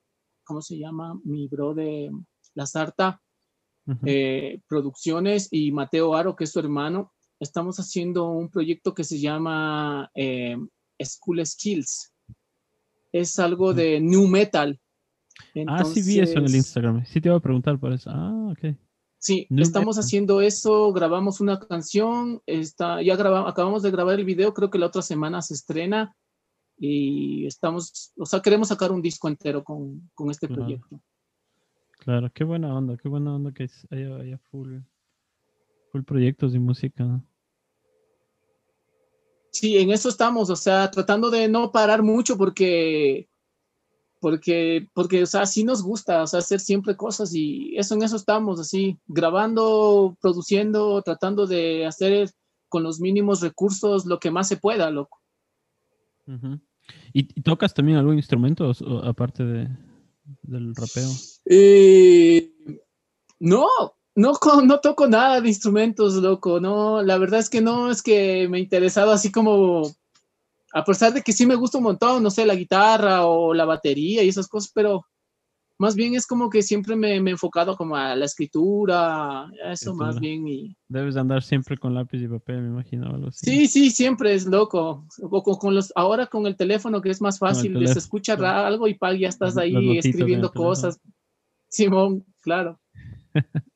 ¿cómo 0.44 0.62
se 0.62 0.78
llama? 0.78 1.18
Mi 1.24 1.48
bro 1.48 1.74
de 1.74 2.10
La 2.54 2.66
Sarta 2.66 3.20
eh, 4.04 4.60
Producciones 4.68 5.48
y 5.50 5.72
Mateo 5.72 6.14
Aro, 6.14 6.36
que 6.36 6.44
es 6.44 6.52
su 6.52 6.60
hermano. 6.60 7.12
Estamos 7.40 7.78
haciendo 7.78 8.30
un 8.30 8.48
proyecto 8.48 8.94
que 8.94 9.04
se 9.04 9.18
llama 9.18 10.10
eh, 10.14 10.56
School 11.02 11.44
Skills. 11.44 12.12
Es 13.10 13.38
algo 13.38 13.74
de 13.74 14.00
New 14.00 14.28
Metal. 14.28 14.78
Ah, 15.66 15.84
sí 15.84 16.02
vi 16.02 16.20
eso 16.20 16.32
en 16.32 16.38
el 16.38 16.44
Entonces, 16.44 16.54
Instagram. 16.54 17.04
Sí 17.04 17.20
te 17.20 17.28
iba 17.28 17.36
a 17.36 17.40
preguntar 17.40 17.78
por 17.78 17.92
eso. 17.92 18.10
Ah, 18.12 18.52
ok. 18.52 18.76
Sí, 19.18 19.46
New 19.50 19.62
estamos 19.62 19.96
Metal. 19.96 20.06
haciendo 20.06 20.40
eso, 20.40 20.92
grabamos 20.92 21.40
una 21.40 21.60
canción, 21.60 22.42
está, 22.46 23.02
ya 23.02 23.14
grabamos, 23.14 23.50
acabamos 23.50 23.82
de 23.82 23.92
grabar 23.92 24.18
el 24.18 24.24
video, 24.24 24.52
creo 24.52 24.68
que 24.68 24.78
la 24.78 24.86
otra 24.86 25.02
semana 25.02 25.42
se 25.42 25.54
estrena 25.54 26.16
y 26.84 27.46
estamos, 27.46 28.12
o 28.18 28.26
sea, 28.26 28.40
queremos 28.40 28.66
sacar 28.66 28.90
un 28.90 29.00
disco 29.00 29.28
entero 29.28 29.62
con, 29.62 30.10
con 30.14 30.32
este 30.32 30.48
Claro. 30.48 30.62
proyecto. 30.62 31.00
Claro, 32.00 32.28
qué 32.34 32.42
buena 32.42 32.74
onda, 32.74 32.96
qué 32.96 33.08
buena 33.08 33.36
onda 33.36 33.52
que 33.52 33.70
haya, 33.90 34.16
haya 34.16 34.38
full, 34.50 34.80
full 35.92 36.02
proyectos 36.02 36.52
de 36.52 36.58
música. 36.58 37.22
Sí, 39.52 39.78
en 39.78 39.92
eso 39.92 40.08
estamos, 40.08 40.50
o 40.50 40.56
sea, 40.56 40.90
tratando 40.90 41.30
de 41.30 41.46
no 41.46 41.70
parar 41.70 42.02
mucho 42.02 42.36
porque, 42.36 43.28
porque, 44.18 44.88
porque, 44.92 45.22
o 45.22 45.26
sea, 45.26 45.46
sí 45.46 45.62
nos 45.62 45.84
gusta, 45.84 46.24
o 46.24 46.26
sea, 46.26 46.40
hacer 46.40 46.58
siempre 46.58 46.96
cosas 46.96 47.32
y 47.32 47.76
eso 47.76 47.94
en 47.94 48.02
eso 48.02 48.16
estamos, 48.16 48.58
así, 48.58 48.98
grabando, 49.06 50.16
produciendo, 50.20 51.00
tratando 51.02 51.46
de 51.46 51.86
hacer 51.86 52.28
con 52.68 52.82
los 52.82 52.98
mínimos 52.98 53.40
recursos 53.40 54.04
lo 54.04 54.18
que 54.18 54.32
más 54.32 54.48
se 54.48 54.56
pueda, 54.56 54.90
loco. 54.90 55.20
Ujú. 56.26 56.58
¿Y, 57.12 57.24
tocas 57.42 57.74
también 57.74 57.98
algún 57.98 58.16
instrumento 58.16 58.72
aparte 59.04 59.44
de, 59.44 59.68
del 60.42 60.74
rapeo? 60.74 61.08
Eh, 61.46 62.52
no, 63.40 63.66
no, 64.14 64.32
no 64.64 64.80
toco 64.80 65.06
nada 65.06 65.40
de 65.40 65.48
instrumentos, 65.48 66.14
loco. 66.14 66.60
No, 66.60 67.02
la 67.02 67.18
verdad 67.18 67.40
es 67.40 67.50
que 67.50 67.60
no 67.60 67.90
es 67.90 68.02
que 68.02 68.48
me 68.48 68.58
he 68.58 68.60
interesado 68.60 69.12
así 69.12 69.30
como, 69.30 69.82
a 70.72 70.84
pesar 70.84 71.12
de 71.12 71.22
que 71.22 71.32
sí 71.32 71.46
me 71.46 71.54
gusta 71.54 71.78
un 71.78 71.84
montón, 71.84 72.22
no 72.22 72.30
sé, 72.30 72.46
la 72.46 72.54
guitarra 72.54 73.26
o 73.26 73.54
la 73.54 73.64
batería 73.64 74.22
y 74.22 74.28
esas 74.28 74.48
cosas, 74.48 74.70
pero 74.74 75.06
más 75.82 75.96
bien 75.96 76.14
es 76.14 76.28
como 76.28 76.48
que 76.48 76.62
siempre 76.62 76.94
me, 76.94 77.20
me 77.20 77.30
he 77.30 77.32
enfocado 77.32 77.76
como 77.76 77.96
a 77.96 78.14
la 78.14 78.24
escritura, 78.24 79.46
a 79.46 79.72
eso 79.72 79.92
más 79.96 80.20
bien. 80.20 80.46
Y, 80.46 80.76
Debes 80.86 81.14
de 81.14 81.20
andar 81.20 81.42
siempre 81.42 81.76
con 81.76 81.92
lápiz 81.92 82.22
y 82.22 82.28
papel, 82.28 82.62
me 82.62 82.68
imagino, 82.68 83.10
o 83.10 83.14
algo 83.16 83.28
así. 83.28 83.44
sí, 83.44 83.66
sí, 83.66 83.90
siempre 83.90 84.32
es 84.32 84.46
loco. 84.46 85.04
O 85.20 85.42
con, 85.42 85.56
con 85.56 85.74
los, 85.74 85.92
ahora 85.96 86.28
con 86.28 86.46
el 86.46 86.54
teléfono 86.54 87.02
que 87.02 87.10
es 87.10 87.20
más 87.20 87.40
fácil, 87.40 87.72
se 87.72 87.78
teléfono, 87.80 87.98
escucha 87.98 88.64
algo 88.64 88.86
y 88.86 88.94
pa, 88.94 89.12
ya 89.12 89.26
estás 89.26 89.56
ahí 89.58 89.98
escribiendo 89.98 90.52
cosas. 90.52 91.00
Simón, 91.66 92.24
claro. 92.42 92.80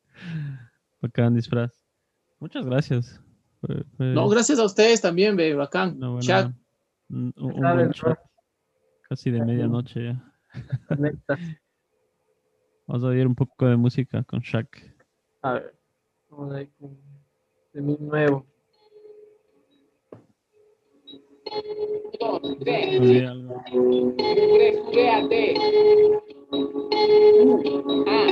Bacán 1.03 1.35
disfraz. 1.35 1.73
Muchas 2.39 2.65
gracias. 2.65 3.21
Fue- 3.61 3.83
fue 3.97 4.07
No, 4.15 4.29
gracias 4.29 4.61
a 4.61 4.65
ustedes 4.65 5.01
también, 5.01 5.35
ve, 5.35 5.55
bacán. 5.55 5.99
Chat. 6.21 6.53
un, 7.09 7.35
un-. 7.37 7.93
Casi 9.09 9.33
de 9.33 9.45
medianoche 9.45 10.05
ya. 10.05 10.33
Vamos 12.87 13.03
a 13.03 13.09
oír 13.09 13.27
un 13.27 13.35
poco 13.35 13.67
de 13.67 13.77
música 13.77 14.23
con 14.23 14.41
Shaq. 14.41 14.69
A 15.43 15.55
ver, 15.55 15.75
vamos 16.31 16.55
a 16.55 16.63
ir 16.63 16.71
con 16.79 16.97
de 17.73 17.83
mi 17.83 17.97
nuevo. 17.99 18.47
Descuréate. 24.61 25.55
Ah, 28.07 28.27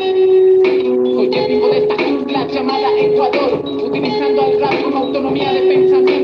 soy 1.04 1.34
el 1.34 1.46
tipo 1.46 1.66
de 1.68 1.78
esta 1.78 1.96
isla 2.08 2.46
llamada 2.46 2.88
Ecuador, 2.98 3.50
utilizando 3.64 4.42
al 4.42 4.60
rap 4.60 4.82
como 4.82 4.98
autonomía 4.98 5.52
de 5.52 5.60
pensamiento. 5.60 6.23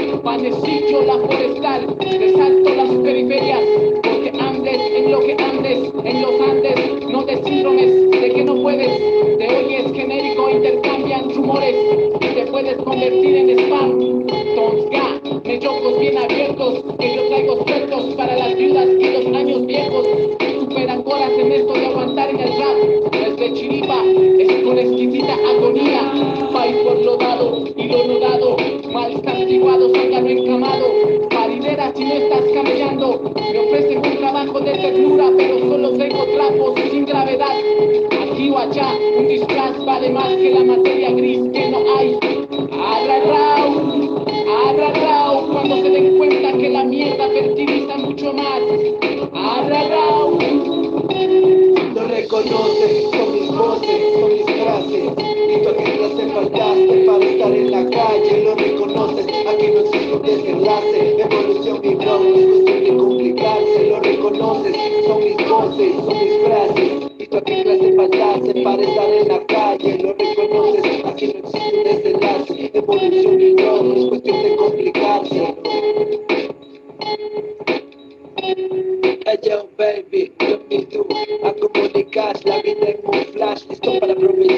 Panecillo, 0.23 1.01
la 1.01 1.17
forestal, 1.17 1.97
resalto 1.99 2.75
las 2.75 2.89
periferias, 3.03 3.61
porque 4.03 4.31
andes 4.39 4.79
en 4.95 5.11
lo 5.11 5.19
que 5.19 5.33
andes, 5.33 5.91
en 6.05 6.21
los 6.21 6.30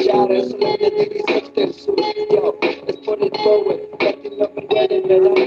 para 0.07 0.23
aprovechar 0.23 0.31
el 0.31 0.49
sol 0.49 0.77
de 0.79 0.91
dirigirte 0.91 1.61
del 1.61 1.73
sur 1.73 1.95
Yo, 2.31 2.55
es 2.87 2.97
por 2.97 3.21
el 3.21 3.31
power 3.31 3.89
Latin 3.99 4.37
lover, 4.37 4.67
ready, 4.69 5.01
me 5.01 5.19
da 5.19 5.27
un 5.29 5.31
order 5.31 5.42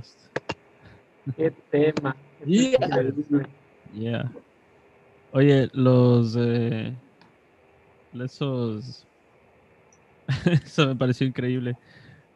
podcast. 0.00 0.18
Qué 1.36 1.52
tema. 1.70 2.16
Yeah. 3.94 4.30
Oye, 5.32 5.68
los. 5.72 6.36
Eh, 6.38 6.94
esos. 8.14 9.06
Eso 10.64 10.86
me 10.86 10.96
pareció 10.96 11.26
increíble. 11.26 11.76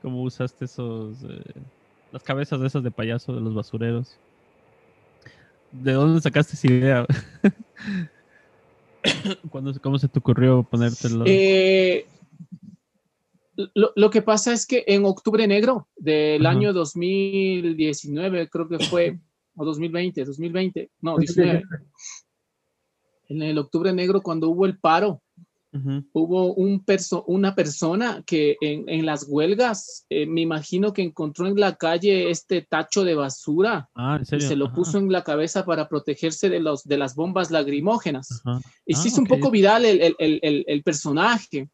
Cómo 0.03 0.23
usaste 0.23 0.67
esos. 0.67 1.23
eh, 1.25 1.61
las 2.12 2.23
cabezas 2.23 2.61
de 2.61 2.67
esas 2.67 2.83
de 2.83 2.91
payaso 2.91 3.35
de 3.35 3.41
los 3.41 3.55
basureros. 3.55 4.17
¿De 5.73 5.93
dónde 5.93 6.21
sacaste 6.21 6.55
esa 6.55 6.67
idea? 6.69 7.07
¿Cuándo, 9.51 9.73
¿Cómo 9.81 9.99
se 9.99 10.09
te 10.09 10.19
ocurrió 10.19 10.62
ponértelo? 10.62 11.25
Eh, 11.27 12.07
lo, 13.75 13.93
lo 13.95 14.11
que 14.11 14.23
pasa 14.23 14.53
es 14.53 14.67
que 14.67 14.85
en 14.87 15.05
octubre 15.05 15.47
negro 15.47 15.89
del 15.97 16.45
Ajá. 16.45 16.57
año 16.57 16.73
2019, 16.73 18.49
creo 18.49 18.69
que 18.69 18.79
fue, 18.81 19.19
o 19.57 19.65
2020, 19.65 20.25
2020, 20.25 20.91
no, 21.01 21.17
19, 21.19 21.63
en 23.29 23.43
el 23.43 23.59
octubre 23.59 23.93
negro 23.93 24.23
cuando 24.23 24.49
hubo 24.51 24.67
el 24.67 24.79
paro, 24.79 25.21
hubo 26.13 26.55
un 26.55 26.85
perso 26.85 27.25
una 27.27 27.57
persona 27.57 28.23
que 28.25 28.57
en, 28.61 28.89
en 28.89 29.05
las 29.05 29.27
huelgas, 29.29 30.07
eh, 30.09 30.25
me 30.25 30.41
imagino 30.41 30.93
que 30.93 31.03
encontró 31.03 31.49
en 31.49 31.59
la 31.59 31.75
calle 31.75 32.31
este 32.31 32.63
tacho 32.63 33.03
de 33.03 33.17
basura 33.17 33.89
Ah, 33.97 34.21
¿en 34.31 34.39
y 34.39 34.41
se 34.41 34.55
lo 34.55 34.67
Ajá, 34.67 34.75
puso 34.77 34.99
en 34.99 35.11
la 35.11 35.25
cabeza 35.25 35.65
para 35.65 35.89
protegerse 35.89 36.49
de, 36.49 36.61
los, 36.61 36.85
de 36.85 36.97
las 36.97 37.17
bombas 37.17 37.51
lagrimógenas. 37.51 38.43
ajá. 38.45 38.61
Y 38.87 38.95
se 38.95 39.01
Ah, 39.03 39.07
hizo 39.09 39.21
un 39.21 39.27
poco 39.27 39.51
viral 39.51 39.85
el, 39.85 40.15
el- 40.21 40.65
el 40.69 40.83
personaje. 40.85 41.69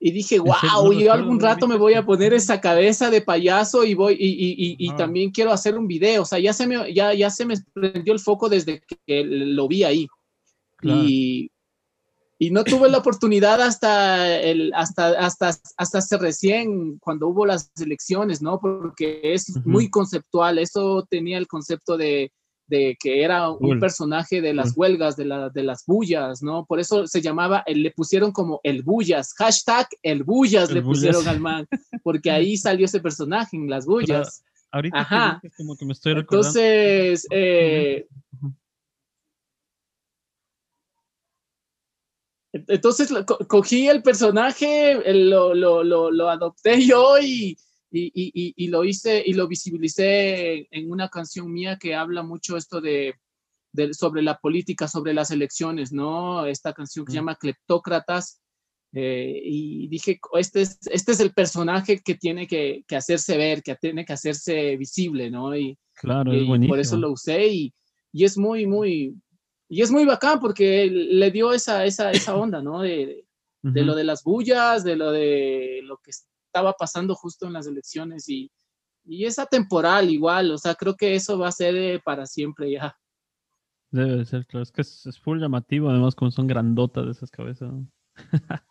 Y 0.00 0.12
dije, 0.12 0.38
wow, 0.38 0.92
yo 0.92 1.12
algún 1.12 1.40
rato 1.40 1.66
me 1.66 1.76
voy 1.76 1.94
a 1.94 2.04
poner 2.04 2.32
esa 2.32 2.60
cabeza 2.60 3.10
de 3.10 3.20
payaso 3.20 3.84
y 3.84 3.94
voy 3.94 4.14
y, 4.14 4.28
y, 4.28 4.50
y, 4.52 4.76
y 4.78 4.88
Ajá. 4.90 4.98
también 4.98 5.32
quiero 5.32 5.50
hacer 5.50 5.76
un 5.76 5.88
video. 5.88 6.22
O 6.22 6.24
sea, 6.24 6.38
ya 6.38 6.52
se 6.52 6.68
me, 6.68 6.94
ya, 6.94 7.12
ya 7.14 7.30
se 7.30 7.44
me 7.44 7.54
prendió 7.72 8.12
el 8.12 8.20
foco 8.20 8.48
desde 8.48 8.80
que 9.06 9.24
lo 9.24 9.66
vi 9.66 9.82
ahí. 9.82 10.06
Claro. 10.76 11.02
Y, 11.02 11.50
y 12.38 12.50
no 12.52 12.62
tuve 12.62 12.88
la 12.88 12.98
oportunidad 12.98 13.60
hasta, 13.60 14.38
el, 14.38 14.72
hasta, 14.74 15.18
hasta, 15.18 15.48
hasta 15.76 15.98
hace 15.98 16.16
recién, 16.18 16.98
cuando 16.98 17.26
hubo 17.26 17.44
las 17.44 17.72
elecciones, 17.80 18.40
¿no? 18.40 18.60
Porque 18.60 19.20
es 19.24 19.48
Ujú. 19.48 19.68
muy 19.68 19.90
conceptual. 19.90 20.58
Eso 20.58 21.04
tenía 21.10 21.38
el 21.38 21.48
concepto 21.48 21.96
de, 21.96 22.30
de 22.68 22.96
que 23.00 23.22
era 23.22 23.50
un 23.50 23.80
personaje 23.80 24.40
de 24.40 24.52
las 24.52 24.76
huelgas, 24.76 25.16
de, 25.16 25.24
la, 25.24 25.48
de 25.48 25.62
las 25.62 25.84
bullas, 25.86 26.42
¿no? 26.42 26.66
Por 26.66 26.78
eso 26.78 27.06
se 27.06 27.22
llamaba, 27.22 27.64
eh, 27.66 27.74
le 27.74 27.90
pusieron 27.90 28.30
como 28.30 28.60
el 28.62 28.82
bullas, 28.82 29.32
hashtag 29.34 29.88
el 30.02 30.22
bullas 30.22 30.68
El 30.68 30.76
le 30.76 30.80
bullas. 30.82 30.98
pusieron 30.98 31.28
al 31.28 31.40
man, 31.40 31.66
porque 32.02 32.30
ahí 32.30 32.56
salió 32.58 32.84
ese 32.84 33.00
personaje 33.00 33.56
en 33.56 33.68
las 33.70 33.86
bullas. 33.86 34.44
Ahorita 34.70 35.00
Ajá. 35.00 35.40
como 35.56 35.76
que 35.76 35.86
me 35.86 35.92
estoy 35.92 36.12
recordando. 36.12 36.48
Entonces, 36.60 37.26
eh, 37.30 38.06
entonces 42.52 43.10
cogí 43.48 43.88
el 43.88 44.02
personaje, 44.02 45.00
lo, 45.14 45.54
lo, 45.54 45.82
lo, 45.82 46.10
lo 46.10 46.28
adopté 46.28 46.84
yo 46.84 47.18
y, 47.18 47.56
y, 47.90 48.06
y- 48.14 48.52
y- 48.56 48.68
lo 48.68 48.84
hice 48.84 49.22
y 49.24 49.32
lo 49.32 49.48
visibilicé 49.48 50.66
en 50.70 50.90
una 50.90 51.08
canción 51.08 51.50
mía 51.52 51.78
que 51.80 51.94
habla 51.94 52.22
mucho 52.22 52.56
esto 52.56 52.80
de, 52.80 53.14
de- 53.72 53.94
sobre 53.94 54.22
la 54.22 54.38
política, 54.38 54.86
sobre 54.88 55.14
las 55.14 55.30
elecciones, 55.30 55.92
¿no? 55.92 56.44
Esta 56.46 56.72
canción 56.72 57.04
que 57.04 57.12
se 57.12 57.16
Mm. 57.18 57.20
llama 57.20 57.36
Cleptócratas. 57.36 58.40
eh, 58.94 59.40
y 59.44 59.86
dije, 59.88 60.18
este 60.38 60.62
es, 60.62 60.78
este 60.90 61.12
es 61.12 61.20
el 61.20 61.34
personaje 61.34 62.00
que 62.02 62.14
tiene 62.14 62.46
que, 62.46 62.84
que 62.88 62.96
hacerse 62.96 63.36
ver, 63.36 63.62
que 63.62 63.74
tiene 63.76 64.06
que 64.06 64.14
hacerse 64.14 64.76
visible, 64.78 65.30
¿no? 65.30 65.54
Y, 65.54 65.76
Claro, 65.94 66.32
y 66.32 66.50
es 66.54 66.68
por 66.68 66.78
eso 66.80 66.96
lo 66.96 67.10
usé 67.12 67.48
y, 67.48 67.74
y 68.12 68.24
es 68.24 68.38
muy, 68.38 68.66
muy, 68.66 69.14
y 69.68 69.82
es 69.82 69.90
muy 69.90 70.06
bacán 70.06 70.40
porque 70.40 70.86
le 70.86 71.30
dio 71.30 71.52
esa, 71.52 71.84
esa, 71.84 72.12
esa 72.12 72.34
onda, 72.34 72.62
¿no? 72.62 72.80
De, 72.80 73.26
de 73.62 73.80
Ujú. 73.80 73.86
lo 73.88 73.94
de 73.94 74.04
las 74.04 74.22
bullas, 74.24 74.84
de 74.84 74.96
lo 74.96 75.10
de 75.12 75.80
lo 75.84 75.98
que 75.98 76.12
estaba 76.48 76.72
pasando 76.72 77.14
justo 77.14 77.46
en 77.46 77.52
las 77.52 77.66
elecciones 77.66 78.28
y, 78.28 78.50
y 79.04 79.24
es 79.24 79.38
atemporal 79.38 80.10
igual, 80.10 80.50
o 80.50 80.58
sea, 80.58 80.74
creo 80.74 80.96
que 80.96 81.14
eso 81.14 81.38
va 81.38 81.48
a 81.48 81.52
ser 81.52 81.76
eh, 81.76 82.00
para 82.04 82.26
siempre 82.26 82.72
ya. 82.72 82.96
Debe 83.90 84.16
de 84.16 84.24
ser, 84.24 84.46
claro. 84.46 84.62
Es 84.62 84.72
que 84.72 84.82
es, 84.82 85.06
es 85.06 85.18
full 85.18 85.40
llamativo, 85.40 85.88
además, 85.88 86.14
como 86.14 86.30
son 86.30 86.46
grandotas 86.46 87.06
de 87.06 87.12
esas 87.12 87.30
cabezas. 87.30 87.72
¿no? 87.72 87.86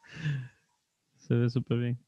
Se 1.17 1.34
ve 1.34 1.49
súper 1.49 1.78
bien. 1.78 2.05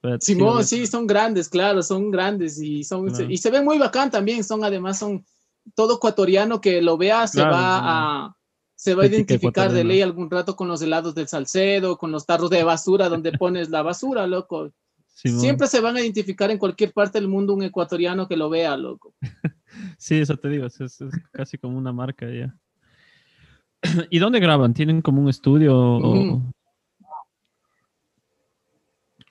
Pero 0.00 0.18
Simón, 0.20 0.64
sí, 0.64 0.86
son 0.86 1.06
grandes, 1.06 1.48
claro, 1.48 1.82
son 1.82 2.10
grandes 2.10 2.60
y 2.60 2.84
son 2.84 3.08
Claro. 3.08 3.30
y 3.30 3.36
se 3.38 3.50
ven 3.50 3.64
muy 3.64 3.78
bacán 3.78 4.10
también, 4.10 4.44
son 4.44 4.62
además 4.62 4.98
son 4.98 5.24
todo 5.74 5.96
ecuatoriano 5.96 6.60
que 6.60 6.82
lo 6.82 6.96
vea 6.96 7.26
se 7.26 7.38
Claro, 7.38 7.52
va 7.52 7.80
a 8.26 8.36
se 8.76 8.94
va 8.94 9.04
a 9.04 9.06
identificar 9.06 9.72
de 9.72 9.84
ley 9.84 10.02
algún 10.02 10.30
rato 10.30 10.54
con 10.54 10.68
los 10.68 10.82
helados 10.82 11.14
del 11.14 11.28
Salcedo, 11.28 11.96
con 11.96 12.12
los 12.12 12.26
tarros 12.26 12.50
de 12.50 12.62
basura 12.62 13.08
donde 13.08 13.32
pones 13.40 13.70
la 13.70 13.82
basura, 13.82 14.26
loco. 14.26 14.70
Simón. 15.16 15.40
Siempre 15.40 15.66
se 15.66 15.80
van 15.80 15.96
a 15.96 16.02
identificar 16.02 16.50
en 16.50 16.58
cualquier 16.58 16.92
parte 16.92 17.18
del 17.18 17.26
mundo 17.26 17.54
un 17.54 17.62
ecuatoriano 17.62 18.28
que 18.28 18.36
lo 18.36 18.50
vea, 18.50 18.76
loco. 18.76 19.14
Sí, 19.98 20.14
eso 20.14 20.36
te 20.38 20.48
digo, 20.48 20.66
es, 20.66 20.98
casi 21.32 21.58
como 21.58 21.76
una 21.76 21.92
marca 21.92 22.26
ya. 22.30 22.56
¿Y 24.10 24.18
dónde 24.18 24.40
graban? 24.40 24.72
¿Tienen 24.72 25.02
como 25.02 25.20
un 25.20 25.28
estudio 25.28 26.42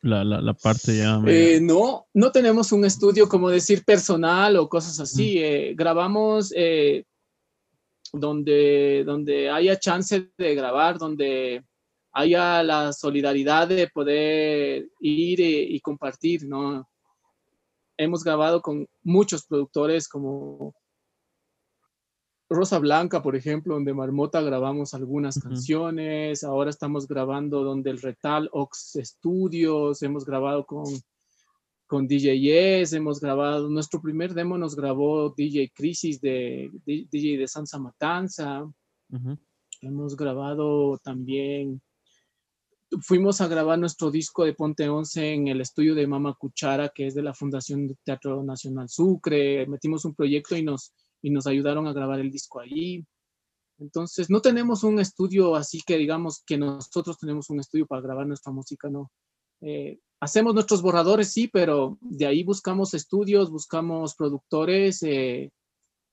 la, 0.01 0.23
la, 0.23 0.41
la 0.41 0.53
parte 0.53 0.97
ya? 0.97 1.19
Eh, 1.25 1.59
no, 1.61 2.05
no 2.13 2.31
tenemos 2.31 2.71
un 2.71 2.85
estudio 2.85 3.27
como 3.27 3.49
decir 3.49 3.83
personal 3.83 4.57
o 4.57 4.69
cosas 4.69 4.99
así. 4.99 5.39
eh, 5.39 5.73
grabamos, 5.75 6.53
eh, 6.55 7.05
donde, 8.11 9.03
donde 9.03 9.49
haya 9.49 9.79
chance 9.79 10.29
de 10.37 10.55
grabar, 10.55 10.99
donde 10.99 11.63
haya 12.15 12.63
la 12.63 12.93
solidaridad 12.93 13.67
de 13.67 13.89
poder 13.89 14.89
ir 15.01 15.39
y, 15.41 15.75
y 15.75 15.79
compartir, 15.81 16.47
¿no? 16.47 16.87
Hemos 17.97 18.23
grabado 18.23 18.61
con 18.61 18.87
muchos 19.03 19.45
productores 19.45 20.07
como 20.07 20.73
Rosa 22.49 22.79
Blanca, 22.79 23.21
por 23.21 23.35
ejemplo, 23.35 23.73
donde 23.73 23.93
Marmota 23.93 24.41
grabamos 24.41 24.93
algunas 24.93 25.39
canciones, 25.39 26.43
ahora 26.43 26.69
estamos 26.69 27.05
grabando 27.07 27.63
donde 27.63 27.89
el 27.89 28.01
Retal 28.01 28.49
Ox 28.53 28.97
Studios, 29.01 30.01
hemos 30.01 30.25
grabado 30.25 30.65
con, 30.65 30.85
con 31.85 32.07
DJ 32.07 32.39
Yes, 32.39 32.93
hemos 32.93 33.19
grabado, 33.19 33.69
nuestro 33.69 34.01
primer 34.01 34.33
demo 34.33 34.57
nos 34.57 34.75
grabó 34.75 35.33
DJ 35.35 35.71
Crisis 35.75 36.21
de 36.21 36.71
DJ 36.85 37.37
de 37.39 37.47
Sansa 37.47 37.77
Matanza, 37.77 38.63
hemos 39.81 40.15
grabado 40.15 40.97
también, 40.99 41.81
fuimos 43.01 43.41
a 43.41 43.47
grabar 43.47 43.79
nuestro 43.79 44.11
disco 44.11 44.45
de 44.45 44.53
Ponte 44.53 44.87
11 44.89 45.33
en 45.33 45.47
el 45.47 45.61
estudio 45.61 45.95
de 45.95 46.07
Mama 46.07 46.35
Cuchara, 46.37 46.89
que 46.89 47.07
es 47.07 47.15
de 47.15 47.23
la 47.23 47.33
Fundación 47.33 47.87
de 47.87 47.95
Teatro 48.03 48.43
Nacional 48.43 48.89
Sucre, 48.89 49.65
metimos 49.67 50.05
un 50.05 50.15
proyecto 50.15 50.55
y 50.55 50.63
nos, 50.63 50.93
y 51.21 51.29
nos 51.29 51.47
ayudaron 51.47 51.87
a 51.87 51.93
grabar 51.93 52.19
el 52.19 52.31
disco 52.31 52.59
ahí. 52.59 53.05
Entonces, 53.77 54.29
no 54.29 54.41
tenemos 54.41 54.83
un 54.83 54.99
estudio 54.99 55.55
así 55.55 55.81
que 55.85 55.97
digamos 55.97 56.43
que 56.45 56.57
nosotros 56.57 57.17
tenemos 57.17 57.49
un 57.49 57.59
estudio 57.59 57.85
para 57.85 58.01
grabar 58.01 58.27
nuestra 58.27 58.53
música, 58.53 58.89
no. 58.89 59.11
Eh, 59.61 59.99
hacemos 60.19 60.53
nuestros 60.53 60.81
borradores, 60.81 61.31
sí, 61.31 61.47
pero 61.47 61.97
de 62.01 62.25
ahí 62.25 62.43
buscamos 62.43 62.93
estudios, 62.93 63.51
buscamos 63.51 64.15
productores 64.15 65.03
eh, 65.03 65.51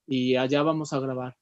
y 0.06 0.36
allá 0.36 0.62
vamos 0.62 0.92
a 0.92 1.00
grabar. 1.00 1.36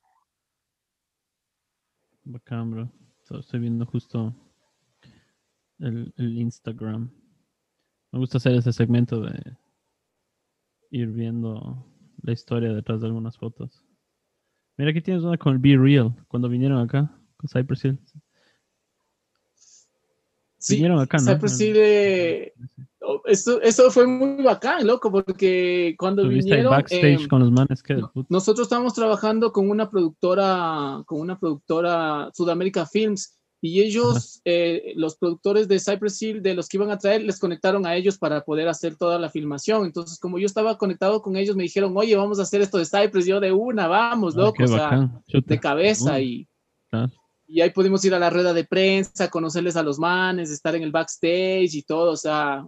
Bacán, 2.24 2.70
bro. 2.70 2.90
Estoy 3.38 3.60
viendo 3.60 3.86
justo 3.86 4.34
el, 5.80 6.12
el 6.16 6.38
Instagram. 6.38 7.10
Me 8.12 8.18
gusta 8.18 8.38
hacer 8.38 8.54
ese 8.54 8.72
segmento 8.72 9.20
de 9.20 9.56
ir 10.90 11.08
viendo 11.08 11.86
la 12.22 12.32
historia 12.32 12.72
detrás 12.72 13.00
de 13.00 13.06
algunas 13.06 13.38
fotos. 13.38 13.84
Mira, 14.76 14.90
aquí 14.90 15.00
tienes 15.00 15.22
una 15.22 15.36
con 15.36 15.52
el 15.54 15.58
Be 15.58 15.76
Real, 15.76 16.14
cuando 16.28 16.48
vinieron 16.48 16.78
acá, 16.78 17.10
con 17.36 17.48
Cypress 17.48 17.84
Hill. 17.84 17.98
Sí, 20.58 20.74
Vinieron 20.74 21.00
acá, 21.00 21.18
¿no? 21.18 21.32
Cypress 21.32 21.60
Hill, 21.60 21.76
eh, 21.76 22.54
oh, 23.00 23.22
eso, 23.24 23.60
eso 23.62 23.90
fue 23.90 24.06
muy 24.06 24.42
bacán, 24.42 24.86
loco, 24.86 25.10
porque 25.10 25.94
cuando 25.98 26.28
vinieron... 26.28 26.70
backstage 26.70 27.22
em, 27.22 27.28
con 27.28 27.40
los 27.40 27.50
manes, 27.50 27.82
que 27.82 28.02
Nosotros 28.28 28.66
estamos 28.66 28.92
trabajando 28.94 29.52
con 29.52 29.70
una 29.70 29.90
productora, 29.90 31.02
con 31.06 31.20
una 31.20 31.38
productora 31.38 32.30
Sudamérica 32.34 32.84
Films, 32.84 33.39
y 33.62 33.82
ellos, 33.82 34.40
eh, 34.46 34.94
los 34.96 35.16
productores 35.16 35.68
de 35.68 35.78
Cypress 35.78 36.20
Hill, 36.22 36.42
de 36.42 36.54
los 36.54 36.66
que 36.66 36.78
iban 36.78 36.90
a 36.90 36.96
traer, 36.98 37.22
les 37.22 37.38
conectaron 37.38 37.84
a 37.86 37.94
ellos 37.94 38.16
para 38.16 38.42
poder 38.42 38.68
hacer 38.68 38.96
toda 38.96 39.18
la 39.18 39.28
filmación. 39.28 39.84
Entonces, 39.84 40.18
como 40.18 40.38
yo 40.38 40.46
estaba 40.46 40.78
conectado 40.78 41.20
con 41.20 41.36
ellos, 41.36 41.56
me 41.56 41.64
dijeron, 41.64 41.94
oye, 41.94 42.16
vamos 42.16 42.38
a 42.38 42.44
hacer 42.44 42.62
esto 42.62 42.78
de 42.78 42.86
Cypress, 42.86 43.26
yo 43.26 43.38
de 43.38 43.52
una, 43.52 43.86
vamos, 43.86 44.34
Ah, 44.34 44.40
loco, 44.40 44.54
qué 44.56 44.64
o 44.64 44.68
sea, 44.68 45.10
de 45.26 45.60
cabeza, 45.60 46.14
Uy, 46.14 46.48
y, 47.48 47.56
y 47.58 47.60
ahí 47.60 47.70
pudimos 47.70 48.02
ir 48.04 48.14
a 48.14 48.18
la 48.18 48.30
rueda 48.30 48.54
de 48.54 48.64
prensa, 48.64 49.28
conocerles 49.28 49.76
a 49.76 49.82
los 49.82 49.98
manes, 49.98 50.50
estar 50.50 50.74
en 50.74 50.82
el 50.82 50.92
backstage 50.92 51.74
y 51.74 51.82
todo, 51.82 52.12
o 52.12 52.16
sea, 52.16 52.66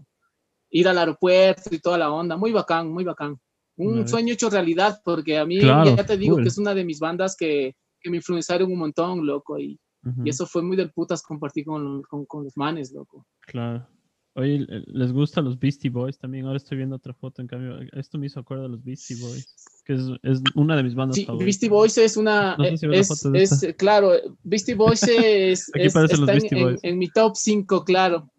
ir 0.70 0.88
al 0.88 0.98
aeropuerto 0.98 1.70
y 1.74 1.78
toda 1.78 1.96
la 1.96 2.12
onda, 2.12 2.36
muy 2.36 2.52
bacán, 2.52 2.92
muy 2.92 3.04
bacán. 3.04 3.38
Un 3.76 4.06
sueño 4.06 4.34
hecho 4.34 4.50
realidad, 4.50 5.00
porque 5.02 5.38
a 5.38 5.46
mí 5.46 5.58
Claro, 5.58 5.96
ya 5.96 6.04
te 6.04 6.18
digo 6.18 6.34
full. 6.36 6.42
que 6.42 6.48
es 6.50 6.58
una 6.58 6.74
de 6.74 6.84
mis 6.84 7.00
bandas 7.00 7.34
que, 7.34 7.74
que 7.98 8.10
me 8.10 8.18
influenciaron 8.18 8.70
un 8.70 8.78
montón, 8.78 9.24
loco, 9.26 9.58
y, 9.58 9.78
Ujú, 10.04 10.22
y 10.26 10.30
eso 10.30 10.46
fue 10.46 10.62
muy 10.62 10.76
del 10.76 10.90
putas 10.92 11.22
compartir 11.22 11.64
con, 11.64 12.02
con, 12.02 12.24
con 12.26 12.44
los 12.44 12.56
manes, 12.56 12.92
loco. 12.92 13.26
Claro. 13.40 13.86
Oye, 14.34 14.66
¿les 14.86 15.12
gustan 15.12 15.44
los 15.44 15.58
Beastie 15.58 15.90
Boys 15.90 16.16
también? 16.18 16.46
Ahora 16.46 16.56
estoy 16.56 16.78
viendo 16.78 16.96
otra 16.96 17.12
foto, 17.12 17.42
en 17.42 17.48
cambio, 17.48 17.78
esto 17.92 18.16
me 18.18 18.26
hizo 18.26 18.40
acuerdo 18.40 18.62
de 18.62 18.70
los 18.70 18.82
Beastie 18.82 19.16
Boys, 19.20 19.54
que 19.84 19.92
es, 19.92 20.00
es 20.22 20.40
una 20.54 20.74
de 20.74 20.82
mis 20.84 20.94
bandas 20.94 21.16
Sí, 21.16 21.26
favoritas. 21.26 21.44
Beastie 21.44 21.68
Boys 21.68 21.98
es 21.98 22.16
una, 22.16 22.56
No 22.56 22.64
sé 22.64 22.76
si 22.78 22.86
es, 22.86 23.22
de 23.30 23.42
es, 23.42 23.74
claro, 23.76 24.12
Beastie 24.42 24.74
Boys 24.74 25.02
es, 25.08 25.70
Aquí 25.74 25.84
es- 25.84 25.94
los 25.94 26.10
está 26.10 26.32
en- 26.32 26.38
Beastie 26.38 26.58
en, 26.58 26.64
Boys. 26.64 26.80
en 26.82 26.98
mi 26.98 27.08
top 27.10 27.36
5, 27.36 27.84
claro. 27.84 28.32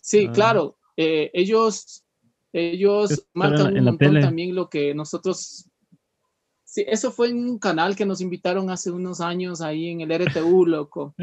Sí, 0.00 0.26
Ah. 0.28 0.32
claro, 0.32 0.76
eh, 0.96 1.30
ellos, 1.34 2.04
ellos 2.52 3.24
marcan 3.32 3.68
en 3.76 3.78
un 3.78 3.84
montón 3.84 3.98
tele. 4.08 4.20
también 4.20 4.54
lo 4.56 4.68
que 4.68 4.92
nosotros... 4.94 5.68
Sí, 6.72 6.86
eso 6.88 7.12
fue 7.12 7.28
en 7.28 7.50
un 7.50 7.58
canal 7.58 7.94
que 7.94 8.06
nos 8.06 8.22
invitaron 8.22 8.70
hace 8.70 8.90
unos 8.90 9.20
años 9.20 9.60
ahí 9.60 9.88
en 9.88 10.00
el 10.00 10.10
RTU, 10.10 10.64
loco. 10.66 11.14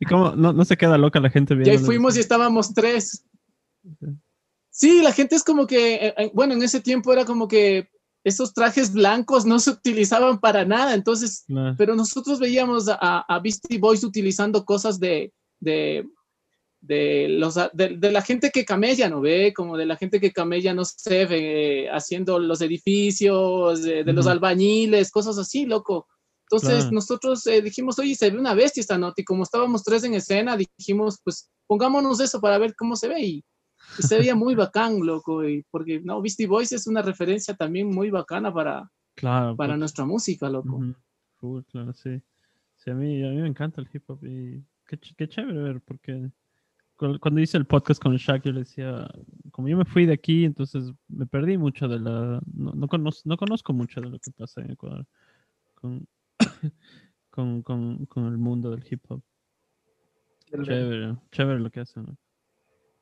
¿Y 0.00 0.06
cómo? 0.06 0.30
No, 0.34 0.54
no 0.54 0.64
se 0.64 0.78
queda 0.78 0.96
loca 0.96 1.20
la 1.20 1.28
gente 1.28 1.52
Y 1.52 1.58
viendo. 1.58 1.78
ahí 1.78 1.84
fuimos 1.84 2.16
y 2.16 2.20
estábamos 2.20 2.72
tres. 2.72 3.22
Sí, 4.70 5.02
la 5.02 5.12
gente 5.12 5.36
es 5.36 5.44
como 5.44 5.66
que, 5.66 5.96
eh, 5.96 6.14
eh, 6.16 6.30
bueno, 6.32 6.54
en 6.54 6.62
ese 6.62 6.80
tiempo 6.80 7.12
era 7.12 7.26
como 7.26 7.48
que 7.48 7.90
esos 8.24 8.54
trajes 8.54 8.94
blancos 8.94 9.44
no 9.44 9.58
se 9.58 9.72
utilizaban 9.72 10.40
para 10.40 10.64
nada, 10.64 10.94
entonces, 10.94 11.44
pero 11.76 11.94
nosotros 11.94 12.40
veíamos 12.40 12.88
a, 12.88 13.26
a 13.28 13.40
Beastie 13.40 13.78
Boys 13.78 14.02
utilizando 14.04 14.64
cosas 14.64 14.98
de, 14.98 15.34
de, 15.60 16.08
de 16.82 17.28
los, 17.28 17.54
de, 17.72 17.96
de 17.96 18.12
la 18.12 18.22
gente 18.22 18.50
que 18.50 18.64
camella, 18.64 19.08
¿no 19.08 19.20
ve? 19.20 19.52
Como 19.54 19.76
de 19.76 19.86
la 19.86 19.96
gente 19.96 20.20
que 20.20 20.32
camella, 20.32 20.74
no 20.74 20.84
sé, 20.84 21.26
ve, 21.26 21.88
haciendo 21.90 22.38
los 22.40 22.60
edificios, 22.60 23.82
de, 23.82 24.02
de 24.02 24.12
los 24.12 24.26
Ujú. 24.26 24.32
albañiles, 24.32 25.10
cosas 25.12 25.38
así, 25.38 25.64
loco. 25.64 26.08
Entonces 26.50 26.80
Claro. 26.80 26.94
nosotros 26.94 27.46
eh, 27.46 27.62
dijimos, 27.62 27.98
oye, 28.00 28.14
se 28.16 28.30
ve 28.30 28.38
una 28.38 28.54
bestia 28.54 28.80
esta 28.80 28.98
nota 28.98 29.22
y 29.22 29.24
como 29.24 29.44
estábamos 29.44 29.84
tres 29.84 30.02
en 30.04 30.14
escena, 30.14 30.56
dijimos, 30.56 31.20
pues 31.22 31.50
pongámonos 31.68 32.20
eso 32.20 32.40
para 32.40 32.58
ver 32.58 32.74
cómo 32.74 32.96
se 32.96 33.08
ve 33.08 33.20
y, 33.22 33.44
y 33.96 34.02
se 34.02 34.18
veía 34.18 34.34
muy 34.34 34.54
bacán, 34.56 34.98
loco, 35.06 35.48
y 35.48 35.64
porque 35.70 36.00
no, 36.02 36.20
Beastie 36.20 36.48
Boys 36.48 36.72
es 36.72 36.86
una 36.88 37.00
referencia 37.00 37.54
también 37.54 37.88
muy 37.88 38.10
bacana 38.10 38.52
para, 38.52 38.90
Claro. 39.14 39.56
para 39.56 39.74
puta. 39.74 39.78
nuestra 39.78 40.04
música, 40.04 40.50
loco. 40.50 40.76
Ujú. 40.76 40.94
Full, 41.36 41.62
claro, 41.70 41.92
sí. 41.94 42.20
Sí, 42.76 42.90
a 42.90 42.94
mí, 42.94 43.22
a 43.24 43.28
mí 43.30 43.36
me 43.40 43.48
encanta 43.48 43.80
el 43.80 43.88
hip 43.92 44.02
hop 44.10 44.18
y 44.24 44.62
qué, 44.86 44.98
qué 45.16 45.28
chévere 45.28 45.62
ver, 45.62 45.80
porque 45.80 46.30
cuando 47.20 47.40
hice 47.40 47.56
el 47.56 47.66
podcast 47.66 48.00
con 48.02 48.12
el 48.12 48.18
Shaq, 48.18 48.42
yo 48.44 48.52
le 48.52 48.60
decía, 48.60 49.08
como 49.50 49.68
yo 49.68 49.76
me 49.76 49.84
fui 49.84 50.06
de 50.06 50.12
aquí, 50.14 50.44
entonces 50.44 50.92
me 51.08 51.26
perdí 51.26 51.58
mucho 51.58 51.88
de 51.88 51.98
la, 51.98 52.40
no, 52.54 52.72
no, 52.72 52.88
conoz- 52.88 53.22
no 53.24 53.36
conozco 53.36 53.72
mucho 53.72 54.00
de 54.00 54.08
lo 54.10 54.18
que 54.18 54.30
pasa 54.30 54.60
en 54.60 54.70
Ecuador 54.72 55.06
con, 55.74 56.06
con, 57.30 57.62
con, 57.62 58.06
con 58.06 58.26
el 58.26 58.38
mundo 58.38 58.70
del 58.70 58.84
hip 58.90 59.02
hop. 59.08 59.22
Chévere, 60.46 61.16
chévere 61.30 61.60
lo 61.60 61.70
que 61.70 61.80
hacen. 61.80 62.04
¿no? 62.04 62.16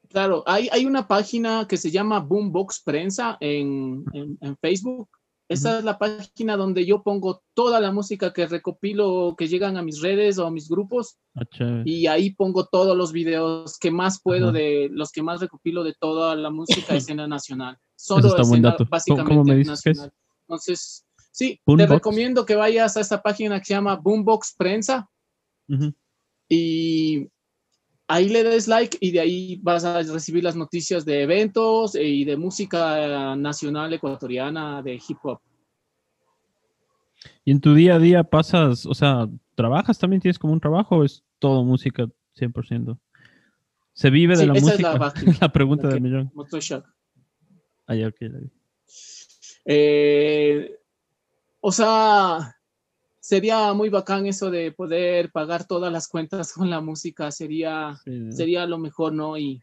Claro, 0.09 0.42
hay, 0.46 0.68
hay 0.72 0.86
una 0.86 1.07
página 1.07 1.66
que 1.68 1.76
se 1.76 1.90
llama 1.90 2.20
Boombox 2.20 2.82
Prensa 2.82 3.36
en, 3.40 4.05
en, 4.12 4.38
en 4.40 4.57
Facebook. 4.57 5.09
Esa 5.51 5.78
es 5.78 5.84
la 5.84 5.98
página 5.98 6.57
donde 6.57 6.86
yo 6.86 7.03
pongo 7.03 7.42
toda 7.55 7.80
la 7.80 7.90
música 7.90 8.32
que 8.32 8.46
recopilo, 8.46 9.34
que 9.36 9.48
llegan 9.48 9.76
a 9.76 9.82
mis 9.82 10.01
redes 10.01 10.38
o 10.38 10.46
a 10.46 10.51
mis 10.51 10.68
grupos. 10.68 11.18
Ah, 11.34 11.42
y 11.84 12.07
ahí 12.07 12.32
pongo 12.34 12.66
todos 12.66 12.96
los 12.96 13.11
videos 13.12 13.76
que 13.76 13.90
más 13.90 14.20
puedo 14.22 14.53
de 14.53 14.88
los 14.92 15.11
que 15.11 15.22
más 15.24 15.40
recopilo 15.40 15.82
de 15.82 15.94
toda 15.98 16.36
la 16.36 16.51
música 16.51 16.94
escena 16.96 17.26
nacional. 17.26 17.76
Solo 17.96 18.28
buen 18.28 18.40
escena 18.42 18.68
dato. 18.70 18.84
¿Cómo- 18.84 18.90
básicamente 18.90 19.28
cómo 19.28 19.44
me 19.44 19.57
dices 19.57 19.82
que 19.82 19.90
es? 19.90 19.96
nacional. 19.96 20.14
Entonces, 20.42 21.05
sí, 21.32 21.61
te 21.76 21.86
recomiendo 21.86 22.46
que 22.46 22.55
vayas 22.55 22.96
a 22.96 23.01
esta 23.01 23.20
página 23.20 23.59
que 23.59 23.64
se 23.66 23.74
llama 23.74 23.96
Boombox 23.96 24.55
Prensa 24.57 25.11
y 26.48 27.28
ahí 28.11 28.29
le 28.29 28.43
des 28.43 28.67
like 28.67 28.99
y 29.01 29.13
de 29.13 29.21
ahí 29.21 29.61
vas 29.63 29.85
a 29.85 30.03
recibir 30.03 30.43
las 30.43 30.57
noticias 30.57 31.05
de 31.05 31.23
eventos 31.23 31.95
y 31.95 32.25
de 32.25 32.37
música 32.37 33.37
nacional 33.37 33.93
ecuatoriana 33.93 34.83
de 34.83 34.95
hip 34.95 35.19
hop. 35.23 35.41
Y 37.45 37.53
en 37.53 37.61
tu 37.61 37.75
día 37.75 37.95
a 37.95 37.99
día 37.99 38.25
pasas, 38.25 38.85
o 38.87 38.95
sea, 38.95 39.29
¿trabajas 39.55 39.99
también? 39.99 40.21
¿Tienes 40.21 40.39
como 40.39 40.53
un 40.53 40.61
trabajo 40.61 40.97
o 40.97 41.05
es 41.05 41.23
todo 41.39 41.65
música 41.65 42.09
100%? 42.37 42.99
¿Se 43.93 44.11
vive 44.11 44.35
de 44.35 44.43
Sí, 44.43 44.47
la 44.47 44.55
esa 44.55 44.75
es 44.75 44.81
la 44.81 45.15
la 45.41 45.53
pregunta 45.53 45.89
del 45.89 46.01
millón. 46.01 46.33
Ah, 47.87 47.95
ya, 47.95 48.09
ok, 48.09 48.17
la 48.21 48.39
vi. 48.39 48.51
Eh, 49.67 50.79
o 51.61 51.71
sea, 51.71 52.57
sería 53.21 53.73
muy 53.75 53.89
bacán 53.91 54.27
eso 54.27 54.51
de 54.51 54.73
poder 54.73 55.31
pagar 55.31 55.66
todas 55.66 55.93
las 55.93 56.09
cuentas 56.09 56.53
con 56.53 56.71
la 56.71 56.81
música, 56.81 57.31
sería, 57.31 58.01
Sí, 58.05 58.33
sería 58.33 58.66
lo 58.66 58.79
mejor, 58.79 59.12
¿no? 59.12 59.37
Y, 59.37 59.62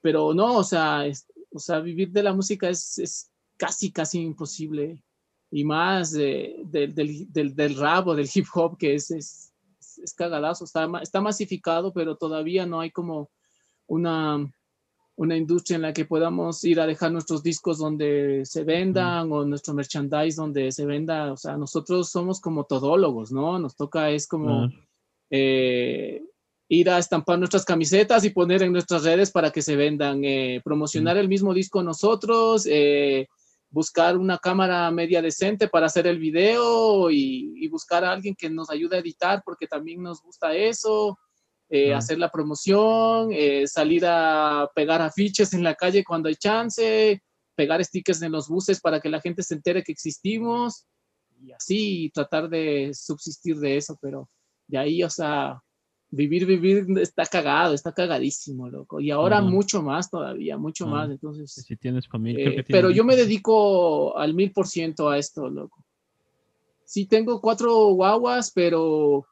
pero 0.00 0.34
no, 0.34 0.58
o 0.58 0.64
sea, 0.64 1.06
es- 1.06 1.26
o 1.52 1.58
sea, 1.58 1.80
vivir 1.80 2.10
de 2.10 2.22
la 2.22 2.32
música 2.34 2.68
es, 2.68 2.98
es 2.98 3.30
casi, 3.56 3.90
casi 3.90 4.20
imposible. 4.20 5.02
Y 5.50 5.64
más 5.64 6.12
de- 6.12 6.56
de- 6.66 6.88
del, 6.88 7.32
del, 7.32 7.54
del 7.54 7.76
rap 7.76 8.08
o 8.08 8.14
del 8.14 8.28
hip 8.32 8.46
hop, 8.54 8.76
que 8.76 8.94
es, 8.96 9.10
es, 9.10 9.52
es 10.02 10.12
cagadazo, 10.14 10.64
está, 10.64 10.86
está 11.02 11.20
masificado, 11.20 11.92
pero 11.92 12.16
todavía 12.16 12.66
no 12.66 12.80
hay 12.80 12.90
como 12.90 13.30
una, 13.86 14.52
una 15.16 15.36
industria 15.36 15.76
en 15.76 15.82
la 15.82 15.92
que 15.92 16.04
podamos 16.04 16.62
ir 16.64 16.78
a 16.78 16.86
dejar 16.86 17.10
nuestros 17.10 17.42
discos 17.42 17.78
donde 17.78 18.42
se 18.44 18.64
vendan 18.64 19.32
o 19.32 19.44
nuestro 19.46 19.72
merchandise 19.72 20.36
donde 20.36 20.70
se 20.72 20.84
venda. 20.84 21.32
O 21.32 21.36
sea, 21.36 21.56
nosotros 21.56 22.10
somos 22.10 22.40
como 22.40 22.64
todólogos, 22.64 23.32
¿no? 23.32 23.58
Nos 23.58 23.76
toca, 23.76 24.10
es 24.10 24.28
como 24.28 24.70
eh, 25.30 26.22
ir 26.68 26.90
a 26.90 26.98
estampar 26.98 27.38
nuestras 27.38 27.64
camisetas 27.64 28.24
y 28.24 28.30
poner 28.30 28.62
en 28.62 28.72
nuestras 28.72 29.04
redes 29.04 29.30
para 29.30 29.50
que 29.50 29.62
se 29.62 29.74
vendan, 29.74 30.22
eh, 30.22 30.60
promocionar 30.62 31.16
el 31.16 31.28
mismo 31.28 31.54
disco 31.54 31.82
nosotros, 31.82 32.66
eh, 32.68 33.26
buscar 33.70 34.18
una 34.18 34.36
cámara 34.36 34.90
media 34.90 35.22
decente 35.22 35.66
para 35.68 35.86
hacer 35.86 36.06
el 36.06 36.18
video 36.18 37.10
y, 37.10 37.54
y 37.56 37.68
buscar 37.68 38.04
a 38.04 38.12
alguien 38.12 38.34
que 38.34 38.50
nos 38.50 38.68
ayude 38.68 38.96
a 38.96 39.00
editar 39.00 39.42
porque 39.44 39.66
también 39.66 40.02
nos 40.02 40.22
gusta 40.22 40.54
eso. 40.54 41.18
Eh, 41.68 41.92
hacer 41.92 42.18
la 42.18 42.30
promoción, 42.30 43.30
eh, 43.32 43.66
salir 43.66 44.04
a 44.06 44.70
pegar 44.74 45.02
afiches 45.02 45.52
en 45.52 45.62
la 45.64 45.74
calle 45.74 46.04
cuando 46.04 46.28
hay 46.28 46.36
chance, 46.36 47.22
pegar 47.54 47.84
stickers 47.84 48.22
en 48.22 48.32
los 48.32 48.48
buses 48.48 48.80
para 48.80 49.00
que 49.00 49.08
la 49.08 49.20
gente 49.20 49.42
se 49.42 49.54
entere 49.54 49.82
que 49.82 49.92
existimos 49.92 50.86
y 51.42 51.52
así 51.52 52.10
tratar 52.14 52.48
de 52.48 52.92
subsistir 52.94 53.56
de 53.56 53.76
eso, 53.76 53.98
pero 54.00 54.28
de 54.68 54.78
ahí, 54.78 55.02
o 55.02 55.10
sea, 55.10 55.60
vivir, 56.10 56.46
vivir 56.46 56.86
está 57.00 57.26
cagado, 57.26 57.74
está 57.74 57.92
cagadísimo, 57.92 58.68
loco. 58.68 59.00
Y 59.00 59.10
ahora 59.10 59.40
mucho 59.42 59.82
más 59.82 60.08
todavía, 60.10 60.56
mucho 60.56 60.86
Ah, 60.86 60.90
más. 60.90 61.10
Entonces, 61.10 61.52
Si 61.52 61.76
tienes 61.76 62.06
familia. 62.08 62.40
eh, 62.40 62.44
creo 62.44 62.56
que 62.56 62.62
tienes 62.62 62.82
pero 62.82 62.90
yo 62.90 63.04
me 63.04 63.16
dedico 63.16 64.16
al 64.16 64.34
mil 64.34 64.52
por 64.52 64.66
ciento 64.68 65.08
a 65.08 65.18
esto, 65.18 65.48
loco. 65.50 65.84
Sí, 66.84 67.06
tengo 67.06 67.40
cuatro 67.40 67.86
guaguas, 67.88 68.52
pero 68.54 69.26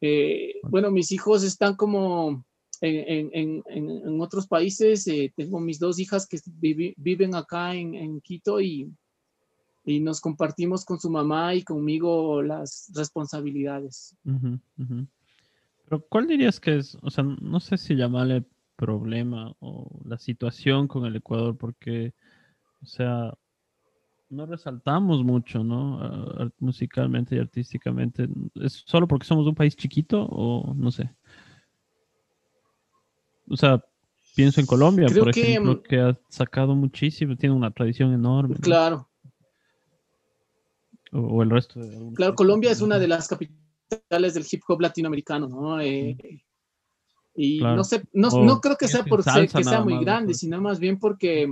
eh, 0.00 0.54
bueno, 0.62 0.90
mis 0.90 1.10
hijos 1.12 1.42
están 1.42 1.76
como 1.76 2.44
en, 2.80 3.30
en- 3.32 3.62
en- 3.66 4.00
en- 4.06 4.20
otros 4.20 4.46
países. 4.46 5.06
eh, 5.08 5.32
tengo 5.36 5.58
mis 5.60 5.78
dos 5.78 5.98
hijas 5.98 6.26
que 6.26 6.38
vivi- 6.60 6.94
viven 6.96 7.34
acá 7.34 7.74
en, 7.74 7.94
en 7.94 8.20
Quito 8.20 8.60
y, 8.60 8.90
y 9.84 10.00
nos 10.00 10.20
compartimos 10.20 10.84
con 10.84 11.00
su 11.00 11.10
mamá 11.10 11.54
y 11.54 11.62
conmigo 11.62 12.42
las 12.42 12.90
responsabilidades. 12.94 14.14
Pero 15.84 16.04
¿cuál 16.08 16.26
dirías 16.26 16.60
que 16.60 16.76
es, 16.76 16.96
o 17.02 17.10
sea, 17.10 17.24
no 17.24 17.60
sé 17.60 17.78
si 17.78 17.94
llamarle 17.96 18.44
problema 18.76 19.54
o 19.58 19.88
la 20.04 20.18
situación 20.18 20.86
con 20.86 21.04
el 21.06 21.16
Ecuador, 21.16 21.56
porque, 21.56 22.12
o 22.82 22.86
sea, 22.86 23.34
no 24.30 24.46
resaltamos 24.46 25.24
mucho, 25.24 25.64
¿no? 25.64 26.50
Musicalmente 26.58 27.36
y 27.36 27.38
artísticamente. 27.38 28.28
¿Es 28.56 28.82
solo 28.86 29.08
porque 29.08 29.26
somos 29.26 29.46
un 29.46 29.54
país 29.54 29.74
chiquito 29.76 30.22
o 30.24 30.74
no 30.74 30.90
sé? 30.90 31.10
O 33.48 33.56
sea, 33.56 33.82
pienso 34.34 34.60
en 34.60 34.66
Colombia, 34.66 35.06
Creo 35.08 35.24
por 35.24 35.32
que, 35.32 35.40
ejemplo, 35.40 35.74
mm, 35.76 35.82
que 35.82 36.00
ha 36.00 36.18
sacado 36.28 36.74
muchísimo, 36.74 37.36
tiene 37.36 37.54
una 37.54 37.70
tradición 37.70 38.12
enorme, 38.12 38.54
¿no? 38.56 38.60
Claro, 38.60 39.08
O, 41.12 41.20
o 41.20 41.42
el 41.42 41.48
resto 41.50 41.80
de 41.80 42.12
claro, 42.14 42.34
Colombia 42.34 42.70
es 42.70 42.82
una 42.82 42.98
de 42.98 43.08
las 43.08 43.28
capitales 43.28 44.34
del 44.34 44.44
hip 44.50 44.60
hop 44.68 44.80
latinoamericano, 44.82 45.48
¿no? 45.48 45.80
Eh, 45.80 46.16
y 47.34 47.60
Claro. 47.60 47.76
no 47.76 47.84
sé, 47.84 48.02
no, 48.12 48.28
no 48.44 48.60
creo 48.60 48.76
que 48.76 48.88
sea 48.88 49.04
por 49.04 49.22
ser- 49.22 49.48
que 49.48 49.64
sea 49.64 49.80
muy 49.80 49.98
grande, 50.04 50.32
Pues. 50.32 50.40
sino 50.40 50.60
más 50.60 50.78
bien 50.78 50.98
porque, 50.98 51.50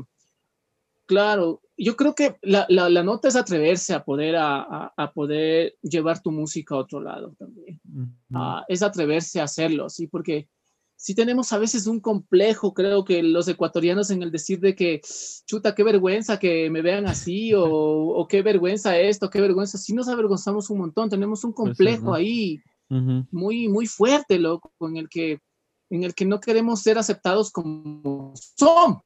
claro, 1.07 1.63
yo 1.79 1.97
creo 1.97 2.15
que 2.15 2.37
la, 2.43 2.67
la, 2.69 2.89
la 2.89 3.03
nota 3.03 3.29
es 3.29 3.37
atreverse 3.37 3.93
a 3.95 4.05
poder, 4.05 4.37
a, 4.37 4.61
a- 4.63 4.93
a 4.97 5.13
poder 5.13 5.75
llevar 5.83 6.23
tu 6.23 6.31
música 6.33 6.75
a 6.75 6.79
otro 6.79 7.01
lado 7.01 7.35
también. 7.39 7.81
Ujú. 7.93 8.09
Ah, 8.35 8.65
es 8.69 8.83
atreverse 8.83 9.41
a 9.41 9.45
hacerlo, 9.45 9.89
¿sí? 9.91 10.07
Porque 10.07 10.49
sí 10.97 11.15
tenemos 11.15 11.53
a 11.53 11.59
veces 11.59 11.87
un 11.87 12.01
complejo, 12.01 12.73
creo 12.73 13.05
que 13.05 13.23
los 13.23 13.47
ecuatorianos 13.49 14.11
en 14.11 14.23
el 14.23 14.31
decir 14.33 14.59
de 14.61 14.75
que, 14.75 15.01
chuta, 15.47 15.75
qué 15.75 15.83
vergüenza 15.85 16.39
que 16.39 16.71
me 16.71 16.81
vean 16.81 17.07
así, 17.07 17.53
o, 17.53 17.63
o 18.19 18.27
qué 18.27 18.41
vergüenza 18.43 18.99
esto, 18.99 19.29
qué 19.29 19.41
vergüenza, 19.43 19.77
sí 19.77 19.93
nos 19.93 20.09
avergonzamos 20.09 20.71
un 20.71 20.79
montón, 20.79 21.11
tenemos 21.11 21.45
un 21.45 21.53
complejo 21.53 22.07
¿no? 22.07 22.15
ahí 22.15 22.59
Ujú. 22.89 23.27
muy, 23.31 23.69
muy 23.69 23.87
fuerte, 23.87 24.39
loco, 24.39 24.73
en 24.81 24.97
el 24.97 25.09
que, 25.11 25.41
en 25.91 26.05
el 26.05 26.15
que 26.15 26.25
no 26.25 26.41
queremos 26.41 26.81
ser 26.81 26.97
aceptados 26.97 27.51
como 27.51 28.33
somos, 28.35 29.03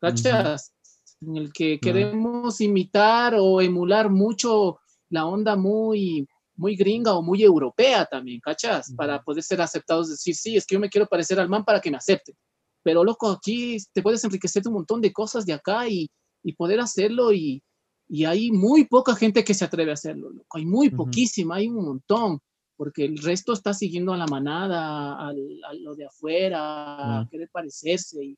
¿cachas? 0.00 0.72
En 1.20 1.36
el 1.36 1.52
que 1.52 1.80
queremos 1.80 2.60
imitar 2.60 3.34
o 3.38 3.60
emular 3.60 4.08
mucho 4.10 4.78
la 5.10 5.26
onda 5.26 5.56
muy, 5.56 6.26
muy 6.56 6.76
gringa 6.76 7.14
o 7.14 7.22
muy 7.22 7.42
europea 7.42 8.04
también, 8.06 8.40
¿cachas? 8.40 8.92
Para 8.96 9.22
poder 9.22 9.42
ser 9.42 9.60
aceptados, 9.60 10.08
decir, 10.10 10.34
sí, 10.34 10.56
es 10.56 10.64
que 10.66 10.74
yo 10.76 10.80
me 10.80 10.88
quiero 10.88 11.06
parecer 11.08 11.40
al 11.40 11.48
man 11.48 11.64
para 11.64 11.80
que 11.80 11.90
me 11.90 11.96
acepten. 11.96 12.36
Pero, 12.84 13.02
loco, 13.02 13.28
aquí 13.30 13.78
te 13.92 14.02
puedes 14.02 14.22
enriquecer 14.24 14.62
de 14.62 14.68
un 14.68 14.76
montón 14.76 15.00
de 15.00 15.12
cosas 15.12 15.44
de 15.44 15.52
acá 15.54 15.88
y, 15.88 16.08
y 16.44 16.52
poder 16.52 16.78
hacerlo 16.80 17.32
y, 17.32 17.62
y 18.08 18.24
hay 18.24 18.52
muy 18.52 18.84
poca 18.86 19.16
gente 19.16 19.42
que 19.44 19.54
se 19.54 19.64
atreve 19.64 19.90
a 19.90 19.94
hacerlo, 19.94 20.30
loco. 20.30 20.56
Hay 20.56 20.66
muy 20.66 20.86
Ujú. 20.88 20.96
poquísima, 20.98 21.56
hay 21.56 21.68
un 21.68 21.84
montón 21.84 22.38
porque 22.76 23.04
el 23.04 23.18
resto 23.18 23.52
está 23.52 23.74
siguiendo 23.74 24.12
a 24.12 24.16
la 24.16 24.26
manada, 24.28 25.18
al- 25.18 25.60
a, 25.68 25.74
lo 25.74 25.96
de 25.96 26.06
afuera, 26.06 26.60
a 26.60 27.20
Ah. 27.22 27.28
querer 27.28 27.48
parecerse. 27.50 28.24
Y, 28.24 28.36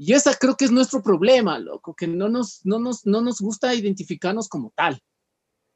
y 0.00 0.12
esa 0.12 0.32
creo 0.36 0.56
que 0.56 0.64
es 0.64 0.70
nuestro 0.70 1.02
problema, 1.02 1.58
loco, 1.58 1.92
que 1.92 2.06
no 2.06 2.28
nos, 2.28 2.64
no 2.64 2.78
nos, 2.78 3.04
no 3.04 3.20
nos 3.20 3.40
gusta 3.40 3.74
identificarnos 3.74 4.48
como 4.48 4.72
tal 4.76 5.00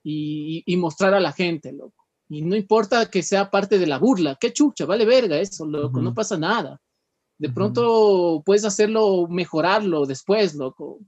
y, 0.05 0.63
y 0.65 0.77
mostrar 0.77 1.13
a 1.13 1.19
la 1.19 1.33
gente, 1.33 1.73
loco. 1.73 2.07
Y 2.29 2.43
no 2.43 2.55
importa 2.55 3.11
que 3.11 3.25
sea 3.25 3.51
parte 3.51 3.81
de 3.81 3.87
la 3.89 3.99
burla, 3.99 4.39
qué 4.41 4.53
chucha, 4.53 4.87
vale 4.87 5.05
verga 5.05 5.41
eso, 5.41 5.67
loco, 5.67 6.01
no 6.01 6.11
Ujú. 6.11 6.15
pasa 6.15 6.39
nada. 6.39 6.81
De 7.37 7.49
Ujú. 7.49 7.55
pronto 7.55 8.43
puedes 8.47 8.65
hacerlo, 8.65 9.27
mejorarlo 9.29 10.07
después, 10.07 10.55
loco, 10.55 11.01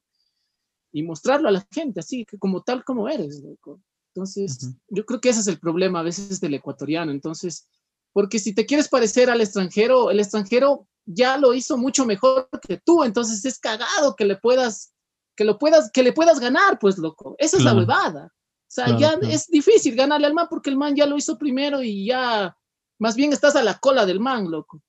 y 0.92 1.04
mostrarlo 1.04 1.48
a 1.48 1.52
la 1.52 1.64
gente, 1.70 2.00
así 2.00 2.24
que 2.24 2.36
como 2.36 2.62
tal 2.62 2.82
como 2.84 3.08
eres, 3.08 3.44
loco. 3.44 3.80
Entonces, 4.12 4.58
Ujú. 4.60 4.74
yo 4.88 5.06
creo 5.06 5.20
que 5.20 5.28
ese 5.28 5.40
es 5.40 5.46
el 5.46 5.60
problema 5.60 6.00
a 6.00 6.04
veces 6.04 6.40
del 6.40 6.54
ecuatoriano. 6.54 7.12
Entonces, 7.12 7.68
porque 8.12 8.40
si 8.40 8.54
te 8.56 8.66
quieres 8.66 8.88
parecer 8.88 9.30
al 9.30 9.40
extranjero, 9.40 10.10
el 10.10 10.18
extranjero 10.18 10.88
ya 11.06 11.36
lo 11.38 11.54
hizo 11.54 11.76
mucho 11.76 12.04
mejor 12.06 12.48
que 12.66 12.78
tú, 12.78 13.02
entonces 13.04 13.44
es 13.44 13.58
cagado 13.58 14.14
que 14.16 14.24
le 14.24 14.36
puedas, 14.36 14.94
que 15.36 15.44
lo 15.44 15.58
puedas, 15.58 15.90
que 15.92 16.02
le 16.02 16.12
puedas 16.12 16.40
ganar, 16.40 16.78
pues, 16.78 16.96
loco. 16.98 17.34
Esa 17.38 17.56
es 17.58 17.64
la 17.64 17.74
huevada. 17.74 18.26
O 18.26 18.74
sea, 18.74 18.86
Claro, 18.86 19.00
ya 19.00 19.18
claro. 19.18 19.28
es 19.34 19.46
difícil 19.48 19.94
ganarle 19.94 20.26
al 20.26 20.34
man 20.34 20.46
porque 20.48 20.70
el 20.70 20.76
man 20.76 20.96
ya 20.96 21.06
lo 21.06 21.16
hizo 21.16 21.36
primero 21.38 21.82
y 21.82 22.06
ya, 22.06 22.56
más 22.98 23.14
bien 23.16 23.32
estás 23.32 23.54
a 23.56 23.62
la 23.62 23.78
cola 23.78 24.04
del 24.06 24.20
man, 24.20 24.50
loco. 24.50 24.80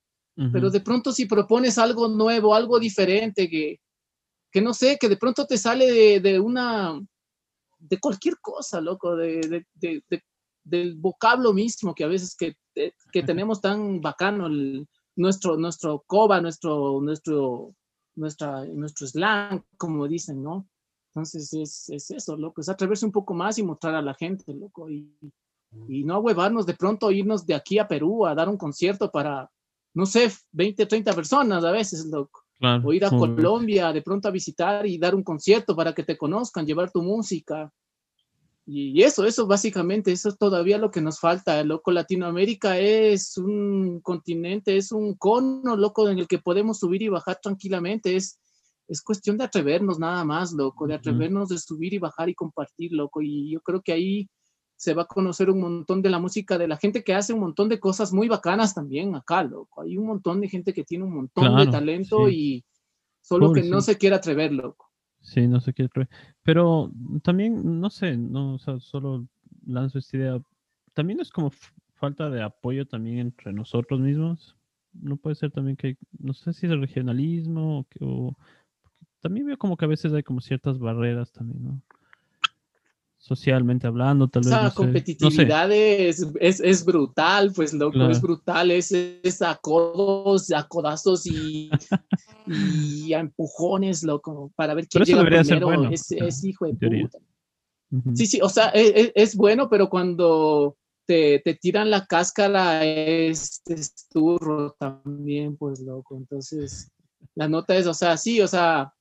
Pero 0.52 0.68
de 0.70 0.80
pronto 0.80 1.12
si 1.12 1.24
propones 1.24 1.78
algo 1.78 2.08
nuevo, 2.08 2.54
algo 2.54 2.78
diferente, 2.78 3.48
que, 3.48 3.80
que 4.52 4.60
no 4.60 4.74
sé, 4.74 4.98
que 5.00 5.08
de 5.08 5.16
pronto 5.16 5.46
te 5.46 5.56
sale 5.56 5.90
de, 5.90 6.20
de 6.20 6.38
una, 6.40 7.00
de 7.78 7.98
cualquier 7.98 8.38
cosa, 8.40 8.80
loco, 8.82 9.16
de, 9.16 9.40
de- 9.40 9.66
de- 9.74 10.04
de- 10.10 10.24
del 10.62 10.94
vocablo 10.96 11.52
mismo 11.54 11.94
que 11.94 12.04
a 12.04 12.08
veces 12.08 12.34
que, 12.36 12.54
que- 12.74 12.92
que 13.12 13.22
tenemos 13.22 13.60
tan 13.62 14.00
bacano, 14.02 14.46
el- 14.48 14.86
nuestro, 15.16 15.56
nuestro 15.56 16.02
coba, 16.06 16.40
nuestro, 16.40 17.00
nuestro, 17.00 17.74
nuestra, 18.16 18.64
nuestro 18.66 19.06
slang, 19.06 19.62
como 19.76 20.06
dicen, 20.06 20.42
¿no? 20.42 20.66
Entonces 21.10 21.52
es, 21.54 21.88
es 21.88 22.10
eso, 22.10 22.36
loco, 22.36 22.60
es 22.60 22.68
atreverse 22.68 23.06
un 23.06 23.12
poco 23.12 23.32
más 23.34 23.58
y 23.58 23.62
mostrar 23.62 23.94
a 23.94 24.02
la 24.02 24.14
gente, 24.14 24.52
loco, 24.54 24.90
y, 24.90 25.10
y 25.88 26.04
no 26.04 26.18
huevarnos 26.18 26.66
de 26.66 26.74
pronto 26.74 27.10
irnos 27.10 27.46
de 27.46 27.54
aquí 27.54 27.78
a 27.78 27.88
Perú 27.88 28.26
a 28.26 28.34
dar 28.34 28.48
un 28.48 28.56
concierto 28.58 29.10
para, 29.10 29.50
no 29.94 30.04
sé, 30.06 30.30
20, 30.52 30.84
30 30.86 31.12
personas 31.14 31.64
a 31.64 31.70
veces, 31.70 32.04
loco. 32.06 32.42
Claro, 32.58 32.86
O 32.88 32.92
ir 32.92 33.04
a 33.04 33.10
como- 33.10 33.34
Colombia 33.34 33.92
de 33.92 34.02
pronto 34.02 34.28
a 34.28 34.30
visitar 34.30 34.86
y 34.86 34.98
dar 34.98 35.14
un 35.14 35.22
concierto 35.22 35.74
para 35.76 35.94
que 35.94 36.02
te 36.04 36.16
conozcan, 36.18 36.66
llevar 36.66 36.90
tu 36.90 37.02
música. 37.02 37.70
Y 38.68 39.00
eso, 39.04 39.24
eso 39.24 39.46
básicamente, 39.46 40.10
eso 40.10 40.28
es 40.28 40.38
todavía 40.38 40.76
lo 40.76 40.90
que 40.90 41.00
nos 41.00 41.20
falta, 41.20 41.62
loco. 41.62 41.92
Latinoamérica 41.92 42.78
es 42.78 43.38
un 43.38 44.00
continente, 44.00 44.76
es 44.76 44.90
un 44.90 45.14
cono, 45.14 45.76
loco, 45.76 46.08
en 46.08 46.18
el 46.18 46.26
que 46.26 46.38
podemos 46.38 46.80
subir 46.80 47.02
y 47.02 47.08
bajar 47.08 47.38
tranquilamente. 47.40 48.16
Es, 48.16 48.40
es 48.88 49.02
cuestión 49.02 49.38
de 49.38 49.44
atrevernos 49.44 50.00
nada 50.00 50.24
más, 50.24 50.52
loco, 50.52 50.88
de 50.88 50.94
atrevernos 50.94 51.48
de 51.48 51.58
subir 51.58 51.94
y 51.94 51.98
bajar 51.98 52.28
y 52.28 52.34
compartir, 52.34 52.92
loco. 52.92 53.22
Y 53.22 53.52
yo 53.52 53.60
creo 53.60 53.82
que 53.82 53.92
ahí 53.92 54.28
se 54.74 54.94
va 54.94 55.02
a 55.02 55.06
conocer 55.06 55.48
un 55.48 55.60
montón 55.60 56.02
de 56.02 56.10
la 56.10 56.18
música 56.18 56.58
de 56.58 56.66
la 56.66 56.76
gente 56.76 57.04
que 57.04 57.14
hace 57.14 57.32
un 57.32 57.40
montón 57.40 57.68
de 57.68 57.78
cosas 57.78 58.12
muy 58.12 58.26
bacanas 58.26 58.74
también 58.74 59.14
acá, 59.14 59.44
loco. 59.44 59.82
Hay 59.82 59.96
un 59.96 60.06
montón 60.06 60.40
de 60.40 60.48
gente 60.48 60.74
que 60.74 60.82
tiene 60.82 61.04
un 61.04 61.14
montón 61.14 61.56
de 61.56 61.68
talento 61.68 62.26
sí. 62.26 62.34
y 62.34 62.64
solo 63.22 63.52
que 63.52 63.62
no 63.62 63.80
sí. 63.80 63.92
se 63.92 63.98
quiere 63.98 64.16
atrever, 64.16 64.52
loco. 64.52 64.85
Sí, 65.26 65.46
no 65.48 65.60
sé 65.60 65.72
qué. 65.74 65.88
Pero 66.42 66.90
también, 67.22 67.80
no 67.80 67.90
sé, 67.90 68.16
no, 68.16 68.54
o 68.54 68.58
sea, 68.58 68.78
solo 68.80 69.26
lanzo 69.66 69.98
esta 69.98 70.16
idea. 70.16 70.40
También 70.94 71.20
es 71.20 71.30
como 71.30 71.50
falta 71.94 72.30
de 72.30 72.42
apoyo 72.42 72.86
también 72.86 73.18
entre 73.18 73.52
nosotros 73.52 74.00
mismos. 74.00 74.56
No 74.92 75.16
puede 75.16 75.34
ser 75.36 75.50
también 75.50 75.76
que, 75.76 75.96
no 76.18 76.32
sé 76.32 76.52
si 76.52 76.66
es 76.66 76.72
el 76.72 76.80
regionalismo 76.80 77.80
o, 77.80 77.84
que- 77.84 77.98
o- 78.04 78.36
también 79.20 79.46
veo 79.46 79.58
como 79.58 79.76
que 79.76 79.86
a 79.86 79.88
veces 79.88 80.12
hay 80.14 80.22
como 80.24 80.40
ciertas 80.42 80.78
barreras 80.78 81.32
también, 81.32 81.64
¿no? 81.64 81.82
Socialmente 83.26 83.86
hablando, 83.86 84.28
tal 84.28 84.42
vez. 84.42 84.48
Esa 84.52 84.62
no 84.62 84.70
sé. 84.70 84.76
competitividad 84.76 85.72
es, 85.72 86.26
es, 86.40 86.60
es 86.60 86.84
brutal, 86.84 87.52
pues 87.54 87.72
loco, 87.72 87.92
Claro. 87.92 88.12
es 88.12 88.20
brutal, 88.20 88.70
es, 88.70 88.92
es 88.92 89.42
a 89.42 89.56
codos, 89.56 90.50
a 90.52 90.66
codazos 90.68 91.26
y, 91.26 91.70
y 92.46 93.12
a 93.12 93.18
empujones, 93.20 94.04
loco, 94.04 94.52
para 94.54 94.74
ver 94.74 94.86
quién 94.86 95.04
llega 95.04 95.24
primero. 95.24 95.66
bueno, 95.66 95.90
es, 95.90 96.10
es 96.12 96.44
hijo 96.44 96.66
de 96.66 96.74
puta. 96.74 97.18
Sí, 98.14 98.26
sí, 98.26 98.40
o 98.42 98.48
sea, 98.48 98.70
e- 98.70 99.00
e- 99.00 99.12
es, 99.14 99.34
bueno, 99.36 99.68
pero 99.68 99.88
cuando 99.88 100.76
te, 101.06 101.40
te 101.44 101.54
tiran 101.54 101.90
la 101.90 102.04
cáscara 102.06 102.84
es, 102.84 103.62
es 103.66 104.08
turro 104.08 104.72
también, 104.78 105.56
pues 105.56 105.80
loco. 105.80 106.16
Entonces, 106.16 106.90
la 107.34 107.48
nota 107.48 107.76
es, 107.76 107.86
o 107.86 107.94
sea, 107.94 108.16
sí, 108.16 108.40
o 108.40 108.46
sea, 108.48 108.92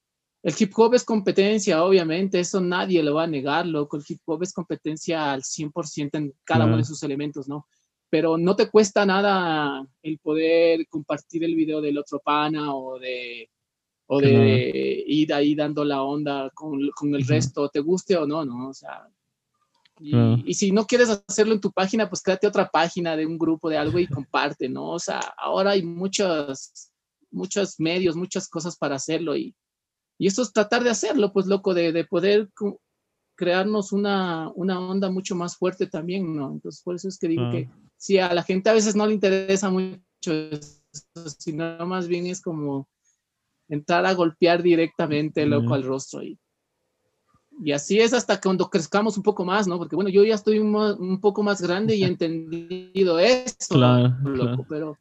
el 0.45 0.53
hip 0.59 0.73
hop 0.75 0.93
es 0.93 1.03
competencia, 1.03 1.83
obviamente, 1.83 2.39
eso 2.39 2.61
nadie 2.61 3.01
lo 3.01 3.15
va 3.15 3.23
a 3.23 3.27
negar, 3.27 3.65
loco. 3.65 3.97
El 3.97 4.03
hip 4.07 4.21
hop 4.25 4.43
es 4.43 4.53
competencia 4.53 5.33
al 5.33 5.41
100% 5.41 6.09
en 6.13 6.35
cada 6.43 6.65
uno 6.67 6.77
de 6.77 6.83
sus 6.83 7.01
elementos, 7.01 7.47
¿no? 7.47 7.65
Pero 8.11 8.37
no 8.37 8.55
te 8.55 8.69
cuesta 8.69 9.07
nada 9.07 9.83
el 10.03 10.19
poder 10.19 10.87
compartir 10.87 11.43
el 11.43 11.55
video 11.55 11.81
del 11.81 11.97
otro 11.97 12.19
pana 12.19 12.75
o 12.75 12.99
de, 12.99 13.49
o 14.05 14.21
de 14.21 15.03
ir 15.07 15.33
ahí 15.33 15.55
dando 15.55 15.83
la 15.83 16.03
onda 16.03 16.51
con, 16.53 16.91
con 16.91 17.15
el 17.15 17.25
resto, 17.25 17.67
te 17.69 17.79
guste 17.79 18.15
o 18.15 18.27
no, 18.27 18.45
¿no? 18.45 18.69
O 18.69 18.73
sea, 18.75 19.09
y, 19.99 20.11
y 20.45 20.53
si 20.53 20.71
no 20.71 20.85
quieres 20.85 21.09
hacerlo 21.27 21.55
en 21.55 21.61
tu 21.61 21.71
página, 21.71 22.07
pues 22.07 22.21
créate 22.21 22.45
otra 22.45 22.69
página 22.69 23.17
de 23.17 23.25
un 23.25 23.39
grupo 23.39 23.67
de 23.67 23.79
algo 23.79 23.97
y 23.97 24.05
comparte, 24.29 24.69
¿no? 24.69 24.91
O 24.91 24.99
sea, 24.99 25.21
ahora 25.39 25.71
hay 25.71 25.81
muchos, 25.81 26.91
muchos 27.31 27.79
medios, 27.79 28.15
muchas 28.15 28.47
cosas 28.47 28.77
para 28.77 28.97
hacerlo 28.97 29.35
y, 29.35 29.55
y 30.17 30.27
eso 30.27 30.41
es 30.41 30.51
tratar 30.53 30.83
de 30.83 30.89
hacerlo, 30.89 31.31
pues 31.33 31.45
loco, 31.47 31.73
de, 31.73 31.91
de 31.91 32.05
poder 32.05 32.49
crearnos 33.35 33.91
una, 33.91 34.49
una 34.55 34.79
onda 34.79 35.09
mucho 35.11 35.35
más 35.35 35.57
fuerte 35.57 35.87
también, 35.87 36.35
¿no? 36.35 36.51
Entonces, 36.53 36.81
por 36.83 36.95
eso 36.95 37.09
es 37.09 37.17
que 37.17 37.27
digo 37.27 37.43
Ah. 37.45 37.51
que 37.51 37.69
si 37.97 38.17
a 38.17 38.33
la 38.33 38.43
gente 38.43 38.69
a 38.69 38.73
veces 38.73 38.95
no 38.95 39.05
le 39.07 39.13
interesa 39.13 39.69
mucho 39.69 39.99
eso, 40.31 40.81
sino 41.37 41.85
más 41.85 42.07
bien 42.07 42.27
es 42.27 42.41
como 42.41 42.87
entrar 43.67 44.05
a 44.05 44.13
golpear 44.13 44.61
directamente, 44.63 45.45
loco, 45.45 45.73
al 45.73 45.83
rostro 45.83 46.23
y, 46.23 46.39
y 47.63 47.71
así 47.71 47.99
es 47.99 48.13
hasta 48.13 48.39
cuando 48.39 48.69
crezcamos 48.69 49.17
un 49.17 49.23
poco 49.23 49.43
más, 49.43 49.67
¿no? 49.67 49.77
Porque 49.77 49.95
bueno, 49.95 50.09
yo 50.09 50.23
ya 50.23 50.35
estoy 50.35 50.59
un, 50.59 50.73
un 50.75 51.19
poco 51.19 51.41
más 51.43 51.61
grande 51.61 51.95
y 51.95 52.03
he 52.03 52.07
entendido 52.07 53.19
eso, 53.19 53.75
Claro, 53.75 54.15
loco, 54.23 54.65
claro. 54.65 54.65
pero 54.69 54.97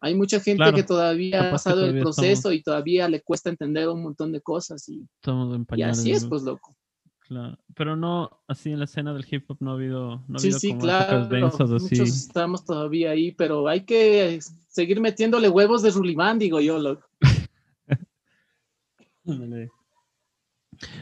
hay 0.00 0.14
mucha 0.14 0.40
gente 0.40 0.56
Claro, 0.62 0.76
que 0.76 0.82
todavía 0.82 1.48
ha 1.48 1.50
pasado 1.50 1.84
el 1.84 2.00
proceso 2.00 2.52
y 2.52 2.62
todavía 2.62 3.08
le 3.08 3.20
cuesta 3.20 3.50
entender 3.50 3.88
un 3.88 4.02
montón 4.02 4.32
de 4.32 4.40
cosas 4.40 4.88
y, 4.88 5.06
Estamos 5.16 5.54
en 5.54 5.66
y 5.78 5.82
así 5.82 6.12
es, 6.12 6.24
pues, 6.24 6.42
loco. 6.42 6.74
Claro. 7.20 7.58
Pero 7.76 7.94
no, 7.94 8.42
así 8.48 8.72
en 8.72 8.78
la 8.80 8.86
escena 8.86 9.12
del 9.14 9.24
hip 9.30 9.48
hop 9.48 9.58
no 9.60 9.70
ha 9.70 9.74
habido, 9.74 10.24
no 10.26 10.36
ha 10.36 10.38
Sí, 10.38 10.48
habido 10.48 10.58
sí, 10.58 10.68
como 10.70 10.80
claro. 10.80 11.26
densas 11.28 11.70
así. 11.70 12.00
Muchos 12.00 12.16
estamos 12.16 12.64
todavía 12.64 13.10
ahí, 13.10 13.30
pero 13.32 13.68
hay 13.68 13.82
que 13.84 14.40
seguir 14.68 15.00
metiéndole 15.00 15.48
huevos 15.48 15.82
de 15.82 15.90
Rulimán, 15.90 16.38
digo 16.38 16.60
yo, 16.60 16.78
loco. 16.78 17.06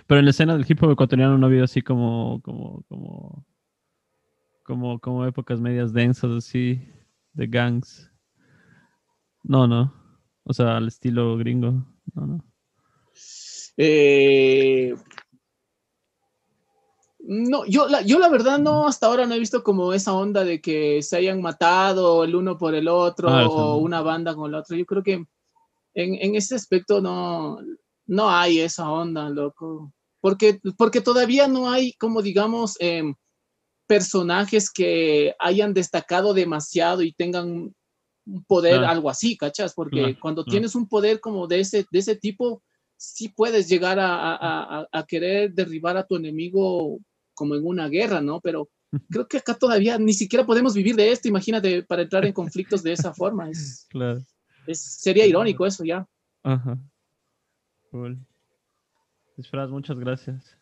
Pero 0.06 0.18
en 0.18 0.24
la 0.24 0.30
escena 0.30 0.56
del 0.56 0.66
hip 0.68 0.82
hop 0.82 0.90
ecuatoriano 0.90 1.38
no 1.38 1.46
ha 1.46 1.48
habido 1.48 1.64
así 1.64 1.82
como, 1.82 2.42
como, 2.42 2.82
como, 2.88 3.46
como, 4.64 4.98
como 4.98 5.24
épocas 5.24 5.60
medias 5.60 5.92
densas 5.92 6.32
así 6.32 6.82
de 7.32 7.46
gangs. 7.46 8.07
No, 9.48 9.66
no. 9.66 9.92
O 10.44 10.52
sea, 10.52 10.76
al 10.76 10.86
estilo 10.88 11.36
gringo. 11.36 11.72
No, 12.14 12.26
no. 12.26 12.44
Eh, 13.76 14.94
no, 17.20 17.64
yo 17.66 17.88
la, 17.88 18.02
yo 18.02 18.18
la 18.18 18.28
verdad 18.28 18.58
no, 18.58 18.86
hasta 18.86 19.06
ahora 19.06 19.26
no 19.26 19.34
he 19.34 19.38
visto 19.38 19.62
como 19.62 19.92
esa 19.92 20.12
onda 20.14 20.44
de 20.44 20.60
que 20.60 21.02
se 21.02 21.16
hayan 21.16 21.40
matado 21.40 22.24
el 22.24 22.34
uno 22.34 22.56
por 22.56 22.74
el 22.74 22.88
otro 22.88 23.28
Ah, 23.28 23.46
o 23.48 23.76
una 23.78 24.02
banda 24.02 24.34
con 24.34 24.52
la 24.52 24.60
otra. 24.60 24.76
Yo 24.76 24.86
creo 24.86 25.02
que 25.02 25.12
en, 25.94 26.14
en 26.14 26.34
ese 26.34 26.54
aspecto 26.54 27.00
no, 27.00 27.58
no 28.06 28.30
hay 28.30 28.60
esa 28.60 28.90
onda, 28.90 29.28
loco. 29.30 29.92
Porque, 30.20 30.60
porque 30.76 31.00
todavía 31.00 31.48
no 31.48 31.70
hay, 31.70 31.92
como 31.94 32.22
digamos, 32.22 32.76
em, 32.80 33.14
personajes 33.86 34.70
que 34.70 35.34
hayan 35.38 35.72
destacado 35.72 36.34
demasiado 36.34 37.02
y 37.02 37.12
tengan 37.12 37.74
un 38.28 38.44
poder, 38.44 38.74
Claro. 38.78 38.88
algo 38.88 39.10
así, 39.10 39.36
¿cachas? 39.36 39.72
Porque 39.74 40.00
Claro, 40.00 40.16
cuando 40.20 40.44
claro. 40.44 40.52
tienes 40.52 40.74
un 40.74 40.86
poder 40.88 41.18
como 41.20 41.46
de 41.46 41.60
ese, 41.60 41.86
de 41.90 41.98
ese 41.98 42.14
tipo, 42.16 42.62
sí 42.96 43.28
puedes 43.28 43.68
llegar 43.68 43.98
a, 43.98 44.14
a- 44.34 44.80
a- 44.80 44.88
a 44.92 45.06
querer 45.06 45.52
derribar 45.52 45.96
a 45.96 46.06
tu 46.06 46.16
enemigo 46.16 46.98
como 47.34 47.54
en 47.54 47.64
una 47.66 47.88
guerra, 47.88 48.20
¿no? 48.20 48.40
Pero 48.40 48.68
creo 49.10 49.28
que 49.28 49.38
acá 49.38 49.54
todavía 49.54 49.98
ni 49.98 50.12
siquiera 50.12 50.44
podemos 50.44 50.74
vivir 50.74 50.96
de 50.96 51.10
esto, 51.12 51.28
imagínate, 51.28 51.82
para 51.84 52.02
entrar 52.02 52.24
en 52.26 52.32
conflictos 52.32 52.82
de 52.82 52.92
esa 52.92 53.12
forma. 53.14 53.48
Es, 53.50 53.86
Claro. 53.90 54.20
es- 54.66 54.80
sería 55.00 55.26
irónico 55.26 55.64
eso 55.66 55.84
ya. 55.84 56.06
Ajá. 56.42 56.78
Cool. 57.90 58.18
Disfraz, 59.36 59.70
muchas 59.70 59.98
gracias. 59.98 60.56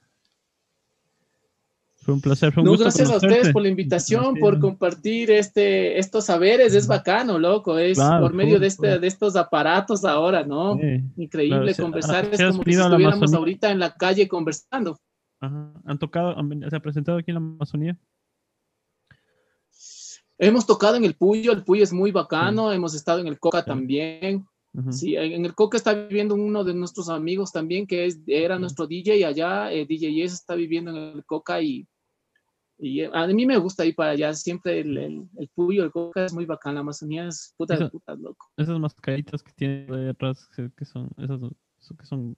Fue 2.06 2.14
un 2.14 2.20
placer, 2.20 2.52
fue 2.52 2.60
un 2.62 2.66
No, 2.66 2.70
gusto 2.70 2.84
gracias 2.84 3.10
a 3.10 3.16
ustedes 3.16 3.52
por 3.52 3.62
la 3.62 3.68
invitación, 3.68 4.36
por 4.36 4.60
compartir 4.60 5.28
este, 5.32 5.98
estos 5.98 6.26
saberes, 6.26 6.72
es 6.72 6.86
bacano, 6.86 7.36
loco, 7.36 7.76
es 7.78 7.98
Claro, 7.98 8.22
por 8.22 8.32
medio 8.32 8.52
cool, 8.52 8.60
de, 8.60 8.66
este, 8.68 8.90
cool. 8.92 9.00
de 9.00 9.06
estos 9.08 9.34
aparatos 9.34 10.04
ahora, 10.04 10.44
¿no? 10.44 10.78
Sí. 10.78 11.02
Increíble 11.16 11.74
Claro, 11.74 11.82
conversar, 11.82 12.24
ah, 12.24 12.28
es 12.30 12.36
¿sí 12.36 12.42
has 12.44 12.52
como 12.52 12.62
si 12.62 12.70
estuviéramos 12.70 13.34
ahorita 13.34 13.72
en 13.72 13.80
la 13.80 13.92
calle 13.92 14.28
conversando. 14.28 14.96
Ajá. 15.40 15.72
¿Han 15.84 15.98
tocado, 15.98 16.38
han- 16.38 16.70
se 16.70 16.76
ha 16.76 16.80
presentado 16.80 17.18
aquí 17.18 17.32
en 17.32 17.34
la 17.34 17.38
Amazonía? 17.40 17.98
Hemos 20.38 20.64
tocado 20.64 20.94
en 20.96 21.04
el 21.04 21.14
Puyo, 21.14 21.50
el 21.50 21.64
Puyo 21.64 21.82
es 21.82 21.92
muy 21.92 22.12
bacano, 22.12 22.72
hemos 22.72 22.94
estado 22.94 23.18
en 23.18 23.26
el 23.26 23.40
Coca 23.40 23.64
también. 23.64 24.46
Sí, 24.90 25.16
en 25.16 25.32
en 25.32 25.44
el 25.46 25.54
Coca 25.54 25.78
está 25.78 25.94
viviendo 25.94 26.34
uno 26.34 26.62
de 26.62 26.74
nuestros 26.74 27.08
amigos 27.08 27.50
también, 27.50 27.86
que 27.86 28.04
es, 28.04 28.20
era 28.26 28.58
nuestro 28.58 28.86
DJ 28.86 29.24
allá, 29.26 29.72
eh, 29.72 29.86
DJ 29.86 30.12
Yes 30.12 30.34
está 30.34 30.54
viviendo 30.54 30.90
en 30.90 31.16
el 31.16 31.24
Coca 31.24 31.62
y, 31.62 31.88
y 32.78 33.00
eh, 33.00 33.10
a 33.12 33.26
mí 33.26 33.46
me 33.46 33.56
gusta 33.56 33.84
ir 33.84 33.94
para 33.94 34.10
allá, 34.10 34.34
siempre 34.34 34.80
el, 34.80 34.96
el, 34.96 35.28
el 35.38 35.48
Puyo, 35.48 35.84
el 35.84 35.90
Coca 35.90 36.26
es 36.26 36.32
muy 36.32 36.44
bacán, 36.44 36.74
la 36.74 36.80
Amazonía 36.80 37.26
es 37.26 37.54
puta 37.56 37.76
de 37.76 37.88
putas, 37.88 38.18
loco. 38.18 38.50
Esas 38.56 38.78
mascaritas 38.78 39.42
que 39.42 39.52
tienen 39.52 39.92
ahí 39.92 40.08
atrás, 40.08 40.48
que, 40.54 40.84
son, 40.84 41.08
esas 41.16 41.40
que 41.98 42.06
son, 42.06 42.36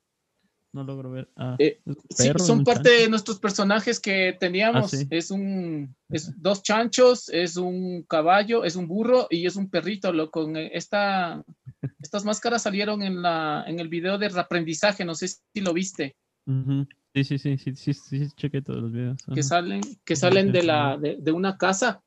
no 0.73 0.85
logro 0.85 1.11
ver. 1.11 1.29
Ah, 1.37 1.57
Eh, 1.59 1.81
Sí, 2.11 2.31
son 2.39 2.63
parte 2.63 2.91
chancho. 2.91 3.03
de 3.03 3.09
nuestros 3.09 3.39
personajes 3.41 3.99
que 3.99 4.37
teníamos. 4.39 4.93
Ah, 4.95 4.97
sí. 4.97 5.07
Es 5.11 5.31
un, 5.31 5.95
es 6.09 6.41
dos 6.41 6.63
chanchos, 6.63 7.29
es 7.31 7.57
un 7.57 8.03
caballo, 8.03 8.65
es 8.65 8.77
un 8.77 8.87
burro 8.87 9.27
y 9.31 9.47
es 9.47 9.57
un 9.57 9.71
perrito, 9.71 10.13
loco. 10.13 10.49
Esta, 10.55 11.43
estas 12.01 12.25
máscaras 12.25 12.63
salieron 12.63 13.03
en 13.03 13.23
la, 13.23 13.65
en 13.67 13.81
el 13.81 13.89
video 13.89 14.19
de 14.19 14.27
aprendizaje, 14.27 15.05
no 15.05 15.15
sé 15.15 15.29
si 15.29 15.61
lo 15.61 15.73
viste. 15.73 16.17
Sí, 17.15 17.25
sí, 17.25 17.39
sí, 17.39 17.59
sí, 17.59 17.75
sí, 17.75 17.95
sí, 17.95 18.19
sí, 18.19 18.29
chequé 18.37 18.63
todos 18.63 18.83
los 18.83 18.93
videos. 18.93 19.19
que 19.35 19.43
salen, 19.43 19.81
que 20.05 20.17
salen 20.17 20.53
de 20.53 20.63
la, 20.63 20.97
de, 20.97 21.33
una 21.33 21.59
casa. 21.59 22.03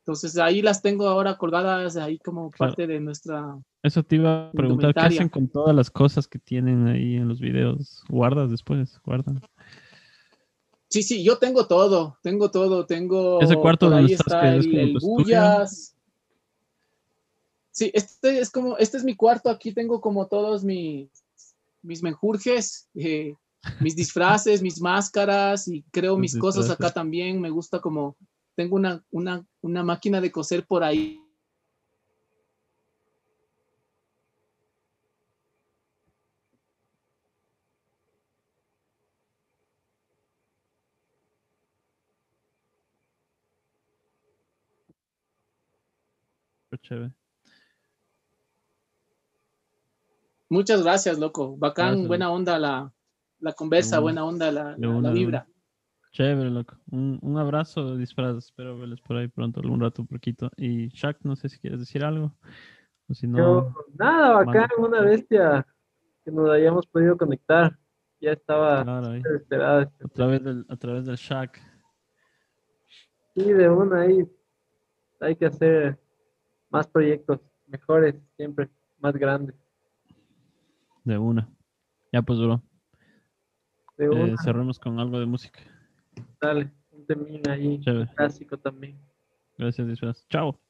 Entonces 0.00 0.36
ahí 0.38 0.60
las 0.62 0.82
tengo 0.82 1.08
ahora 1.08 1.36
colgadas 1.38 1.96
ahí 1.96 2.18
como 2.18 2.50
parte 2.50 2.86
de 2.86 3.00
nuestra. 3.00 3.58
Eso 3.82 4.02
te 4.02 4.16
iba 4.16 4.48
a 4.48 4.52
preguntar, 4.52 4.94
¿qué 4.94 5.00
hacen 5.00 5.28
con 5.28 5.48
todas 5.48 5.74
las 5.74 5.90
cosas 5.90 6.28
que 6.28 6.38
tienen 6.38 6.86
ahí 6.86 7.16
en 7.16 7.28
los 7.28 7.40
videos? 7.40 8.04
¿Guardas 8.08 8.50
después? 8.50 9.00
¿Guardan? 9.04 9.40
Sí, 10.88 11.02
sí, 11.02 11.24
yo 11.24 11.38
tengo 11.38 11.66
todo, 11.66 12.18
tengo 12.22 12.50
todo, 12.50 12.86
tengo. 12.86 13.40
Ese 13.40 13.56
cuarto 13.56 13.90
donde 13.90 14.06
ahí 14.06 14.12
está 14.12 14.40
que 14.60 14.82
el. 14.82 14.98
Bullas. 15.00 15.96
Sí, 17.70 17.90
este 17.92 18.38
es 18.38 18.50
como, 18.50 18.76
este 18.78 18.98
es 18.98 19.04
mi 19.04 19.16
cuarto, 19.16 19.50
aquí 19.50 19.72
tengo 19.72 20.00
como 20.00 20.28
todos 20.28 20.62
mis, 20.62 21.08
mis 21.82 22.02
menjurjes, 22.04 22.88
eh, 22.94 23.34
mis 23.80 23.96
disfraces, 23.96 24.62
mis 24.62 24.80
máscaras 24.80 25.68
y 25.68 25.82
creo 25.90 26.16
mis 26.16 26.36
cosas 26.36 26.70
acá 26.70 26.90
también. 26.90 27.40
Me 27.40 27.50
gusta 27.50 27.80
como, 27.80 28.16
tengo 28.54 28.76
una, 28.76 29.04
una, 29.10 29.44
una 29.60 29.82
máquina 29.82 30.20
de 30.20 30.32
coser 30.32 30.66
por 30.66 30.84
ahí. 30.84 31.20
Chévere. 46.82 47.12
Muchas 50.48 50.82
gracias, 50.82 51.18
loco. 51.18 51.56
Bacán, 51.56 51.88
Gracias, 51.88 52.08
buena 52.08 52.30
onda 52.30 52.58
la, 52.58 52.92
la 53.44 53.52
conversa, 53.52 54.00
buena 54.00 54.24
onda 54.24 54.50
la, 54.50 54.74
una, 54.78 55.12
vibra. 55.12 55.46
Chévere, 56.12 56.48
loco. 56.48 56.76
Un, 56.90 57.18
un 57.20 57.36
abrazo, 57.36 57.96
disfraz. 57.96 58.36
Espero 58.38 58.78
verles 58.78 59.02
por 59.02 59.16
ahí 59.18 59.28
pronto, 59.28 59.60
algún 59.60 59.80
rato, 59.80 60.06
poquito. 60.06 60.50
Y 60.56 60.88
Shaq, 60.88 61.18
no 61.24 61.36
sé 61.36 61.50
si 61.50 61.58
quieres 61.58 61.78
decir 61.78 62.04
algo. 62.04 62.34
O 63.06 63.12
si 63.12 63.26
no, 63.26 63.36
Yo, 63.36 63.74
nada, 63.98 64.32
bacán, 64.36 64.68
manda. 64.78 64.88
una 64.88 65.00
bestia 65.02 65.66
que 66.24 66.30
nos 66.30 66.48
hayamos 66.48 66.86
podido 66.86 67.18
conectar. 67.18 67.78
Ya 68.18 68.32
estaba 68.32 68.82
claro, 68.82 69.08
desesperada. 69.10 69.92
A 70.02 70.08
través 70.08 70.42
del, 70.42 70.64
a 70.70 70.76
través 70.76 71.04
del 71.04 71.16
Shaq. 71.16 71.60
Sí, 73.34 73.52
de 73.52 73.68
una 73.68 74.00
ahí 74.02 74.26
hay 75.20 75.36
que 75.36 75.44
hacer 75.44 76.00
más 76.70 76.86
proyectos 76.86 77.40
mejores, 77.66 78.14
siempre 78.36 78.70
más 79.00 79.14
grandes. 79.14 79.54
De 81.02 81.18
una. 81.18 81.46
Ya 82.10 82.22
pues, 82.22 82.38
bro. 82.38 82.62
De 83.96 84.06
Eh, 84.06 84.34
cerramos 84.42 84.78
con 84.78 84.98
algo 84.98 85.18
de 85.20 85.26
música. 85.26 85.60
dale, 86.40 86.70
un 86.90 87.06
temín 87.06 87.48
ahí, 87.48 87.80
Chévere. 87.80 88.10
clásico 88.14 88.58
también. 88.58 88.98
Gracias, 89.56 89.86
disfraz. 89.86 90.26
Chao. 90.28 90.60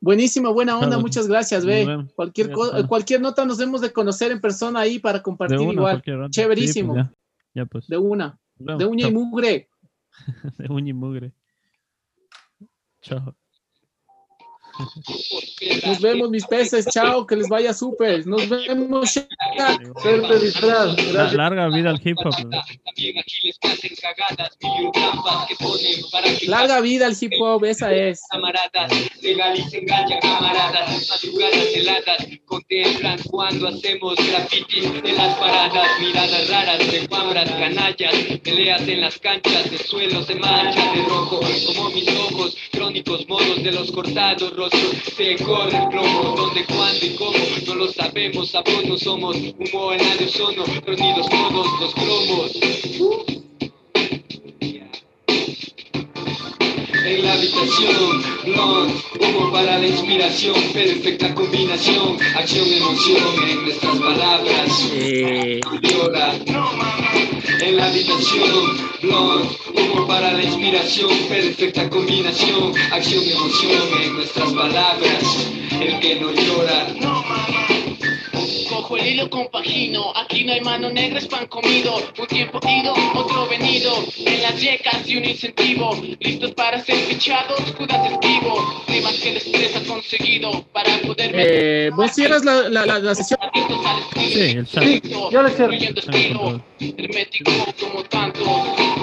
Buenísimo, 0.00 0.54
buena 0.54 0.78
onda, 0.78 0.98
muchas 0.98 1.26
gracias, 1.26 1.66
ve. 1.66 2.06
Cualquier, 2.14 2.52
cualquier 2.88 3.20
nota 3.20 3.44
nos 3.44 3.58
debemos 3.58 3.80
de 3.80 3.92
conocer 3.92 4.30
en 4.30 4.40
persona 4.40 4.80
ahí 4.80 4.98
para 4.98 5.18
De 5.18 5.22
compartir 5.24 5.58
una, 5.58 5.72
igual. 5.72 6.02
Chéverísimo. 6.30 6.94
Sí, 6.94 7.00
pues, 7.00 7.10
ya. 7.10 7.62
Ya, 7.62 7.66
pues. 7.66 7.88
De 7.88 7.98
una, 7.98 8.38
de 8.56 8.84
uña 8.84 9.08
y 9.08 9.12
mugre. 9.12 9.68
De 10.58 10.72
uña 10.72 10.90
y 10.90 10.94
mugre. 10.94 11.32
Chao. 13.02 13.34
Nos 15.86 16.00
vemos, 16.00 16.30
mis 16.30 16.46
peces. 16.46 16.86
Chao, 16.92 17.26
que 17.26 17.36
les 17.36 17.48
vaya 17.48 17.72
súper. 17.74 18.26
Nos 18.26 18.48
vemos. 18.48 19.10
Shaq. 19.12 20.00
Suerte, 20.02 20.38
disfraz. 20.38 21.12
La- 21.12 21.32
larga 21.32 21.68
vida 21.68 21.90
al 21.90 22.00
hip 22.04 22.16
hop. 22.24 22.34
Larga 26.46 26.80
vida 26.80 27.06
al 27.06 27.16
hip 27.20 27.32
hop, 27.40 27.64
esa 27.64 27.92
es. 27.92 28.20
camaradas 28.30 28.92
legalicen 29.22 29.86
ganja, 29.86 30.18
camaradas, 30.20 31.08
madrugadas 31.08 31.66
heladas, 31.74 32.26
contemplan 32.46 33.18
cuando 33.30 33.68
hacemos 33.68 34.14
graffiti 34.16 34.84
en 35.04 35.16
las 35.16 35.36
paradas, 35.38 35.88
miradas 36.00 36.48
raras 36.48 36.90
de 36.90 37.08
cuambras, 37.08 37.50
canallas, 37.50 38.14
peleas 38.42 38.82
en 38.88 39.00
las 39.00 39.18
canchas, 39.18 39.66
el 39.70 39.78
suelo 39.78 40.22
se 40.24 40.34
mancha 40.36 40.92
de 40.92 41.02
rojo, 41.02 41.40
como 41.66 41.90
mis 41.90 42.08
ojos, 42.08 42.56
crónicos 42.72 43.28
modos 43.28 43.62
de 43.62 43.72
los 43.72 43.90
cortados 43.92 44.56
se 45.16 45.36
corre 45.44 45.76
el 45.76 45.88
plomo, 45.88 46.34
donde, 46.36 46.64
cuándo 46.66 47.06
y 47.06 47.14
cómo, 47.16 47.38
no 47.66 47.74
lo 47.74 47.88
sabemos, 47.88 48.54
no 48.86 48.98
somos, 48.98 49.36
humo 49.36 49.92
en 49.92 50.00
el 50.00 50.28
ozono, 50.28 50.64
reunidos 50.84 51.28
todos 51.28 51.80
los 51.80 51.94
cromos. 51.94 53.37
En 57.08 57.24
la 57.24 57.32
habitación, 57.32 58.22
blond, 58.44 58.92
humo 59.18 59.50
para 59.50 59.78
la 59.78 59.86
inspiración, 59.86 60.54
perfecta 60.74 61.34
combinación, 61.34 62.18
acción, 62.36 62.70
emoción 62.70 63.48
en 63.48 63.62
nuestras 63.62 63.96
palabras. 63.96 64.92
Llora. 64.92 66.34
En 67.60 67.76
la 67.78 67.86
habitación, 67.86 68.76
blond, 69.00 69.50
humo 69.74 70.06
para 70.06 70.34
la 70.34 70.42
inspiración, 70.42 71.08
perfecta 71.30 71.88
combinación, 71.88 72.74
acción, 72.92 73.24
emoción 73.24 74.02
en 74.02 74.12
nuestras 74.12 74.52
palabras. 74.52 75.48
El 75.80 75.98
que 76.00 76.16
no 76.16 76.30
llora. 76.30 77.67
Cojo 78.88 79.02
el 79.02 79.06
hilo 79.06 79.28
compagino, 79.28 80.14
aquí 80.16 80.44
no 80.44 80.54
hay 80.54 80.62
mano 80.62 80.88
negra, 80.88 81.18
es 81.18 81.26
pan 81.26 81.46
comido. 81.48 81.96
Un 82.18 82.26
tiempo 82.26 82.58
ido, 82.66 82.94
otro 83.14 83.46
venido. 83.46 83.92
En 84.16 84.40
las 84.40 84.58
yecas 84.58 85.06
y 85.06 85.18
un 85.18 85.26
incentivo. 85.26 85.94
Listos 86.20 86.52
para 86.52 86.82
ser 86.82 86.96
fichados, 86.96 87.60
Judas 87.76 88.12
esquivo. 88.12 88.82
Rimas 88.88 89.12
que 89.20 89.28
el 89.28 89.36
estrés 89.36 89.76
ha 89.76 89.84
conseguido 89.84 90.62
para 90.72 90.98
poder 91.00 91.32
Eh, 91.34 91.90
¿Vos 91.94 92.12
cierras 92.12 92.42
la, 92.46 92.70
la, 92.70 92.86
la, 92.86 92.98
la 92.98 93.14
sesión? 93.14 93.38
Sí, 94.14 94.40
el. 94.40 94.66
Sí, 94.66 95.02
yo 95.30 95.42
le 95.42 95.50
cierro. 95.50 96.62
Hermético 96.80 97.52
como 97.78 98.02
tantos. 98.04 98.97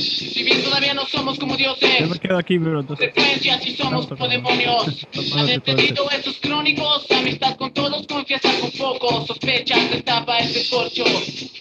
Si 0.00 0.42
bien 0.42 0.62
todavía 0.62 0.94
no 0.94 1.06
somos 1.06 1.38
como 1.38 1.56
Yo 1.56 1.74
dioses, 1.74 2.08
me 2.08 2.18
quedo 2.18 2.38
aquí, 2.38 2.58
bro. 2.58 2.80
Entonces, 2.80 3.12
frecuencias 3.12 3.66
y 3.66 3.76
somos 3.76 4.06
como 4.06 4.28
demonios. 4.28 5.06
Han 5.36 5.48
entendido 5.48 6.08
estos 6.10 6.38
crónicos, 6.38 7.10
amistad 7.10 7.56
con 7.56 7.72
todos, 7.72 8.06
confianza 8.06 8.50
con 8.60 8.70
pocos, 8.72 9.26
sospechas, 9.26 9.90
destapa 9.90 10.38
este 10.38 10.68
corcho. 10.68 11.04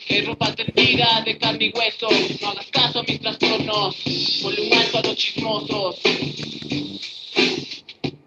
Que 0.07 0.21
ropa 0.21 0.53
tendida 0.55 1.21
de 1.25 1.37
carne 1.37 1.65
y 1.65 1.77
hueso, 1.77 2.07
no 2.41 2.49
hagas 2.49 2.67
caso 2.67 2.99
a 2.99 3.03
mis 3.03 3.19
trastornos, 3.19 3.95
volumen 4.41 4.79
alto 4.79 4.97
a 4.99 5.01
los 5.01 5.15
chismosos. 5.15 5.95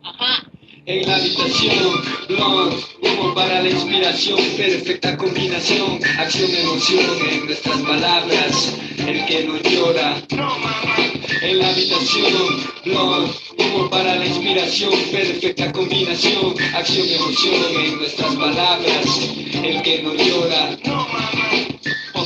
Ajá. 0.03 0.45
En 0.85 1.07
la 1.07 1.14
habitación, 1.14 2.03
blond, 2.26 2.74
humo 3.03 3.33
para 3.35 3.62
la 3.62 3.70
inspiración, 3.70 4.37
perfecta 4.57 5.16
combinación, 5.16 6.01
acción, 6.18 6.51
emoción 6.53 7.18
en 7.30 7.47
nuestras 7.47 7.78
palabras, 7.83 8.76
el 8.99 9.24
que 9.26 9.45
no 9.45 9.59
llora. 9.59 10.20
En 11.41 11.59
la 11.61 11.68
habitación, 11.68 12.66
blond, 12.85 13.33
humo 13.59 13.91
para 13.91 14.16
la 14.16 14.26
inspiración, 14.26 14.93
perfecta 15.12 15.70
combinación, 15.70 16.55
acción, 16.74 17.09
emoción 17.09 17.55
en 17.85 17.99
nuestras 17.99 18.35
palabras, 18.35 19.30
el 19.62 19.83
que 19.83 20.03
no 20.03 20.14
llora. 20.14 20.76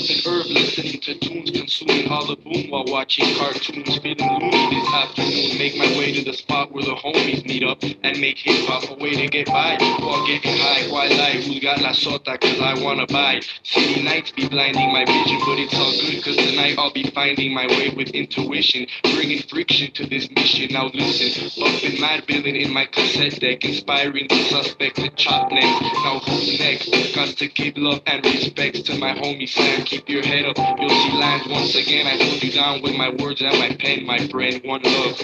Pumping 0.07 0.31
herb, 0.31 0.47
listening 0.47 1.01
to 1.01 1.19
tunes, 1.19 1.51
consuming 1.51 2.07
the 2.07 2.37
boom 2.37 2.71
while 2.71 2.85
watching 2.87 3.27
cartoons. 3.37 3.99
Feeling 3.99 4.39
loony 4.39 4.71
this 4.71 4.95
afternoon. 4.95 5.59
Make 5.59 5.77
my 5.77 5.99
way 5.99 6.13
to 6.13 6.25
the 6.25 6.33
spot 6.33 6.71
where 6.71 6.85
the 6.85 6.95
homies 6.95 7.45
meet 7.45 7.65
up 7.65 7.83
and 7.83 8.21
make 8.21 8.39
hip 8.39 8.69
hop 8.69 8.89
a 8.89 8.95
way 9.03 9.17
to 9.17 9.27
get 9.27 9.47
by 9.49 9.77
while 9.99 10.25
getting 10.25 10.57
high. 10.59 10.87
Why 10.93 11.09
lie? 11.09 11.43
Who's 11.43 11.59
got 11.59 11.81
la 11.81 11.91
sota? 11.91 12.39
Cause 12.41 12.61
I 12.61 12.81
wanna 12.85 13.07
buy. 13.09 13.41
City 13.65 14.01
nights 14.03 14.31
be 14.31 14.49
blinding 14.49 14.93
my 14.93 15.05
vision, 15.05 15.41
but 15.45 15.59
it's 15.59 15.75
all 15.75 15.91
good 15.91 16.23
cause 16.23 16.37
tonight 16.37 16.79
I'll 16.79 16.93
be 16.93 17.11
finding 17.11 17.53
my 17.53 17.67
way 17.67 17.91
with 17.91 18.11
intuition. 18.11 18.87
Bringing 19.03 19.43
friction 19.43 19.91
to 19.93 20.07
this 20.07 20.31
mission. 20.31 20.73
Now 20.73 20.87
listen, 20.95 21.51
bumping 21.61 22.01
mad 22.01 22.27
villain 22.29 22.55
in 22.55 22.73
my 22.73 22.87
cassette 22.87 23.41
deck, 23.41 23.65
inspiring 23.65 24.29
the 24.29 24.39
suspect 24.51 24.97
to 24.97 25.11
chop 25.11 25.51
next. 25.51 25.83
Now 26.05 26.21
who's 26.21 26.61
next? 26.61 27.15
Got 27.15 27.29
to 27.39 27.49
give 27.49 27.77
love 27.77 28.03
and 28.07 28.25
respect 28.25 28.85
to 28.87 28.99
my 28.99 29.13
homie 29.13 29.49
Sam. 29.49 29.96
Keep 29.97 30.11
your 30.11 30.27
head 30.27 30.45
up, 30.45 30.59
you'll 30.79 30.91
see 30.91 31.13
lines 31.13 31.49
once 31.49 31.75
again. 31.75 32.07
I 32.07 32.23
hold 32.23 32.43
you 32.43 32.53
down 32.53 32.83
with 32.83 32.97
my 32.97 33.09
words 33.09 33.41
and 33.41 33.59
my 33.59 33.75
pen, 33.77 34.05
my 34.05 34.19
friend. 34.29 34.61
One 34.63 34.83
love. 34.83 35.23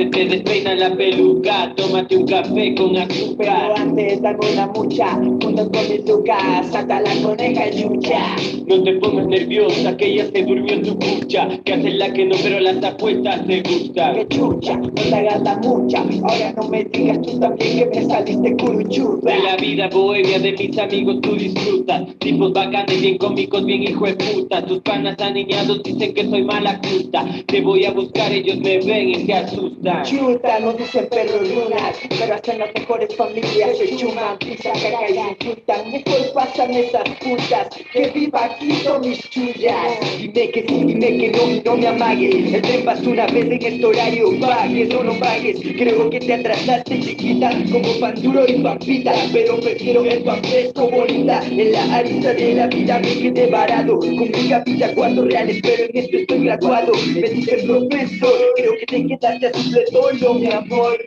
Se 0.00 0.06
te 0.06 0.24
despeina 0.24 0.74
la 0.74 0.96
peluca. 0.96 1.74
Tómate 1.76 2.16
un 2.16 2.26
café 2.26 2.74
con 2.74 2.96
azúcar. 2.96 3.36
Pero 3.36 3.76
antes 3.76 4.22
dame 4.22 4.38
una 4.52 4.66
mucha, 4.68 5.12
junto 5.12 5.70
con 5.70 5.90
mi 5.90 5.98
tuca, 5.98 6.62
salta 6.70 7.00
la 7.00 7.10
coneja 7.22 7.70
yucha. 7.70 8.36
No 8.66 8.82
te 8.82 8.92
pongas 8.94 9.26
nerviosa, 9.26 9.96
que 9.96 10.06
ella 10.06 10.26
se 10.32 10.42
durmió 10.42 10.74
en 10.74 10.82
tu 10.82 10.98
cucha. 10.98 11.48
Que 11.64 11.74
haces 11.74 11.94
la 11.94 12.12
que 12.12 12.24
no, 12.24 12.36
pero 12.42 12.60
las 12.60 12.82
apuestas 12.82 13.46
te 13.46 13.62
gustan. 13.62 14.14
Que 14.14 14.28
chucha, 14.28 14.76
no 14.78 14.90
te 14.90 15.14
hagas 15.14 15.42
la 15.42 15.56
mucha. 15.58 15.98
Ahora 15.98 16.52
no 16.56 16.68
me 16.68 16.84
digas 16.84 17.20
tú 17.20 17.38
también 17.38 17.90
que 17.90 18.00
me 18.00 18.06
saliste 18.06 18.56
curuchuda. 18.56 19.32
De 19.32 19.42
la 19.42 19.56
vida 19.56 19.88
bohemia 19.88 20.38
de 20.38 20.52
mis 20.52 20.78
amigos 20.78 21.20
tú 21.20 21.34
disfrutas. 21.34 22.06
Tipos 22.20 22.52
bacanes, 22.54 23.00
bien 23.02 23.18
cómicos, 23.18 23.64
bien 23.66 23.82
hijo 23.82 24.06
de 24.06 24.14
puta. 24.14 24.64
Tus 24.64 24.80
panas 24.80 25.16
aniñados 25.20 25.82
dicen 25.82 26.14
que 26.14 26.24
soy 26.24 26.44
mala 26.44 26.80
puta. 26.80 27.26
Te 27.46 27.60
voy 27.60 27.84
a 27.84 27.92
buscar, 27.92 28.32
ellos 28.32 28.56
me 28.58 28.78
ven 28.78 29.10
y 29.10 29.26
se 29.26 29.34
asustan. 29.34 29.89
Chuta, 30.04 30.60
no 30.60 30.72
dicen 30.72 31.08
perro 31.08 31.42
lunas, 31.42 31.96
pero 32.08 32.34
hasta 32.34 32.52
en 32.52 32.58
las 32.60 32.74
mejores 32.74 33.14
familias 33.16 33.76
se 33.76 33.96
chuman, 33.96 34.38
pisa, 34.38 34.72
caca 34.72 35.10
y 35.10 35.12
disfrutan. 35.12 35.90
Mejor 35.90 36.32
pasan 36.32 36.74
esas 36.74 37.08
putas, 37.18 37.68
que 37.92 38.08
viva 38.10 38.44
aquí 38.44 38.72
son 38.82 39.00
mis 39.02 39.18
chullas. 39.30 40.00
Dime 40.18 40.50
que 40.50 40.64
sí, 40.66 40.84
dime 40.84 41.18
que 41.18 41.30
no, 41.32 41.50
y 41.50 41.62
no 41.64 41.76
me 41.76 41.86
amagues. 41.88 42.54
El 42.54 42.62
tren 42.62 42.84
pasó 42.84 43.10
una 43.10 43.26
vez 43.26 43.46
en 43.46 43.52
este 43.52 43.84
horario, 43.84 44.40
pagues 44.40 44.94
o 44.94 45.04
no 45.04 45.12
pagues. 45.18 45.58
Creo 45.60 46.08
que 46.08 46.20
te 46.20 46.34
atrasaste 46.34 47.00
chiquita, 47.00 47.50
como 47.70 48.00
pan 48.00 48.14
duro 48.22 48.44
y 48.48 48.54
pampita. 48.62 49.12
Pero 49.32 49.60
prefiero 49.60 50.04
el 50.04 50.22
pan 50.22 50.42
fresco, 50.44 50.88
bonita. 50.88 51.42
En 51.50 51.72
la 51.72 51.96
arista 51.96 52.32
de 52.32 52.54
la 52.54 52.66
vida 52.68 52.98
me 53.00 53.14
quedé 53.18 53.46
varado. 53.48 53.98
Con 53.98 54.18
mi 54.18 54.48
capita 54.48 54.94
cuatro 54.94 55.24
reales, 55.24 55.60
pero 55.62 55.84
en 55.84 55.96
esto 55.96 56.16
estoy 56.16 56.44
graduado. 56.44 56.92
Me 57.14 57.28
dicen 57.28 57.66
profesor. 57.66 58.18
sol. 58.20 58.38
Creo 58.56 58.72
que 58.78 58.86
te 58.86 59.06
quedaste 59.06 59.46
a 59.46 59.52
simple 59.86 60.18
solo, 60.18 60.34
mi 60.34 60.46
amor. 60.46 60.98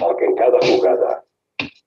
Porque 0.00 0.24
en 0.24 0.34
cada 0.36 0.58
jugada 0.66 1.24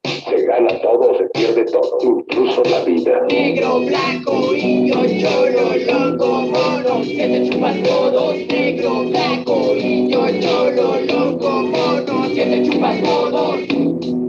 se 0.04 0.46
gana 0.46 0.82
todo 0.82 1.12
o 1.12 1.18
se 1.18 1.26
pierde 1.30 1.66
todo, 1.66 1.98
incluso 2.02 2.64
la 2.64 2.84
vida. 2.84 3.22
Negro, 3.30 3.82
blanco, 3.82 4.56
indio, 4.56 4.96
cholo, 5.20 5.76
loco, 5.86 6.28
mono, 6.28 7.02
que 7.02 7.28
te 7.28 7.50
chupas 7.50 7.84
todos. 7.84 8.36
Negro, 8.48 9.04
blanco, 9.06 9.76
indio, 9.76 10.42
cholo, 10.42 11.00
loco, 11.02 11.50
mono, 11.50 12.34
que 12.34 12.46
te 12.46 12.70
chupas 12.70 13.02
todos. 13.02 14.21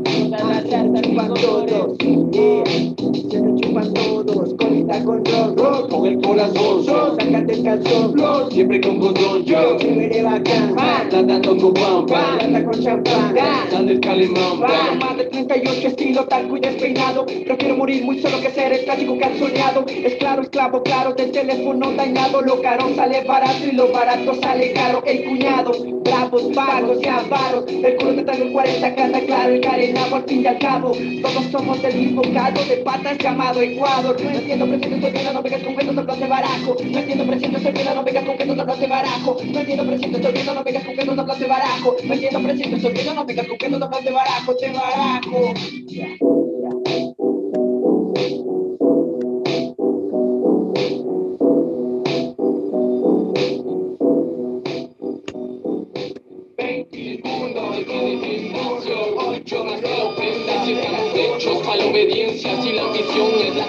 Cartas 0.73 1.03
chupan 1.03 1.35
todos. 1.35 1.99
Yeah. 2.33 2.65
Se 2.65 3.43
te 3.43 3.61
chupan 3.61 3.93
todos. 3.93 4.55
Colita 4.55 5.05
con 5.05 5.23
rojo, 5.23 5.89
Con 5.89 6.07
el 6.07 6.23
corazón, 6.23 6.83
yo, 6.83 7.15
sácate 7.21 7.53
el 7.53 7.63
calzón. 7.63 8.51
siempre 8.51 8.81
con 8.81 8.99
condón, 8.99 9.45
yo. 9.45 9.79
Se 9.79 9.95
veré 9.95 10.23
bacán. 10.23 10.75
Tratando 11.11 11.59
con 11.59 11.75
pam, 11.75 12.07
pam. 12.07 12.39
Plata 12.39 12.65
con 12.65 12.83
champán. 12.83 13.35
Dale 13.71 13.93
el 13.93 14.01
calimán, 14.01 14.61
más 14.99 15.17
de 15.17 15.25
38 15.25 15.89
estilo 15.89 16.25
talco 16.27 16.57
y 16.57 16.61
despeinado 16.61 17.25
Prefiero 17.27 17.77
morir 17.77 18.05
muy 18.05 18.21
solo 18.21 18.41
que 18.41 18.51
ser 18.51 18.73
el 18.73 18.85
clásico 18.85 19.17
soñado 19.39 19.85
Es 19.87 20.15
claro, 20.17 20.43
esclavo, 20.43 20.83
claro, 20.83 21.15
del 21.15 21.33
teléfono 21.33 21.93
dañado 21.93 22.43
Lo 22.43 22.61
caro 22.61 22.95
sale 22.95 23.25
barato 23.25 23.67
y 23.67 23.73
lo 23.73 23.91
barato 23.91 24.35
sale 24.41 24.73
caro 24.73 25.03
El 25.07 25.25
cuñado, 25.25 25.73
bravos, 26.05 26.43
pagos 26.55 26.99
y 27.03 27.09
avaros 27.09 27.65
El 27.67 27.97
culo 27.97 28.15
te 28.15 28.25
trae 28.25 28.43
el 28.43 28.53
40, 28.53 28.95
cada 28.95 29.21
claro, 29.21 29.53
el 29.55 29.61
carenado 29.61 30.17
al 30.17 30.25
fin 30.25 30.43
y 30.43 30.47
al 30.47 30.59
cabo 30.63 30.93
Todos 31.23 31.45
somos 31.51 31.83
del 31.83 31.95
mismo 31.97 32.23
caldo, 32.33 32.65
de 32.65 32.77
patas 32.79 33.19
llamado 33.19 33.61
Ecuador. 33.61 34.17
No 34.23 34.31
entiendo, 34.31 34.67
presiento, 34.67 35.07
estoy 35.09 35.35
no 35.35 35.43
vengas 35.43 35.63
con 35.63 35.75
no 35.75 36.07
te 36.07 36.21
de 36.21 36.29
barajo. 36.29 36.77
No 36.85 36.99
entiendo, 36.99 37.27
presiento, 37.27 37.59
estoy 37.59 37.85
no 37.95 38.05
vengas 38.05 38.25
con 38.25 38.57
no 38.57 38.67
te 38.67 38.81
de 38.81 38.87
barajo. 38.87 39.37
No 39.45 39.61
entiendo, 39.61 39.87
presiento, 39.87 40.17
estoy 40.19 40.33
viendo, 40.33 40.55
no 40.55 40.65
vengas 40.65 40.85
con 40.85 41.17
no 41.17 41.27
te 41.27 41.41
de 41.41 41.47
barajo. 41.47 41.97
No 42.05 42.15
entiendo, 42.15 42.43
presiento, 42.43 42.77
estoy 42.77 42.93
viendo, 42.93 43.15
no 43.15 43.25
vengas 43.25 43.47
con 43.47 43.71
no 43.81 43.91
te 43.91 44.03
de 44.03 44.11
barajo, 44.13 44.55
de 44.55 44.73
barajo 44.73 46.52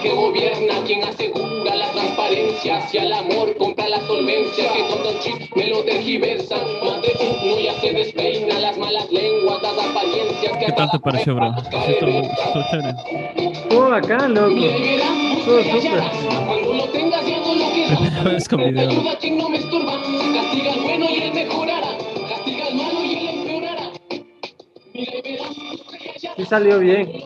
que 0.03 0.09
gobierna, 0.09 0.83
quien 0.85 1.01
asegura 1.03 1.75
la 1.75 1.89
transparencia. 1.91 2.85
Si 2.87 2.97
al 2.97 3.13
amor 3.13 3.55
compra 3.55 3.87
la 3.87 4.05
solvencia, 4.05 4.71
que 4.73 4.85
con 4.87 5.01
Don 5.01 5.17
Chis 5.19 5.35
me 5.55 5.67
lo 5.67 5.81
tergiversan. 5.83 6.59
Más 6.83 7.01
de 7.01 7.13
uno 7.21 7.59
ya 7.59 7.73
se 7.79 7.93
despeina 7.93 8.59
las 8.59 8.77
malas 8.77 9.09
lenguas, 9.11 9.61
las 9.63 9.73
apariencias. 9.73 10.57
que 10.57 10.65
¿Qué 10.65 10.71
tal 10.73 10.91
te 10.91 10.99
pareció, 10.99 11.35
bro? 11.35 11.55
Estuvo. 11.87 12.21
Estuvo 13.37 13.89
bacán, 13.89 14.33
loco. 14.33 14.55
Estuvo 14.55 15.63
súper. 15.63 16.03
Cuando 16.47 16.73
lo 16.73 16.85
tengas 16.89 17.25
ya 17.25 17.39
no 17.39 17.55
lo 17.55 17.71
quieras. 17.73 18.33
Es 18.35 18.49
con 18.49 18.59
video. 18.59 18.89
Ayuda 18.89 19.11
a 19.11 19.17
quien 19.17 19.37
no 19.37 19.49
me 19.49 19.57
estorba. 19.57 19.93
Castiga 19.93 20.73
al 20.73 20.79
bueno 20.81 21.05
y 21.09 21.15
él 21.21 21.33
mejorará. 21.33 21.97
Castiga 22.27 22.65
al 22.67 22.75
malo 22.75 23.03
y 23.05 23.13
él 23.15 23.27
empeorará. 23.39 23.91
Mira 24.93 25.13
y 25.15 25.21
verás 25.21 25.47
que 25.97 26.19
ya 26.19 26.35
Sí 26.35 26.43
salió 26.45 26.79
bien. 26.79 27.23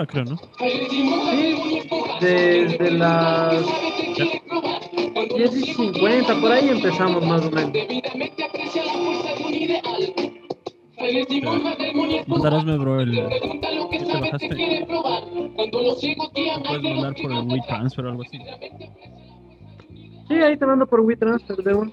Una, 0.00 0.06
casi 0.06 1.00
una 1.00 1.16
hora, 1.16 1.46
creo, 1.46 1.64
¿no? 2.00 2.20
Desde 2.20 2.90
las 2.92 3.64
10 5.36 5.56
y 5.56 5.74
50, 5.74 6.40
por 6.40 6.52
ahí 6.52 6.68
empezamos 6.68 7.26
más 7.26 7.44
o 7.44 7.50
menos. 7.50 7.72
Mandarásme, 12.26 12.76
bro, 12.78 13.00
el... 13.00 13.12
¿Qué 13.90 13.98
te 13.98 14.20
bajaste? 14.20 14.86
Puedes 15.70 16.82
mandar 16.82 17.14
por 17.20 17.32
el 17.32 17.38
WeTransfer 17.48 18.04
o 18.04 18.08
algo 18.10 18.22
así. 18.22 18.38
Sí, 20.28 20.34
ahí 20.34 20.56
te 20.56 20.66
mando 20.66 20.86
por 20.86 21.00
WeTransfer 21.00 21.56
de 21.56 21.74
un. 21.74 21.92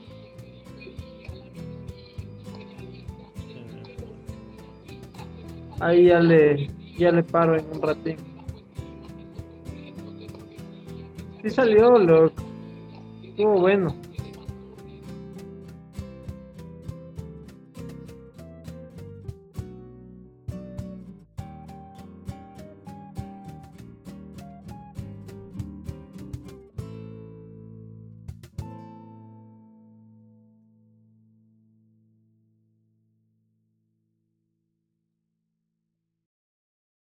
Ahí 5.80 6.06
ya 6.06 6.20
le, 6.20 6.70
ya 6.98 7.12
le 7.12 7.24
paro 7.24 7.58
en 7.58 7.66
un 7.74 7.82
ratín. 7.82 8.18
Sí 11.42 11.50
salió, 11.50 11.98
loco. 11.98 12.44
Estuvo 13.24 13.60
bueno. 13.60 13.96